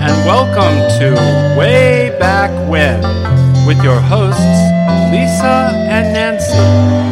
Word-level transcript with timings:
and 0.00 0.24
welcome 0.24 0.78
to 0.98 1.14
Way 1.58 2.16
Back 2.18 2.50
When 2.70 3.02
with 3.66 3.82
your 3.84 4.00
hosts, 4.00 4.40
Lisa 5.12 5.72
and 5.90 6.14
Nancy. 6.14 7.09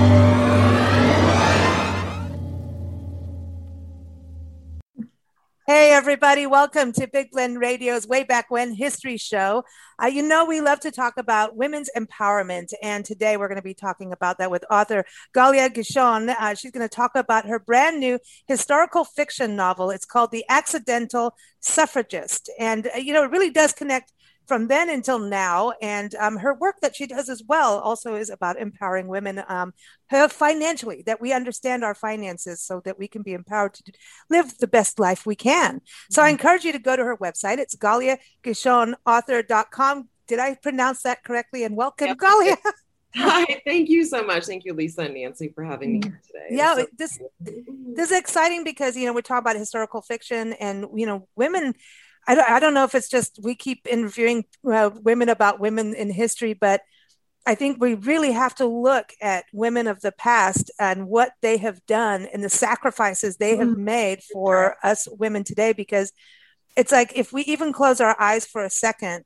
Hey, 5.68 5.92
everybody, 5.92 6.46
welcome 6.46 6.92
to 6.92 7.06
Big 7.06 7.30
Blend 7.30 7.60
Radio's 7.60 8.08
Way 8.08 8.24
Back 8.24 8.50
When 8.50 8.72
History 8.72 9.18
Show. 9.18 9.64
Uh, 10.02 10.06
you 10.06 10.22
know, 10.22 10.46
we 10.46 10.62
love 10.62 10.80
to 10.80 10.90
talk 10.90 11.18
about 11.18 11.56
women's 11.56 11.90
empowerment, 11.94 12.72
and 12.82 13.04
today 13.04 13.36
we're 13.36 13.48
going 13.48 13.56
to 13.56 13.62
be 13.62 13.74
talking 13.74 14.10
about 14.10 14.38
that 14.38 14.50
with 14.50 14.64
author 14.70 15.04
Galia 15.36 15.68
Gichon. 15.68 16.30
Uh, 16.30 16.54
she's 16.54 16.70
going 16.70 16.88
to 16.88 16.96
talk 16.96 17.10
about 17.14 17.46
her 17.46 17.58
brand 17.58 18.00
new 18.00 18.18
historical 18.46 19.04
fiction 19.04 19.56
novel. 19.56 19.90
It's 19.90 20.06
called 20.06 20.30
The 20.30 20.46
Accidental 20.48 21.34
Suffragist. 21.60 22.50
And, 22.58 22.86
uh, 22.86 22.96
you 22.96 23.12
know, 23.12 23.24
it 23.24 23.30
really 23.30 23.50
does 23.50 23.74
connect 23.74 24.10
from 24.48 24.66
then 24.66 24.90
until 24.90 25.18
now. 25.18 25.74
And 25.80 26.14
um, 26.14 26.38
her 26.38 26.54
work 26.54 26.76
that 26.80 26.96
she 26.96 27.06
does 27.06 27.28
as 27.28 27.42
well 27.46 27.78
also 27.78 28.14
is 28.14 28.30
about 28.30 28.58
empowering 28.58 29.06
women 29.06 29.42
um, 29.46 29.74
financially, 30.30 31.02
that 31.06 31.20
we 31.20 31.32
understand 31.32 31.84
our 31.84 31.94
finances 31.94 32.60
so 32.62 32.80
that 32.84 32.98
we 32.98 33.06
can 33.06 33.22
be 33.22 33.34
empowered 33.34 33.74
to 33.74 33.92
live 34.30 34.58
the 34.58 34.66
best 34.66 34.98
life 34.98 35.26
we 35.26 35.36
can. 35.36 35.82
So 36.10 36.22
I 36.22 36.26
mm-hmm. 36.26 36.32
encourage 36.32 36.64
you 36.64 36.72
to 36.72 36.78
go 36.78 36.96
to 36.96 37.04
her 37.04 37.18
website. 37.18 37.58
It's 37.58 37.76
GaliaGichonAuthor.com. 37.76 40.08
Did 40.26 40.38
I 40.40 40.54
pronounce 40.56 41.02
that 41.02 41.22
correctly? 41.22 41.64
And 41.64 41.76
welcome, 41.76 42.08
yep. 42.08 42.16
Galia. 42.16 42.56
Hi, 43.14 43.60
thank 43.66 43.88
you 43.88 44.04
so 44.04 44.22
much. 44.22 44.44
Thank 44.46 44.64
you, 44.64 44.74
Lisa 44.74 45.02
and 45.02 45.14
Nancy, 45.14 45.50
for 45.54 45.64
having 45.64 45.94
me 45.94 46.00
here 46.04 46.20
today. 46.26 46.48
Yeah, 46.50 46.76
so- 46.76 46.86
this 46.96 47.18
this 47.40 48.10
is 48.10 48.18
exciting 48.18 48.64
because 48.64 48.96
you 48.96 49.06
know 49.06 49.14
we're 49.14 49.22
talking 49.22 49.38
about 49.38 49.56
historical 49.56 50.02
fiction, 50.02 50.52
and 50.54 50.86
you 50.94 51.06
know 51.06 51.26
women 51.34 51.74
I 52.28 52.34
don't, 52.34 52.50
I 52.50 52.60
don't 52.60 52.74
know 52.74 52.84
if 52.84 52.94
it's 52.94 53.08
just 53.08 53.38
we 53.42 53.54
keep 53.54 53.88
interviewing 53.90 54.44
uh, 54.70 54.90
women 55.02 55.30
about 55.30 55.60
women 55.60 55.94
in 55.94 56.10
history, 56.10 56.52
but 56.52 56.82
I 57.46 57.54
think 57.54 57.80
we 57.80 57.94
really 57.94 58.32
have 58.32 58.54
to 58.56 58.66
look 58.66 59.14
at 59.22 59.46
women 59.54 59.86
of 59.86 60.02
the 60.02 60.12
past 60.12 60.70
and 60.78 61.08
what 61.08 61.32
they 61.40 61.56
have 61.56 61.84
done 61.86 62.28
and 62.30 62.44
the 62.44 62.50
sacrifices 62.50 63.38
they 63.38 63.56
have 63.56 63.68
mm-hmm. 63.68 63.84
made 63.84 64.22
for 64.30 64.76
us 64.82 65.08
women 65.10 65.42
today. 65.42 65.72
Because 65.72 66.12
it's 66.76 66.92
like 66.92 67.14
if 67.16 67.32
we 67.32 67.44
even 67.44 67.72
close 67.72 68.02
our 68.02 68.14
eyes 68.20 68.44
for 68.44 68.62
a 68.62 68.68
second, 68.68 69.24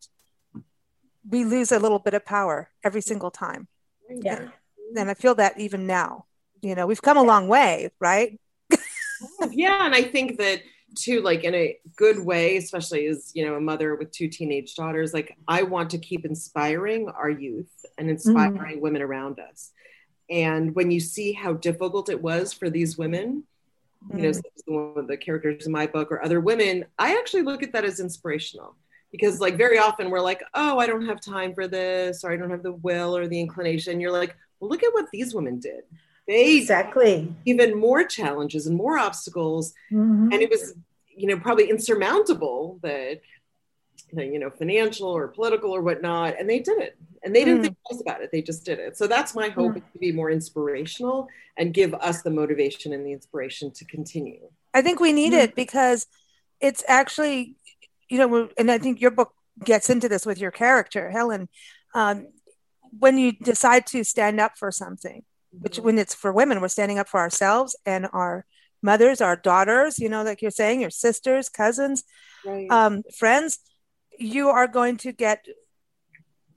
we 1.28 1.44
lose 1.44 1.72
a 1.72 1.80
little 1.80 1.98
bit 1.98 2.14
of 2.14 2.24
power 2.24 2.70
every 2.84 3.00
single 3.00 3.32
time. 3.32 3.66
Yeah. 4.08 4.36
And, 4.36 4.52
and 4.96 5.10
I 5.10 5.14
feel 5.14 5.34
that 5.34 5.58
even 5.58 5.88
now. 5.88 6.26
You 6.60 6.76
know, 6.76 6.86
we've 6.86 7.02
come 7.02 7.16
a 7.16 7.24
long 7.24 7.48
way, 7.48 7.90
right? 7.98 8.40
yeah. 9.50 9.84
And 9.84 9.96
I 9.96 10.04
think 10.04 10.38
that 10.38 10.62
too 10.94 11.20
like 11.20 11.44
in 11.44 11.54
a 11.54 11.76
good 11.96 12.18
way 12.18 12.56
especially 12.56 13.06
as 13.06 13.30
you 13.34 13.44
know 13.44 13.54
a 13.54 13.60
mother 13.60 13.94
with 13.94 14.10
two 14.10 14.28
teenage 14.28 14.74
daughters 14.74 15.12
like 15.12 15.36
i 15.48 15.62
want 15.62 15.90
to 15.90 15.98
keep 15.98 16.24
inspiring 16.24 17.08
our 17.08 17.30
youth 17.30 17.70
and 17.98 18.10
inspiring 18.10 18.78
mm. 18.78 18.80
women 18.80 19.02
around 19.02 19.38
us 19.38 19.70
and 20.30 20.74
when 20.74 20.90
you 20.90 21.00
see 21.00 21.32
how 21.32 21.52
difficult 21.52 22.08
it 22.08 22.20
was 22.20 22.52
for 22.52 22.70
these 22.70 22.96
women 22.98 23.44
mm. 24.08 24.16
you 24.16 24.22
know 24.22 24.30
mm. 24.30 24.42
one 24.66 24.98
of 24.98 25.08
the 25.08 25.16
characters 25.16 25.66
in 25.66 25.72
my 25.72 25.86
book 25.86 26.10
or 26.10 26.24
other 26.24 26.40
women 26.40 26.84
i 26.98 27.16
actually 27.16 27.42
look 27.42 27.62
at 27.62 27.72
that 27.72 27.84
as 27.84 28.00
inspirational 28.00 28.76
because 29.10 29.40
like 29.40 29.56
very 29.56 29.78
often 29.78 30.10
we're 30.10 30.20
like 30.20 30.42
oh 30.54 30.78
i 30.78 30.86
don't 30.86 31.06
have 31.06 31.20
time 31.20 31.54
for 31.54 31.68
this 31.68 32.24
or 32.24 32.32
i 32.32 32.36
don't 32.36 32.50
have 32.50 32.62
the 32.62 32.72
will 32.72 33.16
or 33.16 33.28
the 33.28 33.40
inclination 33.40 34.00
you're 34.00 34.12
like 34.12 34.34
well 34.60 34.70
look 34.70 34.82
at 34.82 34.92
what 34.92 35.06
these 35.12 35.34
women 35.34 35.58
did 35.58 35.82
they 36.28 36.56
exactly 36.56 37.34
even 37.44 37.78
more 37.78 38.04
challenges 38.04 38.66
and 38.66 38.76
more 38.76 38.98
obstacles 38.98 39.72
mm-hmm. 39.90 40.28
and 40.32 40.42
it 40.42 40.50
was 40.50 40.74
you 41.14 41.26
know 41.26 41.38
probably 41.38 41.68
insurmountable 41.68 42.78
that 42.82 43.20
you 44.12 44.38
know 44.38 44.50
financial 44.50 45.08
or 45.08 45.28
political 45.28 45.70
or 45.70 45.82
whatnot 45.82 46.34
and 46.38 46.48
they 46.48 46.58
did 46.58 46.78
it 46.78 46.96
and 47.24 47.34
they 47.34 47.44
didn't 47.44 47.60
mm. 47.60 47.64
think 47.64 47.76
twice 47.88 48.00
about 48.00 48.20
it 48.20 48.30
they 48.30 48.42
just 48.42 48.64
did 48.64 48.78
it 48.78 48.96
so 48.96 49.06
that's 49.06 49.34
my 49.34 49.48
hope 49.48 49.72
mm. 49.72 49.92
to 49.92 49.98
be 49.98 50.12
more 50.12 50.30
inspirational 50.30 51.28
and 51.56 51.72
give 51.72 51.94
us 51.94 52.22
the 52.22 52.30
motivation 52.30 52.92
and 52.92 53.06
the 53.06 53.12
inspiration 53.12 53.70
to 53.70 53.84
continue 53.86 54.48
i 54.74 54.82
think 54.82 55.00
we 55.00 55.12
need 55.12 55.32
mm. 55.32 55.42
it 55.42 55.54
because 55.54 56.06
it's 56.60 56.84
actually 56.88 57.56
you 58.08 58.18
know 58.18 58.48
and 58.58 58.70
i 58.70 58.78
think 58.78 59.00
your 59.00 59.10
book 59.10 59.32
gets 59.64 59.88
into 59.88 60.08
this 60.08 60.26
with 60.26 60.38
your 60.38 60.50
character 60.50 61.10
helen 61.10 61.48
um, 61.94 62.26
when 62.98 63.18
you 63.18 63.32
decide 63.32 63.86
to 63.86 64.04
stand 64.04 64.40
up 64.40 64.52
for 64.58 64.70
something 64.70 65.22
which 65.52 65.78
when 65.78 65.98
it's 65.98 66.14
for 66.14 66.32
women 66.32 66.60
we're 66.60 66.68
standing 66.68 66.98
up 66.98 67.08
for 67.08 67.20
ourselves 67.20 67.76
and 67.84 68.06
our 68.12 68.44
mothers 68.82 69.20
our 69.20 69.36
daughters 69.36 69.98
you 69.98 70.08
know 70.08 70.22
like 70.22 70.42
you're 70.42 70.50
saying 70.50 70.80
your 70.80 70.90
sisters 70.90 71.48
cousins 71.48 72.04
right. 72.44 72.70
um, 72.70 73.02
friends 73.16 73.58
you 74.18 74.48
are 74.48 74.66
going 74.66 74.96
to 74.96 75.12
get 75.12 75.44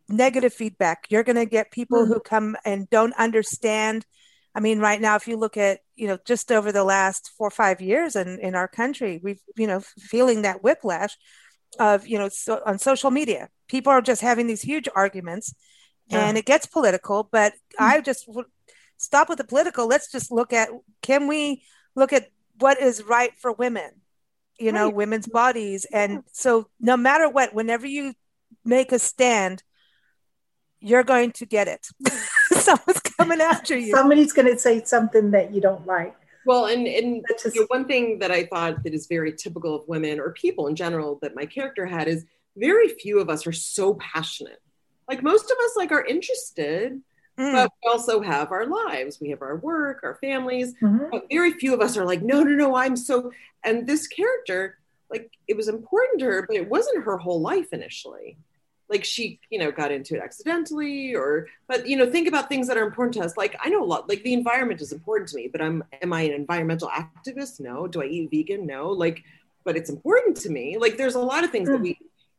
negative 0.10 0.54
feedback 0.54 1.06
you're 1.10 1.24
going 1.24 1.36
to 1.36 1.46
get 1.46 1.72
people 1.72 2.04
mm-hmm. 2.04 2.14
who 2.14 2.20
come 2.20 2.56
and 2.66 2.90
don't 2.90 3.14
understand 3.18 4.06
i 4.54 4.60
mean 4.60 4.80
right 4.80 5.02
now 5.02 5.16
if 5.16 5.28
you 5.28 5.36
look 5.36 5.58
at 5.58 5.80
you 5.96 6.08
know 6.08 6.18
just 6.26 6.52
over 6.52 6.72
the 6.72 6.84
last 6.84 7.32
four 7.38 7.48
or 7.48 7.52
five 7.52 7.82
years 7.82 8.16
in, 8.16 8.40
in 8.40 8.56
our 8.56 8.68
country 8.68 9.20
we've 9.24 9.42
you 9.56 9.68
know 9.68 9.80
feeling 10.00 10.44
that 10.44 10.64
whiplash 10.64 11.18
of 11.80 12.08
you 12.08 12.18
know 12.18 12.30
so, 12.30 12.62
on 12.66 12.78
social 12.78 13.12
media 13.12 13.50
people 13.68 13.92
are 13.92 14.02
just 14.02 14.22
having 14.22 14.48
these 14.48 14.62
huge 14.62 14.88
arguments 14.96 15.54
yeah. 16.08 16.28
and 16.28 16.38
it 16.38 16.46
gets 16.46 16.66
political 16.66 17.28
but 17.32 17.54
mm-hmm. 17.54 17.84
i 17.84 18.00
just 18.02 18.30
stop 18.98 19.30
with 19.30 19.38
the 19.38 19.44
political. 19.44 19.88
Let's 19.88 20.12
just 20.12 20.32
look 20.32 20.54
at 20.54 20.70
can 21.02 21.28
we 21.28 21.64
look 21.96 22.14
at 22.14 22.30
what 22.60 22.82
is 22.82 23.04
right 23.04 23.32
for 23.38 23.52
women, 23.52 23.90
you 24.60 24.72
know, 24.72 24.90
women's 24.90 25.28
bodies. 25.28 25.86
And 25.92 26.24
so 26.32 26.68
no 26.80 26.96
matter 26.96 27.30
what, 27.30 27.54
whenever 27.54 27.86
you 27.86 28.14
make 28.64 28.92
a 28.92 29.00
stand, 29.00 29.64
you're 30.80 31.04
going 31.04 31.32
to 31.34 31.46
get 31.46 31.68
it. 31.68 31.88
Someone's 32.52 33.00
coming 33.00 33.42
after 33.42 33.78
you. 33.78 33.94
Somebody's 33.94 34.34
going 34.34 34.52
to 34.52 34.60
say 34.60 34.84
something 34.84 35.32
that 35.32 35.54
you 35.54 35.62
don't 35.62 35.86
like. 35.86 36.16
Well, 36.46 36.66
and, 36.66 36.86
and 36.86 37.26
just, 37.42 37.56
you 37.56 37.62
know, 37.62 37.68
one 37.70 37.86
thing 37.86 38.20
that 38.20 38.32
I 38.32 38.46
thought 38.46 38.84
that 38.84 38.94
is 38.94 39.08
very 39.08 39.34
typical 39.34 39.76
of 39.76 39.88
women 39.88 40.20
or 40.20 40.32
people 40.32 40.68
in 40.68 40.76
general 40.76 41.18
that 41.24 41.36
my 41.36 41.46
character 41.46 41.86
had 41.86 42.08
is 42.08 42.24
very 42.56 42.90
few 42.90 43.20
of 43.20 43.30
us 43.30 43.48
are 43.48 43.52
so 43.52 43.96
passionate. 43.96 44.62
Like 45.08 45.24
most 45.24 45.46
of 45.46 45.58
us 45.66 45.76
like 45.76 45.92
are 45.92 46.06
interested, 46.06 47.02
Mm. 47.38 47.52
But 47.52 47.72
we 47.84 47.92
also 47.92 48.22
have 48.22 48.52
our 48.52 48.66
lives. 48.66 49.20
We 49.20 49.30
have 49.30 49.42
our 49.42 49.58
work, 49.58 50.02
our 50.04 50.16
families. 50.16 50.74
Mm-hmm. 50.82 51.06
But 51.12 51.26
very 51.30 51.54
few 51.54 51.74
of 51.74 51.82
us 51.82 51.98
are 51.98 52.06
like, 52.06 52.22
no, 52.22 52.44
no, 52.44 52.52
no, 52.52 52.76
I'm 52.76 52.96
so. 52.96 53.32
And 53.64 53.86
this 53.86 54.08
character, 54.08 54.78
like, 55.10 55.32
it 55.48 55.58
was 55.58 55.68
important 55.68 56.20
to 56.20 56.26
her, 56.26 56.46
but 56.48 56.56
it 56.56 56.70
wasn't 56.70 57.04
her 57.04 57.18
whole 57.18 57.42
life 57.42 57.74
initially. 57.74 58.38
Like 58.88 59.04
she, 59.04 59.40
you 59.50 59.58
know, 59.58 59.72
got 59.72 59.92
into 59.92 60.16
it 60.16 60.22
accidentally, 60.22 61.16
or 61.16 61.48
but 61.68 61.88
you 61.88 61.98
know, 61.98 62.10
think 62.10 62.28
about 62.28 62.50
things 62.50 62.68
that 62.68 62.78
are 62.78 62.86
important 62.86 63.16
to 63.16 63.22
us. 63.22 63.36
Like 63.36 63.56
I 63.60 63.70
know 63.70 63.84
a 63.84 63.84
lot. 63.84 64.08
Like 64.08 64.22
the 64.22 64.34
environment 64.34 64.80
is 64.80 64.92
important 64.92 65.28
to 65.30 65.38
me, 65.38 65.50
but 65.52 65.60
I'm 65.60 65.84
am 66.04 66.14
I 66.14 66.22
an 66.22 66.34
environmental 66.34 66.90
activist? 66.90 67.60
No. 67.60 67.88
Do 67.88 68.04
I 68.04 68.06
eat 68.06 68.30
vegan? 68.30 68.68
No. 68.68 68.90
Like, 68.90 69.24
but 69.64 69.76
it's 69.76 69.90
important 69.90 70.38
to 70.38 70.52
me. 70.52 70.78
Like 70.78 70.98
there's 70.98 71.16
a 71.16 71.20
lot 71.20 71.44
of 71.44 71.50
things 71.50 71.68
mm. 71.68 71.72
that 71.72 71.82
we 71.82 71.98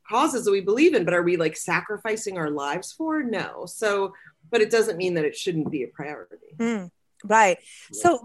causes 0.08 0.44
that 0.44 0.50
we 0.50 0.60
believe 0.60 0.94
in, 0.94 1.04
but 1.04 1.14
are 1.14 1.22
we 1.22 1.36
like 1.36 1.56
sacrificing 1.56 2.38
our 2.38 2.50
lives 2.50 2.92
for? 2.92 3.22
No. 3.22 3.66
So 3.66 4.14
but 4.50 4.60
it 4.60 4.70
doesn't 4.70 4.96
mean 4.96 5.14
that 5.14 5.24
it 5.24 5.36
shouldn't 5.36 5.70
be 5.70 5.82
a 5.82 5.88
priority. 5.88 6.36
Mm, 6.58 6.90
right. 7.24 7.58
So 7.92 8.20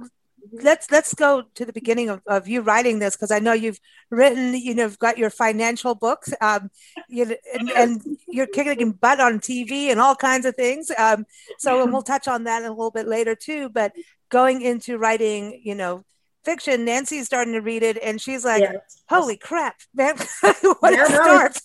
let's 0.52 0.90
let's 0.92 1.14
go 1.14 1.44
to 1.56 1.66
the 1.66 1.74
beginning 1.74 2.10
of, 2.10 2.22
of 2.26 2.48
you 2.48 2.62
writing 2.62 3.00
this 3.00 3.16
because 3.16 3.32
I 3.32 3.40
know 3.40 3.54
you've 3.54 3.80
written, 4.10 4.54
you 4.56 4.74
know, 4.74 4.84
you've 4.84 5.00
got 5.00 5.18
your 5.18 5.30
financial 5.30 5.96
books, 5.96 6.34
um, 6.42 6.70
you, 7.08 7.36
and, 7.54 7.70
and, 7.72 8.18
you're 8.28 8.48
kicking 8.48 8.92
butt 8.94 9.20
on 9.20 9.40
TV 9.40 9.92
and 9.92 10.00
all 10.00 10.16
kinds 10.16 10.46
of 10.46 10.56
things. 10.56 10.92
Um, 10.98 11.26
so 11.60 11.86
we'll 11.86 12.02
touch 12.02 12.28
on 12.28 12.46
that 12.46 12.64
a 12.64 12.70
little 12.70 12.92
bit 12.92 13.08
later 13.08 13.36
too. 13.36 13.70
But 13.70 13.94
going 14.30 14.62
into 14.62 14.98
writing, 14.98 15.62
you 15.64 15.76
know, 15.76 16.06
fiction, 16.44 16.86
Nancy's 16.86 17.26
starting 17.26 17.54
to 17.54 17.62
read 17.62 17.84
it, 17.84 17.98
and 18.02 18.20
she's 18.20 18.46
like, 18.46 18.62
yes. 18.62 19.04
"Holy 19.10 19.38
crap, 19.38 19.76
man! 19.94 20.16
what 20.80 20.94
yeah, 20.94 21.06
starts?" 21.06 21.62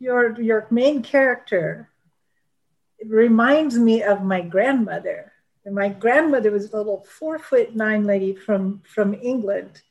your 0.00 0.40
your 0.40 0.66
main 0.70 1.02
character 1.02 1.89
reminds 3.06 3.78
me 3.78 4.02
of 4.02 4.22
my 4.22 4.40
grandmother. 4.40 5.32
And 5.64 5.74
my 5.74 5.88
grandmother 5.88 6.50
was 6.50 6.72
a 6.72 6.76
little 6.76 7.04
four 7.04 7.38
foot 7.38 7.74
nine 7.74 8.04
lady 8.04 8.34
from, 8.34 8.82
from 8.86 9.14
England. 9.14 9.82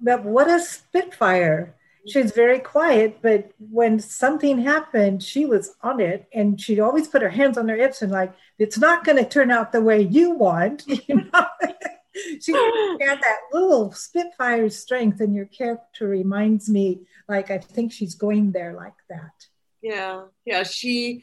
But 0.00 0.24
what 0.24 0.48
a 0.48 0.60
spitfire. 0.60 1.74
She 2.06 2.22
was 2.22 2.32
very 2.32 2.58
quiet, 2.58 3.18
but 3.20 3.50
when 3.58 4.00
something 4.00 4.60
happened, 4.60 5.22
she 5.22 5.44
was 5.44 5.74
on 5.82 6.00
it 6.00 6.26
and 6.32 6.58
she'd 6.58 6.80
always 6.80 7.08
put 7.08 7.20
her 7.20 7.28
hands 7.28 7.58
on 7.58 7.68
her 7.68 7.76
hips 7.76 8.00
and 8.00 8.10
like, 8.10 8.32
it's 8.58 8.78
not 8.78 9.04
going 9.04 9.18
to 9.18 9.28
turn 9.28 9.50
out 9.50 9.72
the 9.72 9.82
way 9.82 10.00
you 10.02 10.30
want. 10.30 10.84
You 11.08 11.16
know? 11.16 11.46
she 12.40 12.52
had 12.52 13.20
that 13.20 13.40
little 13.52 13.92
spitfire 13.92 14.68
strength 14.68 15.20
and 15.20 15.34
your 15.34 15.46
character 15.46 16.08
reminds 16.08 16.68
me 16.68 17.00
like 17.28 17.50
i 17.50 17.58
think 17.58 17.92
she's 17.92 18.14
going 18.14 18.52
there 18.52 18.72
like 18.72 18.94
that 19.08 19.46
yeah 19.82 20.22
yeah 20.44 20.62
she 20.62 21.22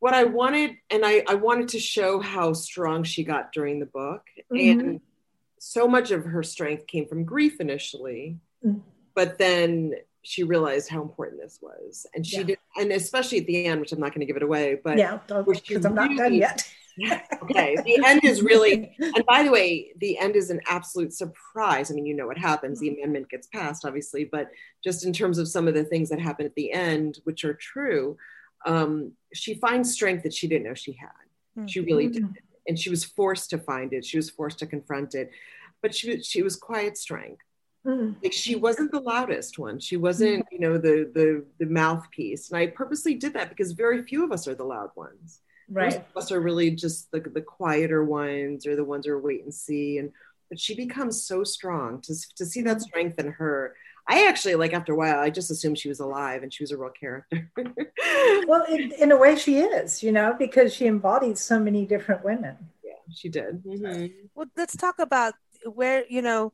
what 0.00 0.12
i 0.12 0.24
wanted 0.24 0.72
and 0.90 1.04
i 1.04 1.22
i 1.28 1.34
wanted 1.34 1.68
to 1.68 1.78
show 1.78 2.18
how 2.18 2.52
strong 2.52 3.04
she 3.04 3.22
got 3.22 3.52
during 3.52 3.78
the 3.78 3.86
book 3.86 4.22
mm-hmm. 4.52 4.80
and 4.80 5.00
so 5.58 5.86
much 5.86 6.10
of 6.10 6.24
her 6.24 6.42
strength 6.42 6.86
came 6.86 7.06
from 7.06 7.24
grief 7.24 7.60
initially 7.60 8.38
mm-hmm. 8.64 8.80
but 9.14 9.38
then 9.38 9.94
she 10.22 10.42
realized 10.42 10.88
how 10.90 11.00
important 11.00 11.40
this 11.40 11.58
was 11.62 12.06
and 12.14 12.26
she 12.26 12.38
yeah. 12.38 12.42
did 12.42 12.58
and 12.76 12.92
especially 12.92 13.38
at 13.38 13.46
the 13.46 13.66
end 13.66 13.80
which 13.80 13.92
i'm 13.92 14.00
not 14.00 14.10
going 14.10 14.20
to 14.20 14.26
give 14.26 14.36
it 14.36 14.42
away 14.42 14.78
but 14.82 14.98
yeah 14.98 15.18
because 15.46 15.84
i'm 15.84 15.94
not 15.94 16.14
done 16.16 16.34
yet 16.34 16.68
okay 17.42 17.76
the 17.84 18.02
end 18.04 18.22
is 18.24 18.42
really 18.42 18.94
and 18.98 19.24
by 19.26 19.42
the 19.42 19.50
way 19.50 19.92
the 19.98 20.18
end 20.18 20.36
is 20.36 20.50
an 20.50 20.60
absolute 20.66 21.12
surprise 21.12 21.90
i 21.90 21.94
mean 21.94 22.04
you 22.04 22.14
know 22.14 22.26
what 22.26 22.36
happens 22.36 22.80
the 22.80 22.88
amendment 22.90 23.28
gets 23.30 23.46
passed 23.46 23.84
obviously 23.86 24.24
but 24.24 24.50
just 24.84 25.04
in 25.06 25.12
terms 25.12 25.38
of 25.38 25.48
some 25.48 25.68
of 25.68 25.72
the 25.72 25.84
things 25.84 26.10
that 26.10 26.20
happen 26.20 26.44
at 26.44 26.54
the 26.56 26.72
end 26.72 27.18
which 27.24 27.44
are 27.44 27.54
true 27.54 28.16
um, 28.66 29.12
she 29.32 29.54
finds 29.54 29.92
strength 29.92 30.22
that 30.24 30.34
she 30.34 30.48
didn't 30.48 30.64
know 30.64 30.74
she 30.74 30.92
had. 30.92 31.68
She 31.68 31.80
really 31.80 32.08
mm-hmm. 32.08 32.26
did. 32.26 32.42
And 32.68 32.78
she 32.78 32.90
was 32.90 33.04
forced 33.04 33.50
to 33.50 33.58
find 33.58 33.92
it. 33.92 34.04
She 34.04 34.16
was 34.16 34.30
forced 34.30 34.58
to 34.60 34.66
confront 34.66 35.14
it. 35.14 35.30
But 35.82 35.94
she, 35.94 36.22
she 36.22 36.42
was 36.42 36.56
quiet 36.56 36.96
strength. 36.96 37.42
Mm. 37.86 38.22
like 38.22 38.34
she 38.34 38.56
wasn't 38.56 38.92
the 38.92 39.00
loudest 39.00 39.58
one. 39.58 39.78
She 39.78 39.96
wasn't 39.96 40.44
you 40.52 40.58
know 40.58 40.76
the 40.76 41.10
the 41.14 41.44
the 41.58 41.64
mouthpiece. 41.64 42.50
And 42.50 42.58
i 42.58 42.66
purposely 42.66 43.14
did 43.14 43.32
that 43.32 43.48
because 43.48 43.72
very 43.72 44.02
few 44.02 44.22
of 44.22 44.32
us 44.32 44.46
are 44.46 44.54
the 44.54 44.64
loud 44.64 44.90
ones. 44.96 45.40
Right. 45.70 45.86
Most 45.86 45.96
of 45.96 46.16
us 46.16 46.32
are 46.32 46.40
really 46.40 46.72
just 46.72 47.10
the, 47.10 47.20
the 47.20 47.40
quieter 47.40 48.04
ones 48.04 48.66
or 48.66 48.76
the 48.76 48.84
ones 48.84 49.06
who 49.06 49.12
are 49.12 49.18
wait 49.18 49.44
and 49.44 49.54
see. 49.54 49.96
And 49.96 50.12
but 50.50 50.60
she 50.60 50.74
becomes 50.74 51.22
so 51.22 51.42
strong 51.42 52.02
to, 52.02 52.14
to 52.36 52.44
see 52.44 52.60
that 52.62 52.82
strength 52.82 53.18
in 53.18 53.28
her 53.32 53.76
i 54.10 54.26
actually 54.26 54.54
like 54.54 54.72
after 54.72 54.92
a 54.92 54.96
while 54.96 55.18
i 55.18 55.30
just 55.30 55.50
assumed 55.50 55.78
she 55.78 55.88
was 55.88 56.00
alive 56.00 56.42
and 56.42 56.52
she 56.52 56.62
was 56.62 56.70
a 56.70 56.76
real 56.76 56.90
character 56.90 57.50
well 58.46 58.64
in, 58.64 58.92
in, 58.92 59.12
a 59.12 59.16
way 59.16 59.36
she 59.36 59.58
is 59.58 60.02
you 60.02 60.12
know 60.12 60.34
because 60.38 60.74
she 60.74 60.86
embodies 60.86 61.40
so 61.40 61.58
many 61.58 61.86
different 61.86 62.24
women 62.24 62.56
yeah 62.84 62.92
she 63.12 63.28
did 63.28 63.62
mm-hmm. 63.62 64.06
well 64.34 64.46
let's 64.56 64.76
talk 64.76 64.98
about 64.98 65.34
where 65.64 66.04
you 66.08 66.22
know 66.22 66.52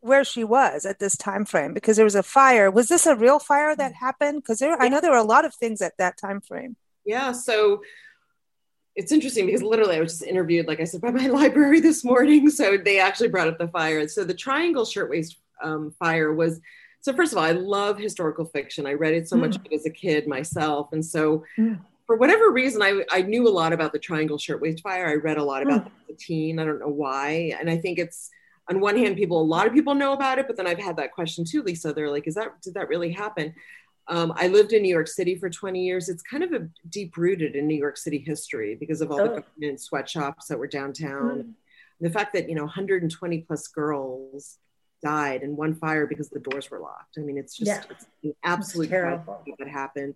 where 0.00 0.24
she 0.24 0.44
was 0.44 0.86
at 0.86 0.98
this 0.98 1.16
time 1.16 1.44
frame 1.44 1.74
because 1.74 1.96
there 1.96 2.04
was 2.04 2.14
a 2.14 2.22
fire 2.22 2.70
was 2.70 2.88
this 2.88 3.06
a 3.06 3.14
real 3.14 3.38
fire 3.38 3.76
that 3.76 3.92
happened 3.94 4.42
because 4.42 4.58
there 4.58 4.80
i 4.80 4.88
know 4.88 5.00
there 5.00 5.10
were 5.10 5.16
a 5.16 5.22
lot 5.22 5.44
of 5.44 5.54
things 5.54 5.82
at 5.82 5.96
that 5.98 6.16
time 6.16 6.40
frame 6.40 6.76
yeah 7.04 7.32
so 7.32 7.80
it's 8.98 9.12
interesting 9.12 9.46
because 9.46 9.62
literally 9.62 9.96
I 9.96 10.00
was 10.00 10.14
just 10.14 10.24
interviewed, 10.24 10.66
like 10.66 10.80
I 10.80 10.84
said, 10.84 11.00
by 11.00 11.12
my 11.12 11.26
library 11.40 11.78
this 11.78 12.04
morning. 12.04 12.50
So 12.50 12.76
they 12.76 12.98
actually 12.98 13.28
brought 13.28 13.46
up 13.46 13.56
the 13.56 13.68
fire. 13.68 14.08
So 14.08 14.24
the 14.24 14.34
Triangle 14.34 14.84
Shirtwaist 14.84 15.36
um, 15.62 15.94
Fire 15.98 16.32
was. 16.32 16.60
So 17.00 17.12
first 17.12 17.32
of 17.32 17.38
all, 17.38 17.44
I 17.44 17.52
love 17.52 17.98
historical 17.98 18.44
fiction. 18.44 18.86
I 18.86 18.92
read 18.94 19.14
it 19.14 19.28
so 19.28 19.36
mm. 19.36 19.40
much 19.40 19.56
as 19.72 19.86
a 19.86 19.90
kid 19.90 20.26
myself, 20.26 20.88
and 20.92 21.04
so 21.04 21.44
mm. 21.56 21.78
for 22.06 22.16
whatever 22.16 22.50
reason, 22.50 22.82
I, 22.82 23.04
I 23.10 23.22
knew 23.22 23.46
a 23.46 23.50
lot 23.50 23.72
about 23.72 23.92
the 23.92 23.98
Triangle 23.98 24.38
Shirtwaist 24.38 24.82
Fire. 24.82 25.06
I 25.06 25.14
read 25.14 25.38
a 25.38 25.44
lot 25.44 25.62
about 25.62 25.86
mm. 25.86 25.90
the 26.08 26.14
teen. 26.14 26.58
I 26.58 26.64
don't 26.64 26.80
know 26.80 26.88
why, 26.88 27.54
and 27.58 27.70
I 27.70 27.76
think 27.76 27.98
it's 27.98 28.30
on 28.68 28.80
one 28.80 28.98
hand, 28.98 29.16
people 29.16 29.40
a 29.40 29.42
lot 29.42 29.66
of 29.66 29.72
people 29.72 29.94
know 29.94 30.12
about 30.12 30.38
it, 30.38 30.46
but 30.46 30.56
then 30.56 30.66
I've 30.66 30.78
had 30.78 30.96
that 30.96 31.12
question 31.12 31.44
too, 31.44 31.62
Lisa. 31.62 31.92
They're 31.92 32.10
like, 32.10 32.26
"Is 32.26 32.34
that 32.34 32.60
did 32.62 32.74
that 32.74 32.88
really 32.88 33.12
happen?" 33.12 33.54
Um, 34.08 34.32
I 34.36 34.48
lived 34.48 34.72
in 34.72 34.82
New 34.82 34.88
York 34.88 35.06
City 35.06 35.36
for 35.36 35.50
20 35.50 35.84
years. 35.84 36.08
It's 36.08 36.22
kind 36.22 36.42
of 36.42 36.52
a 36.52 36.66
deep 36.88 37.16
rooted 37.16 37.54
in 37.54 37.66
New 37.66 37.76
York 37.76 37.96
City 37.98 38.18
history 38.18 38.74
because 38.74 39.00
of 39.00 39.10
all 39.10 39.20
oh. 39.20 39.24
the 39.24 39.42
government 39.42 39.80
sweatshops 39.80 40.46
that 40.46 40.58
were 40.58 40.66
downtown. 40.66 41.42
Mm. 41.42 41.52
The 42.00 42.10
fact 42.10 42.32
that, 42.32 42.48
you 42.48 42.54
know, 42.54 42.62
120 42.62 43.38
plus 43.42 43.68
girls 43.68 44.58
died 45.02 45.42
in 45.42 45.56
one 45.56 45.74
fire 45.74 46.06
because 46.06 46.28
the 46.28 46.40
doors 46.40 46.70
were 46.70 46.80
locked. 46.80 47.16
I 47.18 47.20
mean, 47.20 47.38
it's 47.38 47.56
just 47.56 47.68
yeah. 47.68 47.82
it's 47.90 48.06
an 48.24 48.34
absolute 48.44 48.90
terrible 48.90 49.44
that 49.58 49.68
happened. 49.68 50.14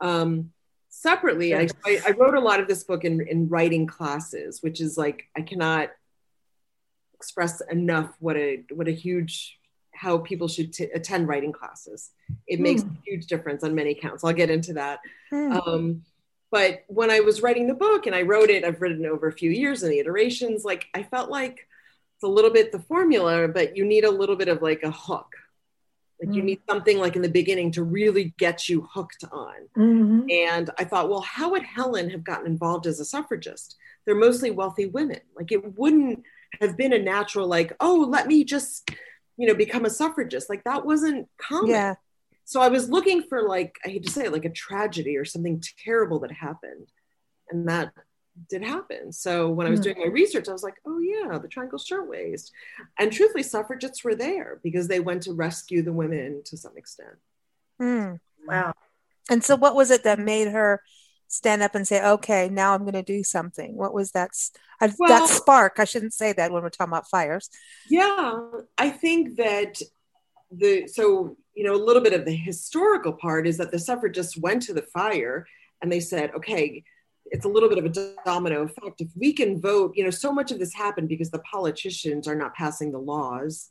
Um, 0.00 0.50
separately, 0.88 1.54
I, 1.54 1.68
I, 1.86 2.14
wrote 2.16 2.34
a 2.34 2.40
lot 2.40 2.60
of 2.60 2.68
this 2.68 2.84
book 2.84 3.04
in, 3.04 3.26
in 3.26 3.48
writing 3.48 3.86
classes, 3.86 4.62
which 4.62 4.80
is 4.80 4.96
like, 4.96 5.24
I 5.36 5.42
cannot 5.42 5.90
express 7.14 7.60
enough 7.62 8.14
what 8.18 8.36
a, 8.36 8.64
what 8.72 8.88
a 8.88 8.92
huge 8.92 9.58
how 9.92 10.18
people 10.18 10.48
should 10.48 10.72
t- 10.72 10.90
attend 10.94 11.28
writing 11.28 11.52
classes. 11.52 12.10
It 12.46 12.60
makes 12.60 12.82
mm. 12.82 12.90
a 12.90 13.00
huge 13.06 13.26
difference 13.26 13.62
on 13.62 13.74
many 13.74 13.94
counts. 13.94 14.24
I'll 14.24 14.32
get 14.32 14.50
into 14.50 14.74
that. 14.74 15.00
Mm. 15.32 15.66
Um, 15.66 16.02
but 16.50 16.84
when 16.88 17.10
I 17.10 17.20
was 17.20 17.42
writing 17.42 17.66
the 17.66 17.74
book 17.74 18.06
and 18.06 18.14
I 18.14 18.22
wrote 18.22 18.50
it, 18.50 18.64
I've 18.64 18.80
written 18.80 19.06
over 19.06 19.28
a 19.28 19.32
few 19.32 19.50
years 19.50 19.82
and 19.82 19.92
the 19.92 19.98
iterations, 19.98 20.64
like 20.64 20.86
I 20.94 21.02
felt 21.02 21.30
like 21.30 21.66
it's 22.14 22.24
a 22.24 22.28
little 22.28 22.50
bit 22.50 22.72
the 22.72 22.80
formula, 22.80 23.48
but 23.48 23.76
you 23.76 23.84
need 23.84 24.04
a 24.04 24.10
little 24.10 24.36
bit 24.36 24.48
of 24.48 24.62
like 24.62 24.82
a 24.82 24.90
hook. 24.90 25.34
Like 26.20 26.30
mm. 26.30 26.36
you 26.36 26.42
need 26.42 26.60
something 26.68 26.98
like 26.98 27.16
in 27.16 27.22
the 27.22 27.28
beginning 27.28 27.72
to 27.72 27.82
really 27.82 28.34
get 28.38 28.68
you 28.68 28.88
hooked 28.92 29.24
on. 29.32 29.54
Mm-hmm. 29.76 30.30
And 30.30 30.70
I 30.78 30.84
thought, 30.84 31.08
well, 31.08 31.22
how 31.22 31.50
would 31.50 31.64
Helen 31.64 32.10
have 32.10 32.24
gotten 32.24 32.46
involved 32.46 32.86
as 32.86 33.00
a 33.00 33.04
suffragist? 33.04 33.76
They're 34.04 34.14
mostly 34.14 34.50
wealthy 34.50 34.86
women. 34.86 35.20
Like 35.36 35.50
it 35.52 35.76
wouldn't 35.78 36.22
have 36.60 36.76
been 36.76 36.92
a 36.92 36.98
natural, 36.98 37.48
like, 37.48 37.72
oh, 37.80 38.06
let 38.08 38.28
me 38.28 38.44
just 38.44 38.88
you 39.36 39.46
know, 39.46 39.54
become 39.54 39.84
a 39.84 39.90
suffragist. 39.90 40.48
Like 40.48 40.64
that 40.64 40.84
wasn't 40.84 41.28
common. 41.38 41.70
Yeah. 41.70 41.94
So 42.44 42.60
I 42.60 42.68
was 42.68 42.90
looking 42.90 43.22
for 43.22 43.42
like, 43.48 43.76
I 43.84 43.88
hate 43.88 44.04
to 44.04 44.10
say 44.10 44.24
it, 44.24 44.32
like 44.32 44.44
a 44.44 44.50
tragedy 44.50 45.16
or 45.16 45.24
something 45.24 45.62
terrible 45.84 46.20
that 46.20 46.32
happened. 46.32 46.88
And 47.50 47.68
that 47.68 47.92
did 48.48 48.62
happen. 48.62 49.12
So 49.12 49.48
when 49.50 49.66
I 49.66 49.70
was 49.70 49.80
doing 49.80 49.98
my 49.98 50.06
research, 50.06 50.48
I 50.48 50.52
was 50.52 50.62
like, 50.62 50.76
oh 50.86 50.98
yeah, 50.98 51.38
the 51.38 51.48
Triangle 51.48 51.78
Shirtwaist. 51.78 52.52
And 52.98 53.12
truthfully, 53.12 53.42
suffragists 53.42 54.04
were 54.04 54.14
there 54.14 54.60
because 54.62 54.88
they 54.88 55.00
went 55.00 55.22
to 55.24 55.32
rescue 55.32 55.82
the 55.82 55.92
women 55.92 56.42
to 56.46 56.56
some 56.56 56.76
extent. 56.76 57.16
Mm. 57.80 58.20
Wow. 58.46 58.74
And 59.30 59.42
so 59.42 59.56
what 59.56 59.74
was 59.74 59.90
it 59.90 60.04
that 60.04 60.18
made 60.18 60.48
her 60.48 60.82
stand 61.28 61.62
up 61.62 61.74
and 61.74 61.86
say, 61.86 62.04
okay, 62.04 62.48
now 62.48 62.74
I'm 62.74 62.82
going 62.82 62.94
to 62.94 63.02
do 63.02 63.24
something? 63.24 63.76
What 63.76 63.94
was 63.94 64.12
that? 64.12 64.30
Well, 64.80 65.08
that 65.08 65.28
spark. 65.28 65.74
I 65.78 65.84
shouldn't 65.84 66.14
say 66.14 66.32
that 66.32 66.52
when 66.52 66.62
we're 66.62 66.70
talking 66.70 66.92
about 66.92 67.08
fires. 67.08 67.48
Yeah, 67.88 68.38
I 68.76 68.90
think 68.90 69.36
that 69.36 69.80
the 70.50 70.86
so 70.86 71.36
you 71.54 71.64
know 71.64 71.74
a 71.74 71.82
little 71.82 72.02
bit 72.02 72.12
of 72.12 72.24
the 72.24 72.34
historical 72.34 73.12
part 73.12 73.46
is 73.46 73.56
that 73.56 73.72
the 73.72 73.78
suffragists 73.78 74.36
went 74.36 74.62
to 74.62 74.74
the 74.74 74.82
fire 74.82 75.46
and 75.82 75.90
they 75.90 76.00
said, 76.00 76.30
okay, 76.36 76.84
it's 77.26 77.44
a 77.44 77.48
little 77.48 77.68
bit 77.68 77.78
of 77.78 77.84
a 77.84 78.14
domino 78.24 78.62
effect. 78.62 79.00
If 79.00 79.08
we 79.16 79.32
can 79.32 79.60
vote, 79.60 79.92
you 79.94 80.04
know, 80.04 80.10
so 80.10 80.32
much 80.32 80.52
of 80.52 80.58
this 80.58 80.74
happened 80.74 81.08
because 81.08 81.30
the 81.30 81.40
politicians 81.40 82.28
are 82.28 82.34
not 82.34 82.54
passing 82.54 82.92
the 82.92 82.98
laws 82.98 83.70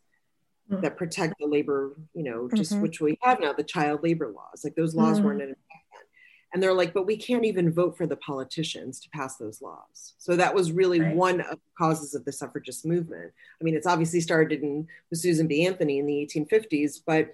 mm-hmm. 0.70 0.82
that 0.82 0.98
protect 0.98 1.36
the 1.40 1.46
labor, 1.46 1.96
you 2.14 2.24
know, 2.24 2.50
just 2.54 2.74
mm-hmm. 2.74 2.82
which 2.82 3.00
we 3.00 3.18
have 3.22 3.40
now, 3.40 3.54
the 3.54 3.64
child 3.64 4.02
labor 4.04 4.28
laws. 4.28 4.64
Like 4.64 4.76
those 4.76 4.96
laws 4.96 5.18
mm-hmm. 5.18 5.26
weren't 5.28 5.42
in 5.42 5.50
effect, 5.50 5.84
and 6.54 6.62
they're 6.62 6.74
like 6.74 6.94
but 6.94 7.06
we 7.06 7.18
can't 7.18 7.46
even 7.46 7.74
vote 7.74 7.98
for 7.98 8.06
the 8.06 8.16
politicians 8.18 9.00
to 9.00 9.10
pass 9.10 9.38
those 9.38 9.62
laws 9.62 10.14
so 10.18 10.36
that 10.36 10.54
was 10.54 10.72
really 10.72 11.02
right. 11.02 11.16
one 11.16 11.42
of 11.42 11.58
the 11.58 11.72
causes 11.78 12.14
of 12.14 12.24
the 12.26 12.32
suffragist 12.32 12.86
movement 12.86 13.32
i 13.60 13.64
mean 13.64 13.76
it's 13.76 13.88
obviously 13.88 14.22
started 14.22 14.62
in 14.62 14.88
with 15.10 15.20
susan 15.20 15.48
b 15.48 15.66
anthony 15.66 15.98
in 15.98 16.06
the 16.06 16.30
1850s 16.30 17.02
but 17.06 17.30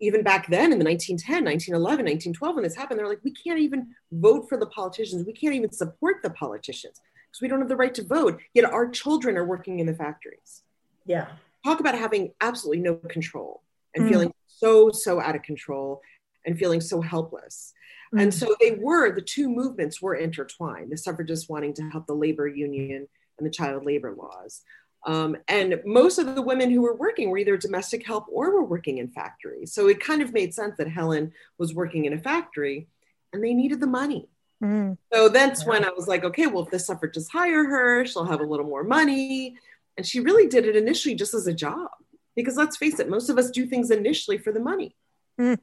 even 0.00 0.22
back 0.22 0.48
then 0.48 0.72
in 0.72 0.78
the 0.78 0.84
1910 0.84 1.44
1911 1.44 2.04
1912 2.04 2.54
when 2.54 2.64
this 2.64 2.76
happened 2.76 2.98
they're 2.98 3.08
like 3.08 3.20
we 3.24 3.32
can't 3.32 3.58
even 3.58 3.88
vote 4.12 4.48
for 4.48 4.58
the 4.58 4.66
politicians 4.66 5.26
we 5.26 5.32
can't 5.32 5.54
even 5.54 5.70
support 5.70 6.16
the 6.22 6.30
politicians 6.30 7.00
because 7.28 7.40
we 7.40 7.48
don't 7.48 7.60
have 7.60 7.68
the 7.68 7.76
right 7.76 7.94
to 7.94 8.04
vote 8.04 8.40
yet 8.54 8.64
our 8.64 8.88
children 8.88 9.36
are 9.36 9.44
working 9.44 9.78
in 9.78 9.86
the 9.86 9.94
factories 9.94 10.62
yeah 11.06 11.28
talk 11.64 11.80
about 11.80 11.94
having 11.94 12.32
absolutely 12.40 12.82
no 12.82 12.94
control 12.94 13.62
and 13.94 14.04
mm. 14.04 14.08
feeling 14.08 14.32
so 14.46 14.90
so 14.90 15.20
out 15.20 15.36
of 15.36 15.42
control 15.42 16.00
and 16.46 16.58
feeling 16.58 16.80
so 16.80 17.00
helpless 17.00 17.72
Mm-hmm. 18.12 18.22
And 18.22 18.34
so 18.34 18.56
they 18.60 18.72
were, 18.72 19.14
the 19.14 19.20
two 19.20 19.48
movements 19.48 20.02
were 20.02 20.16
intertwined 20.16 20.90
the 20.90 20.96
suffragists 20.96 21.48
wanting 21.48 21.74
to 21.74 21.82
help 21.90 22.06
the 22.06 22.14
labor 22.14 22.48
union 22.48 23.06
and 23.38 23.46
the 23.46 23.50
child 23.50 23.84
labor 23.84 24.14
laws. 24.16 24.62
Um, 25.06 25.36
and 25.48 25.80
most 25.84 26.18
of 26.18 26.34
the 26.34 26.42
women 26.42 26.70
who 26.70 26.82
were 26.82 26.94
working 26.94 27.30
were 27.30 27.38
either 27.38 27.56
domestic 27.56 28.06
help 28.06 28.26
or 28.30 28.52
were 28.52 28.64
working 28.64 28.98
in 28.98 29.08
factories. 29.08 29.72
So 29.72 29.88
it 29.88 30.00
kind 30.00 30.20
of 30.20 30.32
made 30.32 30.52
sense 30.52 30.76
that 30.76 30.88
Helen 30.88 31.32
was 31.58 31.74
working 31.74 32.04
in 32.04 32.12
a 32.12 32.18
factory 32.18 32.88
and 33.32 33.42
they 33.42 33.54
needed 33.54 33.80
the 33.80 33.86
money. 33.86 34.28
Mm. 34.62 34.98
So 35.12 35.28
that's 35.28 35.64
when 35.64 35.84
I 35.84 35.90
was 35.90 36.06
like, 36.06 36.24
okay, 36.24 36.46
well, 36.46 36.64
if 36.64 36.70
the 36.70 36.78
suffragists 36.78 37.30
hire 37.30 37.64
her, 37.64 38.04
she'll 38.04 38.26
have 38.26 38.40
a 38.40 38.46
little 38.46 38.66
more 38.66 38.84
money. 38.84 39.56
And 39.96 40.06
she 40.06 40.20
really 40.20 40.46
did 40.46 40.66
it 40.66 40.76
initially 40.76 41.14
just 41.14 41.32
as 41.32 41.46
a 41.46 41.54
job. 41.54 41.88
Because 42.36 42.56
let's 42.56 42.76
face 42.76 43.00
it, 43.00 43.08
most 43.08 43.28
of 43.28 43.38
us 43.38 43.50
do 43.50 43.66
things 43.66 43.90
initially 43.90 44.38
for 44.38 44.52
the 44.52 44.60
money. 44.60 44.94
Mm. 45.40 45.58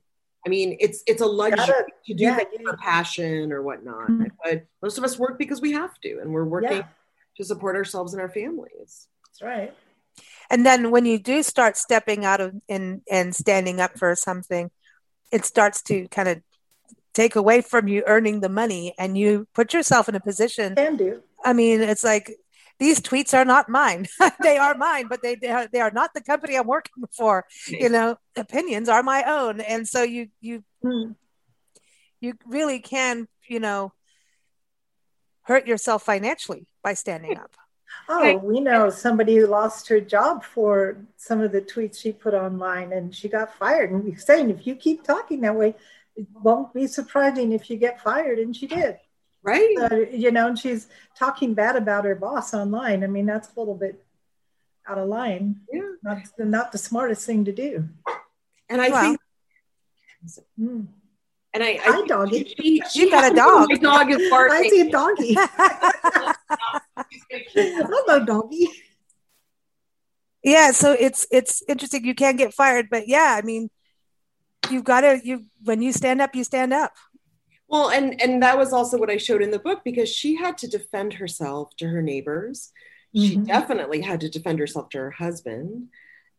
I 0.45 0.49
mean, 0.49 0.77
it's 0.79 1.03
it's 1.07 1.21
a 1.21 1.25
luxury 1.25 1.57
gotta, 1.57 1.85
to 2.05 2.13
do 2.13 2.23
yeah, 2.23 2.35
things 2.37 2.49
yeah. 2.53 2.71
for 2.71 2.77
passion 2.77 3.51
or 3.51 3.61
whatnot. 3.61 4.09
Mm-hmm. 4.09 4.27
But 4.43 4.65
most 4.81 4.97
of 4.97 5.03
us 5.03 5.19
work 5.19 5.37
because 5.37 5.59
we 5.59 5.73
have 5.73 5.99
to, 6.01 6.19
and 6.19 6.31
we're 6.31 6.45
working 6.45 6.77
yeah. 6.77 6.87
to 7.37 7.43
support 7.43 7.75
ourselves 7.75 8.13
and 8.13 8.21
our 8.21 8.29
families. 8.29 9.07
That's 9.39 9.41
right. 9.41 9.73
And 10.49 10.65
then 10.65 10.91
when 10.91 11.05
you 11.05 11.19
do 11.19 11.43
start 11.43 11.77
stepping 11.77 12.25
out 12.25 12.41
of 12.41 12.55
and 12.69 13.01
and 13.11 13.35
standing 13.35 13.79
up 13.79 13.97
for 13.97 14.15
something, 14.15 14.71
it 15.31 15.45
starts 15.45 15.81
to 15.83 16.07
kind 16.07 16.29
of 16.29 16.41
take 17.13 17.35
away 17.35 17.61
from 17.61 17.87
you 17.87 18.03
earning 18.07 18.39
the 18.39 18.49
money 18.49 18.93
and 18.97 19.17
you 19.17 19.47
put 19.53 19.73
yourself 19.73 20.07
in 20.07 20.15
a 20.15 20.19
position 20.19 20.75
Can 20.75 20.97
do. 20.97 21.23
I 21.43 21.53
mean, 21.53 21.81
it's 21.81 22.03
like 22.03 22.35
these 22.79 23.01
tweets 23.01 23.33
are 23.33 23.45
not 23.45 23.69
mine. 23.69 24.07
they 24.43 24.57
are 24.57 24.75
mine, 24.75 25.07
but 25.07 25.21
they 25.21 25.35
they 25.35 25.49
are, 25.49 25.67
they 25.67 25.81
are 25.81 25.91
not 25.91 26.13
the 26.13 26.21
company 26.21 26.55
I'm 26.55 26.67
working 26.67 27.03
for. 27.15 27.45
You 27.67 27.89
know, 27.89 28.17
opinions 28.35 28.89
are 28.89 29.03
my 29.03 29.23
own, 29.23 29.61
and 29.61 29.87
so 29.87 30.03
you 30.03 30.29
you 30.41 30.63
Hmm. 30.81 31.13
you 32.21 32.33
really 32.45 32.79
can 32.79 33.27
you 33.47 33.59
know 33.59 33.93
hurt 35.41 35.67
yourself 35.67 36.03
financially 36.03 36.67
by 36.83 36.93
standing 36.93 37.37
up. 37.37 37.51
Oh, 38.09 38.37
we 38.37 38.59
know 38.59 38.89
somebody 38.89 39.35
who 39.37 39.47
lost 39.47 39.87
her 39.89 39.99
job 39.99 40.43
for 40.43 40.97
some 41.17 41.41
of 41.41 41.51
the 41.51 41.61
tweets 41.61 41.99
she 41.99 42.11
put 42.11 42.33
online 42.33 42.93
and 42.93 43.13
she 43.13 43.27
got 43.29 43.53
fired. 43.57 43.91
And 43.91 44.03
we're 44.03 44.17
saying 44.17 44.49
if 44.49 44.65
you 44.65 44.75
keep 44.75 45.03
talking 45.03 45.41
that 45.41 45.55
way, 45.55 45.75
it 46.15 46.27
won't 46.41 46.73
be 46.73 46.87
surprising 46.87 47.51
if 47.51 47.69
you 47.69 47.77
get 47.77 48.01
fired. 48.01 48.39
And 48.39 48.55
she 48.55 48.67
did. 48.67 48.97
Right? 49.43 49.75
Uh, 49.79 49.97
you 50.11 50.31
know, 50.31 50.47
and 50.47 50.57
she's 50.59 50.87
talking 51.17 51.53
bad 51.53 51.75
about 51.75 52.05
her 52.05 52.15
boss 52.15 52.53
online. 52.53 53.03
I 53.03 53.07
mean, 53.07 53.25
that's 53.25 53.49
a 53.55 53.59
little 53.59 53.75
bit 53.75 54.03
out 54.87 54.97
of 54.97 55.07
line. 55.07 55.61
Yeah. 55.71 55.81
Not, 56.03 56.17
not 56.39 56.71
the 56.71 56.77
smartest 56.77 57.25
thing 57.25 57.45
to 57.45 57.51
do. 57.51 57.87
And 58.69 58.81
I 58.81 58.89
Well, 58.89 59.01
think, 59.03 59.19
Mm. 60.59 60.87
and 61.53 61.63
I, 61.63 61.79
Hi, 61.81 61.99
I 62.01 62.05
doggy. 62.07 62.43
she, 62.59 62.81
she 62.91 63.01
You 63.01 63.11
got 63.11 63.31
a 63.31 63.35
dog. 63.35 63.69
My 63.69 63.77
dog 63.77 64.11
is 64.11 64.29
barking. 64.29 64.57
I 64.57 64.67
see 64.67 64.81
a 64.81 64.89
doggy. 64.91 65.37
Hello, 67.55 68.23
doggy. 68.25 68.67
yeah, 70.43 70.71
so 70.71 70.95
it's 70.97 71.27
it's 71.31 71.61
interesting. 71.67 72.05
You 72.05 72.15
can't 72.15 72.37
get 72.37 72.53
fired, 72.53 72.87
but 72.89 73.07
yeah, 73.07 73.35
I 73.37 73.41
mean, 73.45 73.69
you've 74.69 74.83
got 74.83 75.01
to 75.01 75.19
you 75.23 75.45
when 75.63 75.81
you 75.81 75.91
stand 75.91 76.21
up, 76.21 76.35
you 76.35 76.43
stand 76.43 76.73
up. 76.73 76.93
Well, 77.67 77.89
and 77.89 78.21
and 78.21 78.41
that 78.43 78.57
was 78.57 78.71
also 78.71 78.97
what 78.97 79.09
I 79.09 79.17
showed 79.17 79.41
in 79.41 79.51
the 79.51 79.59
book 79.59 79.81
because 79.83 80.09
she 80.09 80.35
had 80.35 80.57
to 80.59 80.67
defend 80.67 81.13
herself 81.13 81.75
to 81.77 81.87
her 81.89 82.01
neighbors. 82.01 82.71
She 83.15 83.37
Mhm. 83.37 83.47
definitely 83.47 84.01
had 84.01 84.21
to 84.21 84.29
defend 84.29 84.59
herself 84.59 84.89
to 84.89 84.99
her 84.99 85.11
husband, 85.11 85.89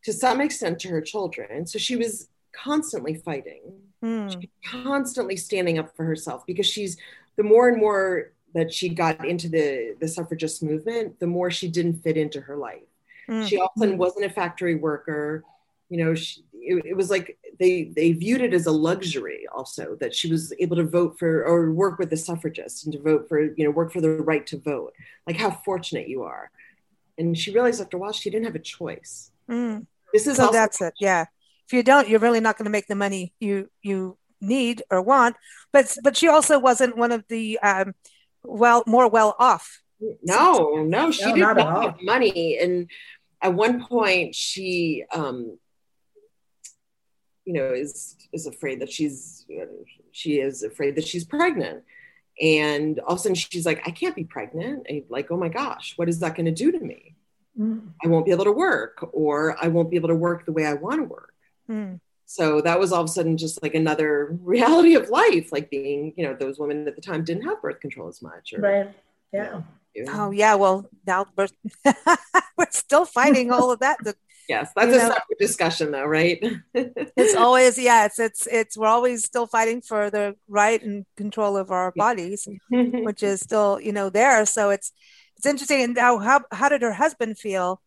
to 0.05 0.13
some 0.13 0.41
extent 0.41 0.79
to 0.81 0.89
her 0.89 1.01
children. 1.01 1.67
So 1.67 1.79
she 1.79 1.97
was 1.97 2.29
constantly 2.53 3.15
fighting, 3.15 3.63
Hmm. 4.01 4.29
constantly 4.65 5.37
standing 5.37 5.79
up 5.79 5.95
for 5.97 6.05
herself 6.05 6.47
because 6.47 6.67
she's 6.67 6.97
the 7.37 7.43
more 7.43 7.69
and 7.69 7.79
more 7.79 8.33
that 8.59 8.73
she 8.73 8.89
got 8.89 9.25
into 9.25 9.49
the 9.49 9.97
the 10.01 10.09
suffragist 10.09 10.63
movement, 10.63 11.21
the 11.21 11.27
more 11.27 11.51
she 11.51 11.69
didn't 11.69 12.03
fit 12.03 12.17
into 12.17 12.41
her 12.41 12.57
life. 12.57 12.83
Hmm. 13.27 13.45
She 13.45 13.59
often 13.59 13.99
wasn't 13.99 14.27
a 14.27 14.31
factory 14.31 14.75
worker. 14.75 15.45
You 15.89 16.05
know, 16.05 16.15
she, 16.15 16.43
it, 16.53 16.85
it 16.87 16.97
was 16.97 17.09
like 17.09 17.39
they 17.59 17.85
they 17.85 18.13
viewed 18.13 18.41
it 18.41 18.53
as 18.53 18.67
a 18.67 18.73
luxury 18.73 19.47
also 19.55 19.97
that 20.01 20.15
she 20.15 20.31
was 20.31 20.53
able 20.59 20.77
to 20.77 20.85
vote 20.85 21.19
for 21.19 21.45
or 21.45 21.73
work 21.73 21.99
with 21.99 22.11
the 22.11 22.17
suffragists 22.17 22.85
and 22.85 22.93
to 22.93 23.01
vote 23.01 23.29
for 23.29 23.41
you 23.41 23.65
know 23.65 23.71
work 23.71 23.93
for 23.93 24.01
the 24.01 24.11
right 24.11 24.47
to 24.49 24.59
vote. 24.59 24.93
Like 25.27 25.37
how 25.37 25.51
fortunate 25.51 26.09
you 26.09 26.25
are. 26.25 26.51
And 27.17 27.37
she 27.37 27.53
realized 27.53 27.81
after 27.81 27.97
a 27.97 28.01
while 28.01 28.13
she 28.13 28.31
didn't 28.31 28.47
have 28.47 28.55
a 28.55 28.61
choice. 28.61 29.31
Hmm. 29.49 29.81
This 30.13 30.27
is 30.27 30.37
so 30.37 30.47
also, 30.47 30.53
that's 30.53 30.81
it 30.81 30.95
yeah 30.99 31.27
if 31.67 31.73
you 31.73 31.83
don't 31.83 32.09
you're 32.09 32.21
really 32.21 32.41
not 32.41 32.57
going 32.57 32.65
to 32.65 32.71
make 32.71 32.87
the 32.87 32.95
money 32.95 33.33
you 33.41 33.71
you 33.83 34.17
need 34.41 34.83
or 34.91 35.03
want 35.03 35.37
but 35.73 35.95
but 36.03 36.17
she 36.17 36.29
also 36.29 36.59
wasn't 36.59 36.97
one 36.97 37.13
of 37.13 37.25
the 37.29 37.59
um 37.59 37.95
well 38.45 38.83
more 38.87 39.09
well 39.09 39.35
off 39.39 39.81
no, 40.23 40.85
no, 40.85 41.11
she 41.11 41.25
No, 41.27 41.35
did 41.35 41.41
not 41.41 41.57
not, 41.57 41.83
have 41.83 41.97
money. 42.03 42.57
And 42.59 42.89
at 43.43 43.53
one 43.55 43.85
point 43.87 44.35
she 44.35 45.05
um 45.13 45.59
you 47.45 47.53
know 47.55 47.73
is 47.73 48.17
is 48.33 48.47
afraid 48.47 48.81
that 48.81 48.93
she's 48.93 49.47
she 50.13 50.39
is 50.41 50.63
afraid 50.63 50.97
that 50.97 51.07
she's 51.07 51.25
pregnant 51.25 51.83
and 52.41 53.01
all 53.01 53.15
of 53.15 53.19
a 53.19 53.23
sudden 53.23 53.35
she's 53.35 53.67
like 53.67 53.81
i 53.89 53.91
can't 53.91 54.15
be 54.15 54.25
pregnant 54.25 54.87
and 54.89 55.03
like 55.09 55.31
oh 55.31 55.37
my 55.37 55.49
gosh 55.49 55.95
what 55.97 56.09
is 56.09 56.21
that 56.21 56.35
going 56.37 56.47
to 56.47 56.53
do 56.53 56.71
to 56.73 56.81
me 56.81 57.15
Mm. 57.59 57.89
i 58.05 58.07
won't 58.07 58.25
be 58.25 58.31
able 58.31 58.45
to 58.45 58.53
work 58.53 59.05
or 59.13 59.57
i 59.61 59.67
won't 59.67 59.91
be 59.91 59.97
able 59.97 60.11
to 60.11 60.15
work 60.15 60.47
the 60.47 60.53
way 60.53 60.65
i 60.65 60.75
want 60.75 60.99
to 60.99 61.03
work 61.03 61.35
Hmm. 61.67 61.95
So 62.31 62.61
that 62.61 62.79
was 62.79 62.93
all 62.93 63.01
of 63.01 63.07
a 63.09 63.13
sudden 63.13 63.37
just 63.39 63.63
like 63.63 63.75
another 63.75 64.37
reality 64.43 64.95
of 64.95 65.09
life 65.09 65.51
like 65.51 65.71
being 65.71 66.13
you 66.17 66.25
know 66.27 66.35
those 66.35 66.59
women 66.59 66.87
at 66.87 66.95
the 66.95 67.01
time 67.03 67.25
didn't 67.25 67.45
have 67.49 67.61
birth 67.63 67.81
control 67.81 68.07
as 68.09 68.21
much 68.21 68.53
or 68.53 68.61
Right. 68.61 68.89
Yeah. 69.33 69.63
you 69.95 70.05
know. 70.05 70.13
oh 70.17 70.31
yeah. 70.31 70.55
Well 70.55 70.89
now 71.07 71.27
we're 71.37 71.49
we're 72.57 72.71
still 72.71 73.05
fighting 73.07 73.51
all 73.51 73.71
of 73.71 73.81
that 73.81 73.97
The- 74.05 74.15
yes. 74.49 74.71
That's 74.77 74.89
you 74.93 74.99
a 75.01 75.03
know- 75.03 75.09
separate 75.15 75.39
discussion 75.39 75.91
though 75.91 76.05
right? 76.07 76.39
It's 77.21 77.35
always 77.35 77.79
yeah 77.79 78.05
it's 78.07 78.19
it's 78.19 78.47
it's 78.47 78.77
we're 78.79 78.87
always 78.99 79.25
still 79.25 79.47
fighting 79.47 79.81
for 79.81 80.11
the 80.11 80.37
right 80.49 80.83
and 80.83 81.05
control 81.17 81.57
of 81.57 81.71
our 81.71 81.93
bodies 82.05 82.47
which 82.71 83.23
is 83.23 83.41
still 83.41 83.81
you 83.81 83.93
know 83.93 84.09
there. 84.11 84.45
So 84.47 84.71
it's 84.71 84.93
it's 85.37 85.47
interesting. 85.47 85.81
And 85.85 85.95
now 85.95 86.19
how 86.19 86.39
how 86.53 86.69
did 86.69 86.83
her 86.83 86.93
husband 87.05 87.39
feel 87.39 87.81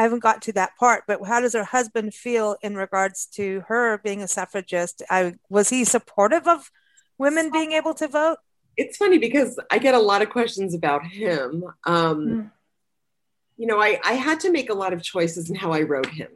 i 0.00 0.02
haven't 0.02 0.22
got 0.22 0.42
to 0.42 0.52
that 0.52 0.76
part 0.78 1.04
but 1.06 1.20
how 1.26 1.40
does 1.40 1.52
her 1.52 1.64
husband 1.64 2.14
feel 2.14 2.56
in 2.62 2.74
regards 2.74 3.26
to 3.26 3.62
her 3.68 3.98
being 3.98 4.22
a 4.22 4.28
suffragist 4.28 5.02
i 5.10 5.34
was 5.48 5.68
he 5.68 5.84
supportive 5.84 6.48
of 6.48 6.70
women 7.18 7.50
being 7.52 7.72
able 7.72 7.94
to 7.94 8.08
vote 8.08 8.38
it's 8.76 8.96
funny 8.96 9.18
because 9.18 9.58
I 9.70 9.78
get 9.78 9.94
a 9.94 9.98
lot 9.98 10.22
of 10.22 10.30
questions 10.30 10.74
about 10.74 11.04
him. 11.04 11.64
Um, 11.84 12.26
Mm. 12.26 12.50
You 13.58 13.66
know, 13.66 13.78
I, 13.78 14.00
I 14.02 14.14
had 14.14 14.40
to 14.40 14.50
make 14.50 14.70
a 14.70 14.74
lot 14.74 14.94
of 14.94 15.02
choices 15.02 15.50
in 15.50 15.54
how 15.54 15.70
I 15.70 15.82
wrote 15.82 16.06
him. 16.06 16.30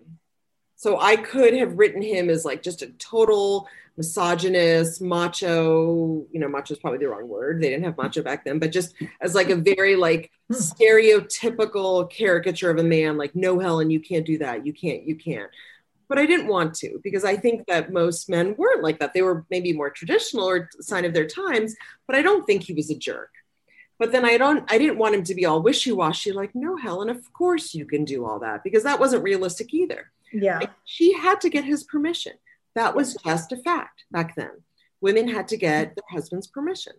So 0.77 1.01
I 1.01 1.17
could 1.17 1.55
have 1.55 1.79
written 1.79 2.03
him 2.03 2.29
as 2.29 2.45
like 2.45 2.63
just 2.63 2.83
a 2.83 2.89
total 2.99 3.67
misogynist, 3.97 5.01
macho, 5.01 6.27
you 6.33 6.41
know, 6.41 6.49
macho 6.49 6.75
is 6.75 6.81
probably 6.81 6.99
the 6.99 7.09
wrong 7.09 7.29
word. 7.29 7.61
They 7.61 7.71
didn't 7.71 7.85
have 7.85 7.97
macho 7.97 8.23
back 8.23 8.45
then, 8.45 8.59
but 8.59 8.73
just 8.73 8.95
as 9.21 9.35
like 9.35 9.51
a 9.51 9.57
very 9.57 9.97
like 9.97 10.31
Hmm. 10.51 10.57
stereotypical 10.57 12.11
caricature 12.11 12.71
of 12.71 12.79
a 12.79 12.83
man, 12.83 13.17
like, 13.17 13.35
no, 13.35 13.59
Helen, 13.59 13.91
you 13.91 14.01
can't 14.01 14.27
do 14.27 14.39
that. 14.39 14.67
You 14.67 14.73
can't, 14.73 15.05
you 15.05 15.17
can't. 15.17 15.51
But 16.07 16.19
I 16.19 16.27
didn't 16.27 16.49
want 16.49 16.75
to 16.75 17.01
because 17.03 17.25
I 17.25 17.37
think 17.37 17.67
that 17.67 17.93
most 17.93 18.29
men 18.29 18.55
weren't 18.59 18.83
like 18.83 18.99
that. 18.99 19.15
They 19.15 19.23
were 19.23 19.47
maybe 19.49 19.73
more 19.73 19.89
traditional 19.89 20.47
or 20.47 20.69
sign 20.81 21.07
of 21.07 21.15
their 21.15 21.27
times, 21.27 21.75
but 22.07 22.15
I 22.15 22.21
don't 22.21 22.47
think 22.47 22.63
he 22.63 22.75
was 22.75 22.91
a 22.91 22.95
jerk. 22.99 23.31
But 23.99 24.13
then 24.13 24.25
I 24.25 24.37
don't 24.37 24.71
I 24.71 24.77
didn't 24.77 24.99
want 24.99 25.15
him 25.15 25.25
to 25.25 25.35
be 25.35 25.47
all 25.47 25.63
wishy-washy, 25.63 26.33
like, 26.33 26.55
no, 26.55 26.77
Helen, 26.77 27.09
of 27.09 27.33
course 27.33 27.75
you 27.75 27.87
can 27.87 28.05
do 28.05 28.27
all 28.27 28.39
that, 28.41 28.63
because 28.65 28.83
that 28.83 29.01
wasn't 29.01 29.23
realistic 29.23 29.73
either. 29.73 30.11
Yeah. 30.33 30.59
Like, 30.59 30.73
she 30.85 31.15
had 31.15 31.41
to 31.43 31.49
get 31.49 31.65
his 31.65 31.85
permission. 31.85 32.33
That 32.75 32.95
was 32.95 33.15
just 33.25 33.53
a 33.53 33.57
fact 33.57 34.05
back 34.11 34.35
then. 34.37 34.51
Women 35.01 35.29
had 35.29 35.49
to 35.49 35.57
get 35.57 35.95
their 35.95 36.05
husband's 36.11 36.47
permission. 36.47 36.93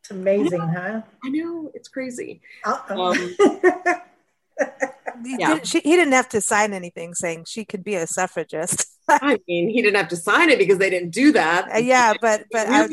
It's 0.00 0.10
amazing, 0.10 0.60
huh? 0.60 1.02
I 1.24 1.28
know, 1.28 1.70
it's 1.74 1.88
crazy. 1.88 2.40
Uh-oh. 2.64 3.14
He, 5.24 5.36
Yeah. 5.38 5.54
didn't, 5.54 5.66
she, 5.66 5.80
he 5.80 5.96
didn't 5.96 6.12
have 6.14 6.28
to 6.30 6.40
sign 6.40 6.72
anything 6.72 7.14
saying 7.14 7.44
she 7.46 7.64
could 7.64 7.84
be 7.84 7.94
a 7.94 8.06
suffragist 8.06 8.86
I 9.08 9.38
mean, 9.48 9.68
he 9.68 9.82
didn't 9.82 9.96
have 9.96 10.08
to 10.08 10.16
sign 10.16 10.50
it 10.50 10.58
because 10.58 10.78
they 10.78 10.88
didn't 10.90 11.10
do 11.10 11.32
that. 11.32 11.74
Uh, 11.74 11.78
yeah 11.78 12.14
but 12.20 12.44
but 12.52 12.68
I, 12.68 12.88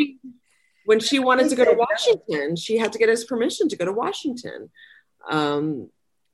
when 0.85 0.99
she 0.99 1.19
wanted 1.19 1.49
to 1.49 1.55
go 1.55 1.63
to 1.63 1.71
said 1.71 1.77
no. 1.77 1.85
Washington, 1.89 2.55
she 2.55 2.77
had 2.77 2.91
to 2.93 2.99
get 2.99 3.09
his 3.09 3.25
permission 3.25 3.69
to 3.69 3.75
go 3.75 3.85
to 3.85 3.91
Washington. 3.91 4.69
Um, 5.29 5.89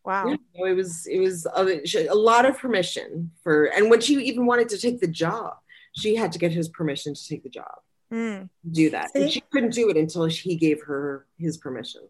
wow 0.06 0.28
Yeah, 0.28 0.36
no, 0.56 0.66
it 0.66 0.74
was 0.74 1.06
it 1.08 1.20
was 1.20 1.46
a, 1.46 2.08
a 2.08 2.16
lot 2.16 2.46
of 2.46 2.58
permission 2.58 3.32
for, 3.44 3.66
and 3.66 3.90
when 3.90 4.00
she 4.00 4.14
even 4.16 4.46
wanted 4.46 4.70
to 4.70 4.78
take 4.78 5.00
the 5.00 5.08
job, 5.08 5.58
she 5.94 6.16
had 6.16 6.32
to 6.34 6.40
get 6.40 6.52
his 6.52 6.68
permission 6.70 7.14
to 7.14 7.28
take 7.28 7.44
the 7.44 7.50
job, 7.50 7.80
Hmm. 8.12 8.44
do 8.70 8.90
that. 8.92 9.12
And 9.16 9.32
she 9.32 9.42
couldn't 9.52 9.74
do 9.74 9.90
it 9.90 9.98
until 9.98 10.26
he 10.26 10.56
gave 10.56 10.84
her 10.84 11.26
his 11.38 11.58
permission. 11.58 12.02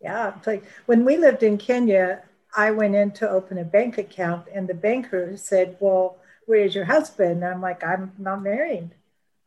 Yeah, 0.00 0.34
it's 0.36 0.46
like 0.46 0.64
when 0.86 1.04
we 1.04 1.16
lived 1.16 1.42
in 1.42 1.58
Kenya, 1.58 2.22
I 2.56 2.70
went 2.70 2.94
in 2.94 3.10
to 3.12 3.28
open 3.28 3.58
a 3.58 3.64
bank 3.64 3.98
account, 3.98 4.46
and 4.52 4.68
the 4.68 4.74
banker 4.74 5.36
said, 5.36 5.76
"Well, 5.80 6.18
where's 6.46 6.74
your 6.74 6.84
husband?" 6.84 7.42
And 7.42 7.44
I'm 7.44 7.60
like, 7.60 7.82
"I'm 7.82 8.12
not 8.18 8.42
married. 8.42 8.90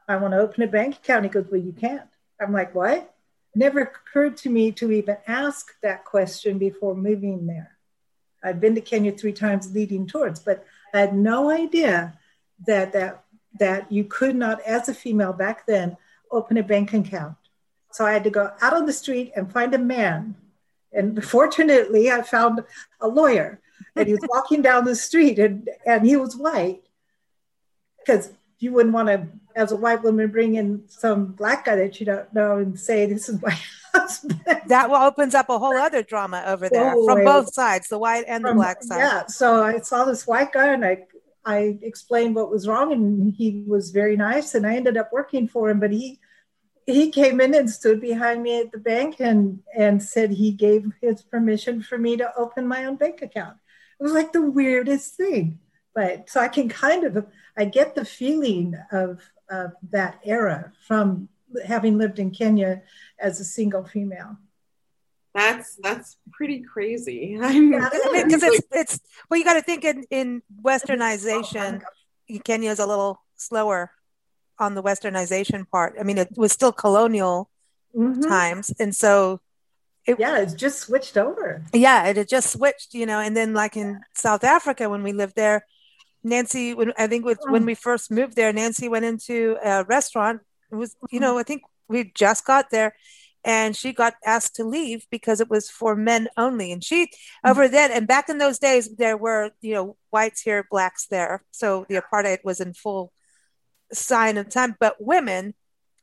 I 0.07 0.15
want 0.17 0.33
to 0.33 0.39
open 0.39 0.63
a 0.63 0.67
bank 0.67 0.95
account." 0.97 1.25
He 1.25 1.29
goes, 1.29 1.45
"Well, 1.49 1.61
you 1.61 1.73
can't." 1.73 2.09
I'm 2.39 2.53
like, 2.53 2.73
"What?" 2.75 3.13
Never 3.55 3.79
occurred 3.81 4.37
to 4.37 4.49
me 4.49 4.71
to 4.73 4.91
even 4.91 5.17
ask 5.25 5.79
that 5.81 6.05
question 6.05 6.57
before 6.57 6.95
moving 6.95 7.47
there. 7.47 7.77
I'd 8.43 8.61
been 8.61 8.75
to 8.75 8.81
Kenya 8.81 9.11
three 9.13 9.33
times 9.33 9.73
leading 9.73 10.05
tours, 10.05 10.39
but 10.39 10.65
I 10.93 10.99
had 10.99 11.15
no 11.15 11.49
idea 11.49 12.17
that 12.65 12.93
that 12.93 13.23
that 13.59 13.91
you 13.91 14.03
could 14.03 14.35
not, 14.35 14.61
as 14.61 14.89
a 14.89 14.93
female 14.93 15.33
back 15.33 15.65
then, 15.65 15.97
open 16.31 16.57
a 16.57 16.63
bank 16.63 16.93
account. 16.93 17.35
So 17.91 18.05
I 18.05 18.13
had 18.13 18.23
to 18.25 18.29
go 18.29 18.51
out 18.61 18.73
on 18.73 18.85
the 18.85 18.93
street 18.93 19.31
and 19.35 19.51
find 19.51 19.73
a 19.73 19.79
man. 19.79 20.35
And 20.93 21.23
fortunately, 21.23 22.11
I 22.11 22.21
found 22.21 22.63
a 23.01 23.07
lawyer, 23.07 23.59
and 23.95 24.07
he 24.07 24.13
was 24.13 24.25
walking 24.29 24.61
down 24.61 24.85
the 24.85 24.95
street, 24.95 25.39
and 25.39 25.69
and 25.85 26.05
he 26.05 26.15
was 26.15 26.35
white. 26.35 26.81
Because 27.99 28.31
you 28.59 28.71
wouldn't 28.71 28.93
want 28.93 29.09
to, 29.09 29.27
as 29.55 29.71
a 29.71 29.75
white 29.75 30.01
woman, 30.01 30.29
bring 30.29 30.55
in 30.55 30.83
some 30.87 31.27
black 31.27 31.65
guy 31.65 31.75
that 31.75 31.99
you 31.99 32.05
don't 32.05 32.33
know 32.33 32.57
and 32.57 32.79
say, 32.79 33.05
"This 33.05 33.29
is 33.29 33.41
my 33.41 33.57
husband." 33.93 34.41
That 34.67 34.89
opens 34.89 35.35
up 35.35 35.49
a 35.49 35.59
whole 35.59 35.75
other 35.75 36.03
drama 36.03 36.43
over 36.47 36.69
there 36.69 36.93
Oh, 36.95 37.05
from 37.05 37.23
both 37.23 37.53
sides, 37.53 37.89
the 37.89 37.99
white 37.99 38.25
and 38.27 38.45
the 38.45 38.53
black 38.53 38.81
side. 38.83 38.99
Yeah. 38.99 39.25
So 39.27 39.63
I 39.63 39.79
saw 39.79 40.05
this 40.05 40.25
white 40.25 40.53
guy 40.53 40.73
and 40.73 40.85
I 40.85 41.05
I 41.47 41.79
explained 41.81 42.35
what 42.35 42.51
was 42.51 42.67
wrong 42.67 42.91
and 42.91 43.33
he 43.33 43.63
was 43.65 43.91
very 43.91 44.17
nice 44.17 44.53
and 44.53 44.67
I 44.67 44.75
ended 44.75 44.97
up 44.97 45.13
working 45.13 45.47
for 45.47 45.69
him, 45.69 45.79
but 45.79 45.91
he 45.91 46.19
he 46.85 47.09
came 47.09 47.41
in 47.41 47.53
and 47.53 47.69
stood 47.69 47.99
behind 48.01 48.43
me 48.43 48.59
at 48.59 48.71
the 48.71 48.77
bank 48.77 49.15
and 49.19 49.61
and 49.75 50.03
said 50.03 50.31
he 50.31 50.51
gave 50.51 50.91
his 51.01 51.21
permission 51.21 51.81
for 51.81 51.97
me 51.97 52.17
to 52.17 52.35
open 52.37 52.67
my 52.67 52.83
own 52.83 52.97
bank 52.97 53.21
account. 53.21 53.55
It 53.97 54.03
was 54.03 54.11
like 54.11 54.33
the 54.33 54.41
weirdest 54.41 55.15
thing. 55.15 55.59
But 55.95 56.29
so 56.29 56.41
I 56.41 56.49
can 56.49 56.67
kind 56.67 57.05
of 57.05 57.25
I 57.57 57.63
get 57.63 57.95
the 57.95 58.05
feeling 58.05 58.75
of 58.91 59.21
of 59.49 59.71
that 59.91 60.19
era 60.25 60.73
from 60.85 61.29
having 61.65 61.97
lived 61.97 62.19
in 62.19 62.31
Kenya 62.31 62.81
as 63.19 63.39
a 63.39 63.45
single 63.45 63.85
female. 63.85 64.37
That's 65.37 65.75
that's 65.75 66.17
pretty 66.31 66.61
crazy. 66.63 67.37
I'm 67.41 67.71
Yeah, 67.71 67.89
I 67.93 68.09
mean, 68.11 68.25
because 68.25 68.41
it's 68.41 68.65
it's 68.71 68.99
well, 69.29 69.37
you 69.37 69.45
got 69.45 69.53
to 69.53 69.61
think 69.61 69.85
in 69.85 70.03
in 70.09 70.41
westernization, 70.63 71.81
Kenya 72.43 72.71
is 72.71 72.79
a 72.79 72.87
little 72.87 73.21
slower 73.35 73.91
on 74.57 74.73
the 74.73 74.81
westernization 74.81 75.69
part. 75.69 75.93
I 75.99 76.03
mean, 76.03 76.17
it 76.17 76.29
was 76.35 76.51
still 76.51 76.71
colonial 76.73 77.49
Mhm. 77.95 78.27
times, 78.27 78.73
and 78.79 78.95
so 78.95 79.39
Yeah, 80.07 80.39
it's 80.39 80.53
just 80.53 80.79
switched 80.79 81.17
over. 81.17 81.61
yeah, 81.71 82.07
it 82.09 82.17
had 82.17 82.27
just 82.27 82.49
switched, 82.49 82.93
you 82.95 83.05
know. 83.05 83.19
And 83.19 83.37
then, 83.37 83.53
like 83.53 83.77
in 83.77 84.01
South 84.15 84.43
Africa, 84.43 84.89
when 84.89 85.03
we 85.03 85.13
lived 85.13 85.35
there, 85.35 85.65
Nancy, 86.23 86.73
when 86.73 86.93
I 86.97 87.05
think 87.07 87.25
with, 87.25 87.39
when 87.53 87.63
we 87.65 87.75
first 87.75 88.09
moved 88.09 88.35
there, 88.35 88.51
Nancy 88.51 88.89
went 88.89 89.05
into 89.05 89.57
a 89.63 89.83
restaurant. 89.83 90.41
It 90.71 90.75
was, 90.75 90.95
you 91.11 91.19
know, 91.19 91.37
I 91.37 91.43
think 91.43 91.61
we 91.87 92.11
just 92.15 92.43
got 92.45 92.71
there, 92.71 92.95
and 93.47 93.77
she 93.77 93.93
got 93.93 94.15
asked 94.25 94.57
to 94.57 94.65
leave 94.65 95.07
because 95.09 95.39
it 95.39 95.49
was 95.49 95.69
for 95.69 95.95
men 95.95 96.27
only. 96.35 96.69
And 96.73 96.83
she 96.83 97.05
mm. 97.05 97.09
over 97.45 97.69
then, 97.69 97.91
and 97.91 98.05
back 98.05 98.27
in 98.27 98.39
those 98.39 98.59
days, 98.59 98.93
there 98.97 99.15
were, 99.15 99.51
you 99.61 99.73
know, 99.73 99.95
whites 100.11 100.41
here, 100.41 100.67
blacks 100.69 101.07
there, 101.07 101.43
so 101.51 101.85
the 101.87 101.95
apartheid 101.95 102.39
was 102.43 102.59
in 102.59 102.73
full 102.73 103.13
sign 103.93 104.37
of 104.37 104.49
time. 104.49 104.75
But 104.77 104.97
women 104.99 105.55